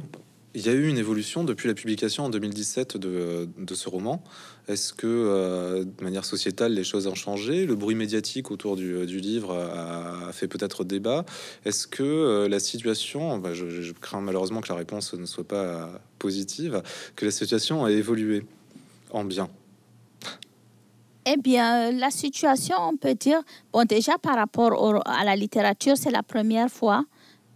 il 0.54 0.64
y 0.64 0.70
a 0.70 0.72
eu 0.72 0.88
une 0.88 0.96
évolution 0.96 1.44
depuis 1.44 1.68
la 1.68 1.74
publication 1.74 2.24
en 2.24 2.30
2017 2.30 2.96
de, 2.96 3.46
de 3.58 3.74
ce 3.74 3.90
roman? 3.90 4.24
Est-ce 4.68 4.94
que, 4.94 5.84
de 5.84 6.02
manière 6.04 6.24
sociétale, 6.24 6.72
les 6.72 6.82
choses 6.82 7.06
ont 7.06 7.14
changé? 7.14 7.66
Le 7.66 7.74
bruit 7.74 7.94
médiatique 7.94 8.50
autour 8.50 8.74
du, 8.74 9.20
livre 9.20 9.54
a, 9.54 10.32
fait 10.32 10.48
peut-être 10.48 10.82
débat. 10.82 11.26
Est-ce 11.66 11.86
que 11.86 12.46
la 12.46 12.58
situation, 12.58 13.42
je, 13.52 13.92
crains 13.92 14.22
malheureusement 14.22 14.62
que 14.62 14.68
la 14.70 14.76
réponse 14.76 15.12
ne 15.12 15.26
soit 15.26 15.46
pas 15.46 15.90
positive, 16.18 16.82
que 17.16 17.26
la 17.26 17.32
situation 17.32 17.84
a 17.84 17.90
évolué 17.90 18.46
en 19.10 19.24
bien? 19.24 19.50
Eh 21.28 21.36
bien, 21.36 21.90
la 21.90 22.10
situation, 22.10 22.76
on 22.80 22.96
peut 22.96 23.14
dire, 23.14 23.42
bon, 23.72 23.84
déjà 23.84 24.16
par 24.16 24.36
rapport 24.36 25.02
à 25.06 25.24
la 25.24 25.34
littérature, 25.34 25.96
c'est 25.96 26.12
la 26.12 26.22
première 26.22 26.70
fois 26.70 27.04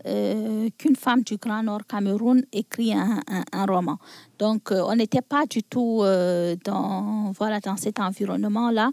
euh, 0.07 0.71
qu'une 0.79 0.97
femme 0.97 1.23
du 1.23 1.37
Grand 1.37 1.63
Nord 1.63 1.83
Cameroun 1.87 2.43
écrit 2.53 2.95
un, 2.95 3.67
roman. 3.67 3.99
Donc, 4.39 4.73
euh, 4.73 4.83
on 4.87 4.97
n'était 4.97 5.21
pas 5.21 5.45
du 5.45 5.63
tout 5.63 6.01
euh, 6.03 6.57
dans, 6.65 7.33
voilà, 7.39 7.61
dans 7.61 7.77
cet 7.77 8.01
environnement-là. 8.01 8.93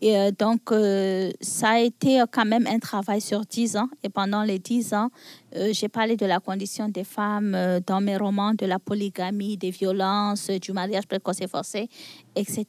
Et 0.00 0.30
donc, 0.32 0.72
ça 1.40 1.70
a 1.70 1.78
été 1.80 2.22
quand 2.30 2.44
même 2.44 2.66
un 2.66 2.78
travail 2.78 3.20
sur 3.20 3.40
dix 3.40 3.76
ans. 3.76 3.88
Et 4.02 4.08
pendant 4.08 4.42
les 4.42 4.58
dix 4.58 4.94
ans, 4.94 5.10
j'ai 5.72 5.88
parlé 5.88 6.16
de 6.16 6.26
la 6.26 6.38
condition 6.38 6.88
des 6.88 7.04
femmes 7.04 7.56
dans 7.86 8.00
mes 8.00 8.16
romans, 8.16 8.52
de 8.54 8.66
la 8.66 8.78
polygamie, 8.78 9.56
des 9.56 9.70
violences, 9.70 10.50
du 10.50 10.72
mariage 10.72 11.06
précoce 11.06 11.40
et 11.40 11.48
forcé, 11.48 11.88
etc. 12.36 12.66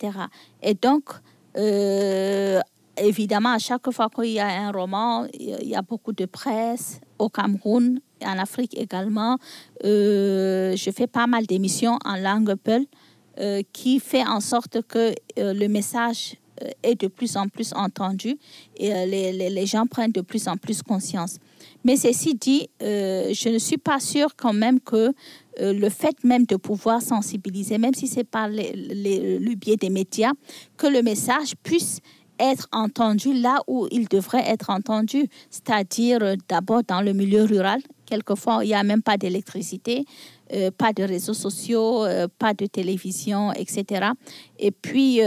Et 0.64 0.74
donc, 0.74 1.10
euh, 1.58 2.60
évidemment, 2.98 3.54
à 3.54 3.60
chaque 3.60 3.90
fois 3.92 4.10
qu'il 4.10 4.32
y 4.32 4.40
a 4.40 4.48
un 4.48 4.72
roman, 4.72 5.26
il 5.34 5.68
y 5.68 5.76
a 5.76 5.82
beaucoup 5.82 6.14
de 6.14 6.26
presse 6.26 7.02
au 7.18 7.30
Cameroun 7.30 8.00
et 8.22 8.26
en 8.26 8.38
Afrique 8.38 8.78
également. 8.78 9.38
Euh, 9.84 10.76
je 10.76 10.92
fais 10.92 11.08
pas 11.08 11.28
mal 11.28 11.46
d'émissions 11.46 11.98
en 12.06 12.16
langue 12.16 12.56
Peul 12.56 12.86
euh, 13.40 13.62
qui 13.74 14.00
fait 14.00 14.26
en 14.26 14.40
sorte 14.40 14.82
que 14.88 15.14
le 15.38 15.68
message 15.68 16.36
est 16.84 17.00
de 17.00 17.08
plus 17.08 17.38
en 17.38 17.48
plus 17.48 17.72
entendue 17.74 18.38
et 18.76 19.06
les, 19.06 19.66
gens 19.66 19.88
prennent 19.88 20.12
de 20.12 20.22
plus 20.22 20.48
en 20.50 20.58
plus 20.58 20.82
conscience. 20.84 21.38
Mais 21.84 21.96
ceci 21.96 22.36
dit, 22.36 22.70
je 22.82 23.50
ne 23.50 23.58
suis 23.58 23.78
pas 23.78 24.00
sûre 24.00 24.36
quand 24.36 24.54
même 24.54 24.80
que 24.80 25.14
le 25.60 25.90
fait 25.90 26.24
même 26.24 26.46
de 26.46 26.56
pouvoir 26.56 27.02
sensibiliser, 27.02 27.78
même 27.78 27.94
si 27.94 28.08
c'est 28.08 28.24
par 28.24 28.48
les, 28.50 28.74
le 29.40 29.56
biais 29.56 29.78
des 29.78 29.90
médias, 29.90 30.32
que 30.78 30.88
le 30.88 31.02
message 31.02 31.54
puisse 31.64 32.02
être 32.40 32.68
entendu 32.72 33.34
là 33.34 33.62
où 33.68 33.88
il 33.92 34.08
devrait 34.08 34.48
être 34.48 34.70
entendu, 34.70 35.28
c'est-à-dire 35.50 36.20
euh, 36.22 36.36
d'abord 36.48 36.82
dans 36.88 37.02
le 37.02 37.14
milieu 37.14 37.44
rural. 37.44 37.82
Quelquefois, 38.06 38.64
il 38.64 38.68
n'y 38.68 38.74
a 38.74 38.84
même 38.84 39.04
pas 39.04 39.18
d'électricité, 39.18 40.06
euh, 40.54 40.72
pas 40.76 40.94
de 40.94 41.04
réseaux 41.04 41.34
sociaux, 41.34 42.06
euh, 42.06 42.28
pas 42.40 42.54
de 42.54 42.66
télévision, 42.66 43.52
etc. 43.54 44.08
Et 44.58 44.72
puis, 44.72 45.20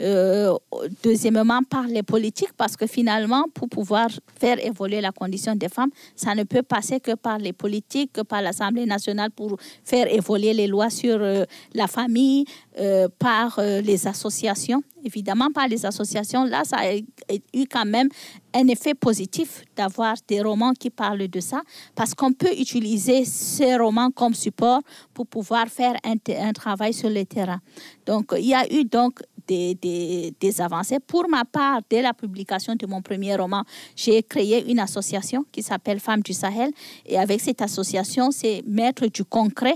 euh, 0.00 0.56
deuxièmement, 1.02 1.60
par 1.68 1.86
les 1.86 2.02
politiques, 2.02 2.52
parce 2.56 2.76
que 2.76 2.86
finalement, 2.86 3.44
pour 3.54 3.68
pouvoir 3.68 4.08
faire 4.38 4.64
évoluer 4.64 5.00
la 5.00 5.12
condition 5.12 5.54
des 5.54 5.68
femmes, 5.68 5.90
ça 6.16 6.34
ne 6.34 6.44
peut 6.44 6.62
passer 6.62 7.00
que 7.00 7.14
par 7.14 7.38
les 7.38 7.52
politiques, 7.52 8.12
que 8.12 8.22
par 8.22 8.42
l'Assemblée 8.42 8.86
nationale 8.86 9.30
pour 9.30 9.58
faire 9.84 10.12
évoluer 10.12 10.54
les 10.54 10.66
lois 10.66 10.90
sur 10.90 11.18
euh, 11.20 11.44
la 11.74 11.86
famille, 11.86 12.44
euh, 12.78 13.08
par 13.18 13.60
les 13.60 14.06
associations. 14.06 14.82
Évidemment, 15.04 15.50
par 15.52 15.68
les 15.68 15.84
associations, 15.84 16.44
là, 16.44 16.62
ça 16.64 16.76
a 16.78 16.96
eu 16.96 17.66
quand 17.70 17.84
même 17.84 18.08
un 18.54 18.68
effet 18.68 18.94
positif 18.94 19.62
d'avoir 19.76 20.14
des 20.28 20.40
romans 20.40 20.72
qui 20.72 20.90
parlent 20.90 21.28
de 21.28 21.40
ça, 21.40 21.60
parce 21.94 22.14
qu'on 22.14 22.32
peut 22.32 22.52
utiliser 22.58 23.24
ces 23.24 23.76
romans 23.76 24.10
comme 24.10 24.34
support 24.34 24.80
pour 25.12 25.26
pouvoir 25.26 25.66
faire 25.68 25.94
un, 26.04 26.14
un 26.38 26.52
travail 26.52 26.92
sur 26.94 27.10
le 27.10 27.24
terrain. 27.24 27.60
Donc, 28.06 28.32
il 28.38 28.46
y 28.46 28.54
a 28.54 28.70
eu 28.72 28.84
donc 28.84 29.20
des, 29.46 30.60
avancées. 30.60 30.98
Pour 31.00 31.28
ma 31.28 31.44
part, 31.44 31.80
dès 31.88 32.02
la 32.02 32.12
publication 32.12 32.74
de 32.74 32.86
mon 32.86 33.02
premier 33.02 33.36
roman, 33.36 33.62
j'ai 33.96 34.22
créé 34.22 34.70
une 34.70 34.78
association 34.78 35.44
qui 35.50 35.62
s'appelle 35.62 36.00
Femmes 36.00 36.22
du 36.22 36.32
Sahel. 36.32 36.70
Et 37.06 37.18
avec 37.18 37.40
cette 37.40 37.62
association, 37.62 38.30
c'est 38.30 38.62
mettre 38.66 39.06
du 39.06 39.24
concret 39.24 39.74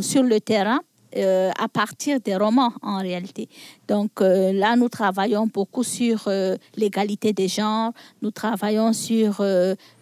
sur 0.00 0.22
le 0.22 0.40
terrain 0.40 0.80
euh, 1.16 1.50
à 1.58 1.68
partir 1.68 2.20
des 2.20 2.36
romans 2.36 2.72
en 2.80 2.98
réalité. 2.98 3.48
Donc 3.86 4.20
euh, 4.20 4.52
là, 4.52 4.76
nous 4.76 4.88
travaillons 4.88 5.46
beaucoup 5.46 5.82
sur 5.82 6.24
euh, 6.26 6.56
l'égalité 6.76 7.32
des 7.32 7.48
genres, 7.48 7.92
nous 8.22 8.30
travaillons 8.30 8.92
sur 8.92 9.42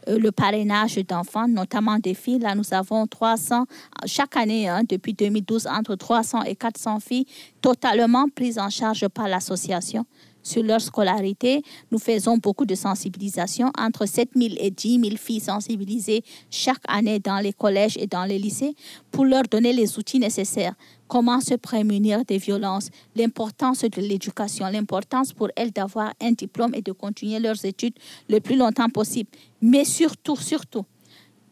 le 0.07 0.31
parrainage 0.31 0.97
d'enfants, 1.07 1.49
notamment 1.49 1.99
des 1.99 2.15
filles. 2.15 2.39
Là, 2.39 2.55
nous 2.55 2.73
avons 2.73 3.07
300, 3.07 3.65
chaque 4.07 4.37
année, 4.37 4.69
hein, 4.69 4.83
depuis 4.89 5.15
2012, 5.15 5.67
entre 5.67 5.97
300 5.97 6.45
et 6.45 6.55
400 6.55 7.01
filles 7.01 7.27
totalement 7.61 8.27
prises 8.35 8.59
en 8.59 8.71
charge 8.71 9.07
par 9.09 9.29
l'association 9.29 10.07
sur 10.43 10.63
leur 10.63 10.81
scolarité. 10.81 11.63
Nous 11.91 11.99
faisons 11.99 12.37
beaucoup 12.37 12.65
de 12.65 12.75
sensibilisation, 12.75 13.71
entre 13.79 14.07
7 14.07 14.31
000 14.35 14.55
et 14.59 14.71
10 14.71 15.01
000 15.01 15.17
filles 15.17 15.41
sensibilisées 15.41 16.25
chaque 16.51 16.83
année 16.89 17.19
dans 17.19 17.39
les 17.39 17.53
collèges 17.53 17.97
et 17.99 18.07
dans 18.07 18.25
les 18.25 18.39
lycées 18.39 18.75
pour 19.11 19.25
leur 19.25 19.43
donner 19.43 19.73
les 19.73 19.99
outils 19.99 20.19
nécessaires. 20.19 20.75
Comment 21.11 21.41
se 21.41 21.55
prémunir 21.55 22.25
des 22.25 22.39
violences, 22.39 22.89
l'importance 23.17 23.81
de 23.81 24.01
l'éducation, 24.01 24.67
l'importance 24.67 25.33
pour 25.33 25.49
elles 25.57 25.73
d'avoir 25.73 26.15
un 26.23 26.31
diplôme 26.31 26.73
et 26.73 26.83
de 26.83 26.93
continuer 26.93 27.41
leurs 27.41 27.65
études 27.65 27.95
le 28.29 28.39
plus 28.39 28.55
longtemps 28.55 28.89
possible. 28.89 29.29
Mais 29.61 29.85
surtout, 29.85 30.37
surtout, 30.37 30.85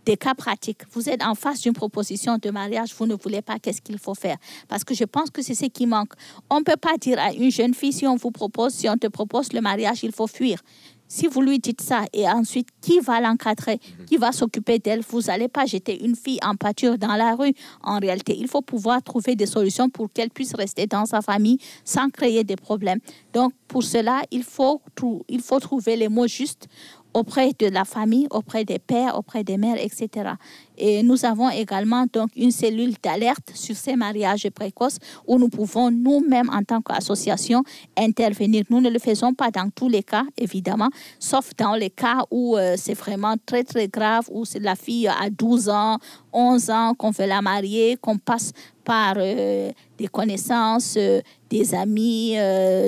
des 0.07 0.17
cas 0.17 0.35
pratiques. 0.35 0.83
Vous 0.93 1.09
êtes 1.09 1.25
en 1.25 1.35
face 1.35 1.63
d'une 1.63 1.73
proposition 1.73 2.39
de 2.39 2.51
mariage, 2.51 2.95
vous 2.97 3.07
ne 3.07 3.17
voulez 3.17 3.43
pas, 3.43 3.59
qu'est-ce 3.59 3.83
qu'il 3.83 3.99
faut 3.99 4.15
faire? 4.15 4.37
Parce 4.69 4.85
que 4.85 4.95
je 4.95 5.03
pense 5.03 5.29
que 5.29 5.43
c'est 5.43 5.57
ce 5.57 5.65
qui 5.67 5.87
manque. 5.87 6.13
On 6.49 6.61
ne 6.61 6.65
peut 6.65 6.77
pas 6.77 6.97
dire 6.97 7.19
à 7.19 7.33
une 7.33 7.51
jeune 7.51 7.75
fille, 7.75 7.93
si 7.93 8.07
on 8.07 8.15
vous 8.15 8.31
propose, 8.31 8.75
si 8.75 8.89
on 8.89 8.97
te 8.97 9.09
propose 9.09 9.53
le 9.53 9.61
mariage, 9.61 10.05
il 10.05 10.13
faut 10.13 10.29
fuir. 10.29 10.63
Si 11.09 11.27
vous 11.27 11.41
lui 11.41 11.59
dites 11.59 11.81
ça 11.81 12.05
et 12.13 12.29
ensuite, 12.29 12.69
qui 12.81 13.01
va 13.01 13.21
l'encadrer 13.21 13.81
mhm. 13.99 14.05
Qui 14.07 14.17
va 14.19 14.33
s'occuper 14.33 14.79
d'elle? 14.79 15.01
Vous 15.09 15.23
n'allez 15.23 15.49
pas 15.49 15.67
jeter 15.67 16.05
une 16.05 16.15
fille 16.15 16.39
en 16.45 16.55
pâture 16.55 16.99
dans 16.99 17.15
la 17.15 17.35
rue. 17.35 17.53
En 17.83 17.99
réalité, 17.99 18.37
il 18.39 18.47
faut 18.47 18.63
pouvoir 18.63 19.03
trouver 19.03 19.35
des 19.35 19.47
solutions 19.47 19.89
pour 19.89 20.13
qu'elle 20.13 20.31
puisse 20.31 20.55
rester 20.55 20.87
dans 20.87 21.07
sa 21.07 21.23
famille 21.23 21.59
sans 21.85 22.11
créer 22.11 22.45
des 22.45 22.57
problèmes. 22.57 23.01
Donc, 23.33 23.53
pour 23.67 23.83
cela, 23.83 24.23
il 24.31 24.45
faut, 24.45 24.81
il 25.29 25.41
faut 25.41 25.61
trouver 25.61 25.97
les 25.97 26.09
mots 26.09 26.27
justes 26.27 26.69
auprès 27.15 27.53
de 27.59 27.67
la 27.67 27.85
famille, 27.85 28.27
auprès 28.31 28.65
des 28.65 28.79
pères, 28.79 29.17
auprès 29.19 29.45
des 29.45 29.57
mères, 29.57 29.79
etc. 29.79 30.33
Et 30.79 31.03
nous 31.03 31.25
avons 31.25 31.51
également 31.51 32.07
donc 32.13 32.31
une 32.37 32.53
cellule 32.53 32.95
d'alerte 33.03 33.51
sur 33.55 33.75
ces 33.75 33.97
mariages 33.97 34.49
précoces 34.51 34.99
où 35.27 35.39
nous 35.39 35.49
pouvons 35.49 35.91
nous-mêmes 35.91 36.49
en 36.51 36.63
tant 36.63 36.81
qu'association 36.81 37.65
intervenir. 37.97 38.65
Nous 38.71 38.81
ne 38.81 38.89
le 38.89 38.99
faisons 38.99 39.35
pas 39.35 39.51
dans 39.51 39.69
tous 39.71 39.89
les 39.89 40.05
cas, 40.05 40.25
évidemment, 40.37 40.89
sauf 41.19 41.51
dans 41.57 41.75
les 41.75 41.91
cas 41.91 42.23
où 42.31 42.57
euh, 42.57 42.75
c'est 42.77 42.95
vraiment 42.95 43.35
très 43.45 43.65
très 43.65 43.89
grave, 43.89 44.25
où 44.31 44.45
c'est 44.45 44.61
la 44.61 44.77
fille 44.77 45.09
à 45.09 45.29
12 45.31 45.69
ans, 45.69 45.99
11 46.33 46.71
ans, 46.71 46.95
qu'on 46.95 47.11
veut 47.11 47.27
la 47.27 47.43
marier, 47.43 47.97
qu'on 48.01 48.19
passe 48.19 48.53
par 48.85 49.15
euh, 49.19 49.71
des 49.99 50.07
connaissances, 50.07 50.95
euh, 50.97 51.21
des 51.51 51.75
amis, 51.75 52.37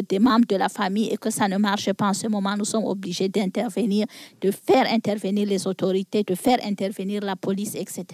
des 0.09 0.19
membres 0.19 0.47
de 0.47 0.57
la 0.57 0.69
famille 0.69 1.09
et 1.09 1.17
que 1.17 1.31
ça 1.31 1.49
ne 1.49 1.57
marche 1.57 1.91
pas 1.95 2.09
en 2.09 2.13
ce 2.13 2.27
moment, 2.27 2.55
nous 2.59 2.67
sommes 2.67 2.85
obligés 2.85 3.29
d'intervenir, 3.29 4.07
de 4.43 4.51
faire 4.51 4.87
intervenir 4.93 5.47
les 5.47 5.67
autorités, 5.67 6.23
de 6.23 6.35
faire 6.35 6.59
intervenir 6.63 7.23
la 7.23 7.37
police, 7.37 7.75
etc. 7.81 8.05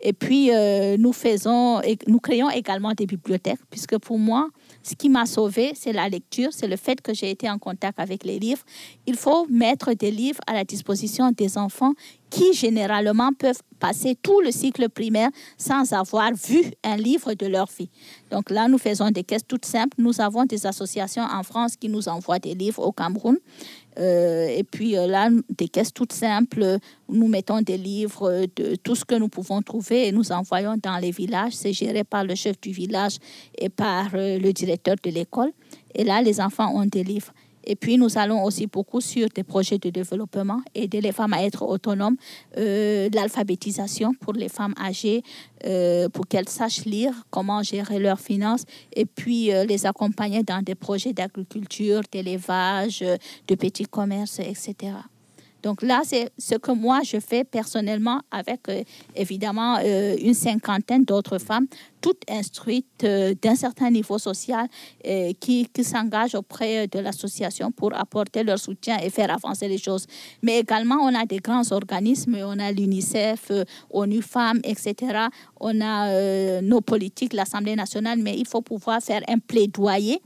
Et 0.00 0.12
puis, 0.12 0.50
nous 0.98 1.12
faisons, 1.12 1.80
nous 2.06 2.20
créons 2.20 2.50
également 2.50 2.92
des 2.92 3.06
bibliothèques, 3.06 3.60
puisque 3.70 3.98
pour 3.98 4.18
moi, 4.18 4.48
ce 4.82 4.94
qui 4.94 5.08
m'a 5.08 5.26
sauvé, 5.26 5.72
c'est 5.74 5.92
la 5.92 6.08
lecture, 6.08 6.50
c'est 6.52 6.68
le 6.68 6.76
fait 6.76 7.00
que 7.00 7.14
j'ai 7.14 7.30
été 7.30 7.48
en 7.48 7.58
contact 7.58 7.98
avec 7.98 8.24
les 8.24 8.38
livres. 8.38 8.62
Il 9.06 9.16
faut 9.16 9.46
mettre 9.48 9.94
des 9.94 10.10
livres 10.10 10.40
à 10.46 10.52
la 10.52 10.64
disposition 10.64 11.30
des 11.30 11.56
enfants 11.56 11.92
qui 12.30 12.52
généralement 12.52 13.30
peuvent 13.38 13.62
passer 13.78 14.16
tout 14.20 14.40
le 14.40 14.50
cycle 14.50 14.88
primaire 14.88 15.30
sans 15.56 15.92
avoir 15.92 16.32
vu 16.32 16.72
un 16.82 16.96
livre 16.96 17.34
de 17.34 17.46
leur 17.46 17.68
vie. 17.78 17.88
Donc 18.30 18.50
là, 18.50 18.66
nous 18.66 18.78
faisons 18.78 19.10
des 19.10 19.22
caisses 19.22 19.46
toutes 19.46 19.64
simples. 19.64 19.96
Nous 19.98 20.20
avons 20.20 20.44
des 20.44 20.66
associations 20.66 21.22
en 21.22 21.42
France 21.44 21.76
qui 21.76 21.88
nous 21.88 22.08
envoient 22.08 22.40
des 22.40 22.54
livres 22.54 22.84
au 22.84 22.92
Cameroun. 22.92 23.38
Euh, 23.98 24.48
et 24.48 24.64
puis 24.64 24.96
euh, 24.96 25.06
là, 25.06 25.30
des 25.56 25.68
caisses 25.68 25.92
toutes 25.92 26.12
simples, 26.12 26.78
nous 27.08 27.28
mettons 27.28 27.60
des 27.60 27.76
livres 27.76 28.46
de 28.56 28.74
tout 28.76 28.94
ce 28.94 29.04
que 29.04 29.14
nous 29.14 29.28
pouvons 29.28 29.62
trouver 29.62 30.08
et 30.08 30.12
nous 30.12 30.32
envoyons 30.32 30.76
dans 30.82 30.98
les 30.98 31.10
villages. 31.10 31.52
C'est 31.52 31.72
géré 31.72 32.04
par 32.04 32.24
le 32.24 32.34
chef 32.34 32.60
du 32.60 32.70
village 32.70 33.18
et 33.56 33.68
par 33.68 34.08
euh, 34.14 34.38
le 34.38 34.52
directeur 34.52 34.96
de 35.02 35.10
l'école. 35.10 35.52
Et 35.94 36.04
là, 36.04 36.22
les 36.22 36.40
enfants 36.40 36.74
ont 36.74 36.86
des 36.86 37.04
livres. 37.04 37.32
Et 37.66 37.76
puis, 37.76 37.96
nous 37.96 38.18
allons 38.18 38.44
aussi 38.44 38.66
beaucoup 38.66 39.00
sur 39.00 39.28
des 39.28 39.42
projets 39.42 39.78
de 39.78 39.90
développement, 39.90 40.60
aider 40.74 41.00
les 41.00 41.12
femmes 41.12 41.32
à 41.32 41.42
être 41.42 41.62
autonomes, 41.62 42.16
euh, 42.58 43.08
l'alphabétisation 43.12 44.12
pour 44.14 44.34
les 44.34 44.48
femmes 44.48 44.74
âgées, 44.80 45.22
euh, 45.64 46.08
pour 46.08 46.26
qu'elles 46.26 46.48
sachent 46.48 46.84
lire, 46.84 47.14
comment 47.30 47.62
gérer 47.62 47.98
leurs 47.98 48.20
finances, 48.20 48.64
et 48.94 49.06
puis 49.06 49.52
euh, 49.52 49.64
les 49.64 49.86
accompagner 49.86 50.42
dans 50.42 50.62
des 50.62 50.74
projets 50.74 51.12
d'agriculture, 51.12 52.02
d'élevage, 52.12 53.04
de 53.48 53.54
petits 53.54 53.86
commerces, 53.86 54.40
etc. 54.40 54.92
Donc 55.64 55.80
là, 55.80 56.02
c'est 56.04 56.30
ce 56.36 56.56
que 56.56 56.72
moi, 56.72 57.00
je 57.02 57.18
fais 57.18 57.42
personnellement 57.42 58.20
avec 58.30 58.68
euh, 58.68 58.82
évidemment 59.16 59.78
euh, 59.82 60.14
une 60.20 60.34
cinquantaine 60.34 61.04
d'autres 61.04 61.38
femmes, 61.38 61.66
toutes 62.02 62.20
instruites 62.28 63.02
euh, 63.02 63.34
d'un 63.40 63.54
certain 63.54 63.90
niveau 63.90 64.18
social, 64.18 64.68
qui, 65.40 65.68
qui 65.72 65.84
s'engagent 65.84 66.34
auprès 66.34 66.86
de 66.86 66.98
l'association 66.98 67.70
pour 67.70 67.94
apporter 67.94 68.42
leur 68.42 68.58
soutien 68.58 68.98
et 68.98 69.08
faire 69.08 69.30
avancer 69.30 69.68
les 69.68 69.78
choses. 69.78 70.06
Mais 70.42 70.58
également, 70.60 70.96
on 70.96 71.14
a 71.14 71.24
des 71.24 71.38
grands 71.38 71.72
organismes, 71.72 72.36
on 72.42 72.58
a 72.58 72.70
l'UNICEF, 72.72 73.50
ONU 73.90 74.22
Femmes, 74.22 74.60
etc. 74.64 75.28
On 75.60 75.80
a 75.80 76.60
nos 76.62 76.80
politiques, 76.80 77.32
l'Assemblée 77.32 77.76
nationale, 77.76 78.18
mais 78.18 78.36
il 78.38 78.46
faut 78.46 78.62
pouvoir 78.62 79.00
faire 79.02 79.22
un 79.28 79.38
plaidoyer 79.38 80.20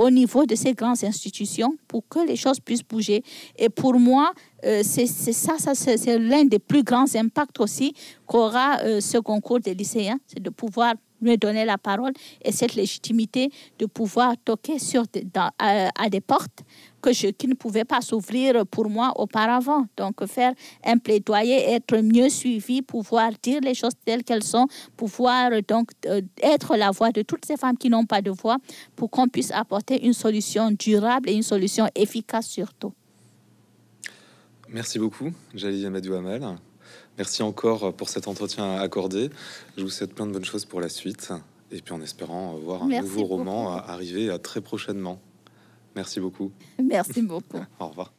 au 0.00 0.08
niveau 0.08 0.46
de 0.46 0.54
ces 0.54 0.72
grandes 0.72 1.04
institutions 1.04 1.76
pour 1.86 2.02
que 2.08 2.20
les 2.26 2.34
choses 2.34 2.58
puissent 2.58 2.82
bouger. 2.82 3.22
Et 3.58 3.68
pour 3.68 4.00
moi, 4.00 4.32
euh, 4.64 4.80
c'est 4.82 5.06
ça, 5.06 5.56
c'est 5.74 6.18
l'un 6.18 6.46
des 6.46 6.58
plus 6.58 6.82
grands 6.82 7.14
impacts 7.14 7.60
aussi 7.60 7.92
qu'aura 8.26 8.78
euh, 8.80 9.00
ce 9.02 9.18
concours 9.18 9.60
des 9.60 9.74
lycéens, 9.74 10.18
c'est 10.26 10.42
de 10.42 10.48
pouvoir 10.48 10.94
me 11.20 11.36
donner 11.36 11.66
la 11.66 11.76
parole 11.76 12.12
et 12.42 12.50
cette 12.50 12.74
légitimité 12.76 13.50
de 13.78 13.84
pouvoir 13.84 14.34
toquer 14.42 14.78
sur 14.78 15.04
à, 15.58 16.08
des 16.08 16.22
portes 16.22 16.60
que 17.00 17.12
je, 17.12 17.28
qui 17.28 17.48
ne 17.48 17.54
pouvaient 17.54 17.84
pas 17.84 18.00
s'ouvrir 18.00 18.66
pour 18.66 18.88
moi 18.88 19.12
auparavant. 19.16 19.86
Donc, 19.96 20.24
faire 20.26 20.52
un 20.84 20.98
plaidoyer, 20.98 21.72
être 21.72 21.96
mieux 21.98 22.28
suivi, 22.28 22.82
pouvoir 22.82 23.32
dire 23.42 23.60
les 23.62 23.74
choses 23.74 23.94
telles 24.04 24.24
qu'elles 24.24 24.44
sont, 24.44 24.66
pouvoir 24.96 25.50
donc 25.66 25.90
euh, 26.06 26.20
être 26.42 26.76
la 26.76 26.90
voix 26.90 27.10
de 27.10 27.22
toutes 27.22 27.44
ces 27.44 27.56
femmes 27.56 27.76
qui 27.76 27.88
n'ont 27.88 28.06
pas 28.06 28.22
de 28.22 28.30
voix 28.30 28.58
pour 28.96 29.10
qu'on 29.10 29.28
puisse 29.28 29.50
apporter 29.50 30.04
une 30.04 30.12
solution 30.12 30.70
durable 30.70 31.28
et 31.28 31.34
une 31.34 31.42
solution 31.42 31.88
efficace 31.94 32.46
surtout. 32.46 32.92
Merci 34.68 34.98
beaucoup, 34.98 35.32
Jalil 35.54 35.84
Amadou 35.86 36.14
Amal. 36.14 36.56
Merci 37.18 37.42
encore 37.42 37.92
pour 37.94 38.08
cet 38.08 38.28
entretien 38.28 38.76
accordé. 38.76 39.30
Je 39.76 39.82
vous 39.82 39.90
souhaite 39.90 40.14
plein 40.14 40.26
de 40.26 40.32
bonnes 40.32 40.44
choses 40.44 40.64
pour 40.64 40.80
la 40.80 40.88
suite. 40.88 41.32
Et 41.72 41.80
puis 41.82 41.94
en 41.94 42.00
espérant 42.00 42.54
voir 42.54 42.82
un 42.82 42.88
nouveau 42.88 43.24
roman 43.24 43.76
arriver 43.76 44.34
très 44.42 44.60
prochainement. 44.60 45.20
Merci 45.96 46.20
beaucoup. 46.20 46.52
Merci 46.82 47.22
beaucoup. 47.22 47.64
Au 47.78 47.88
revoir. 47.88 48.12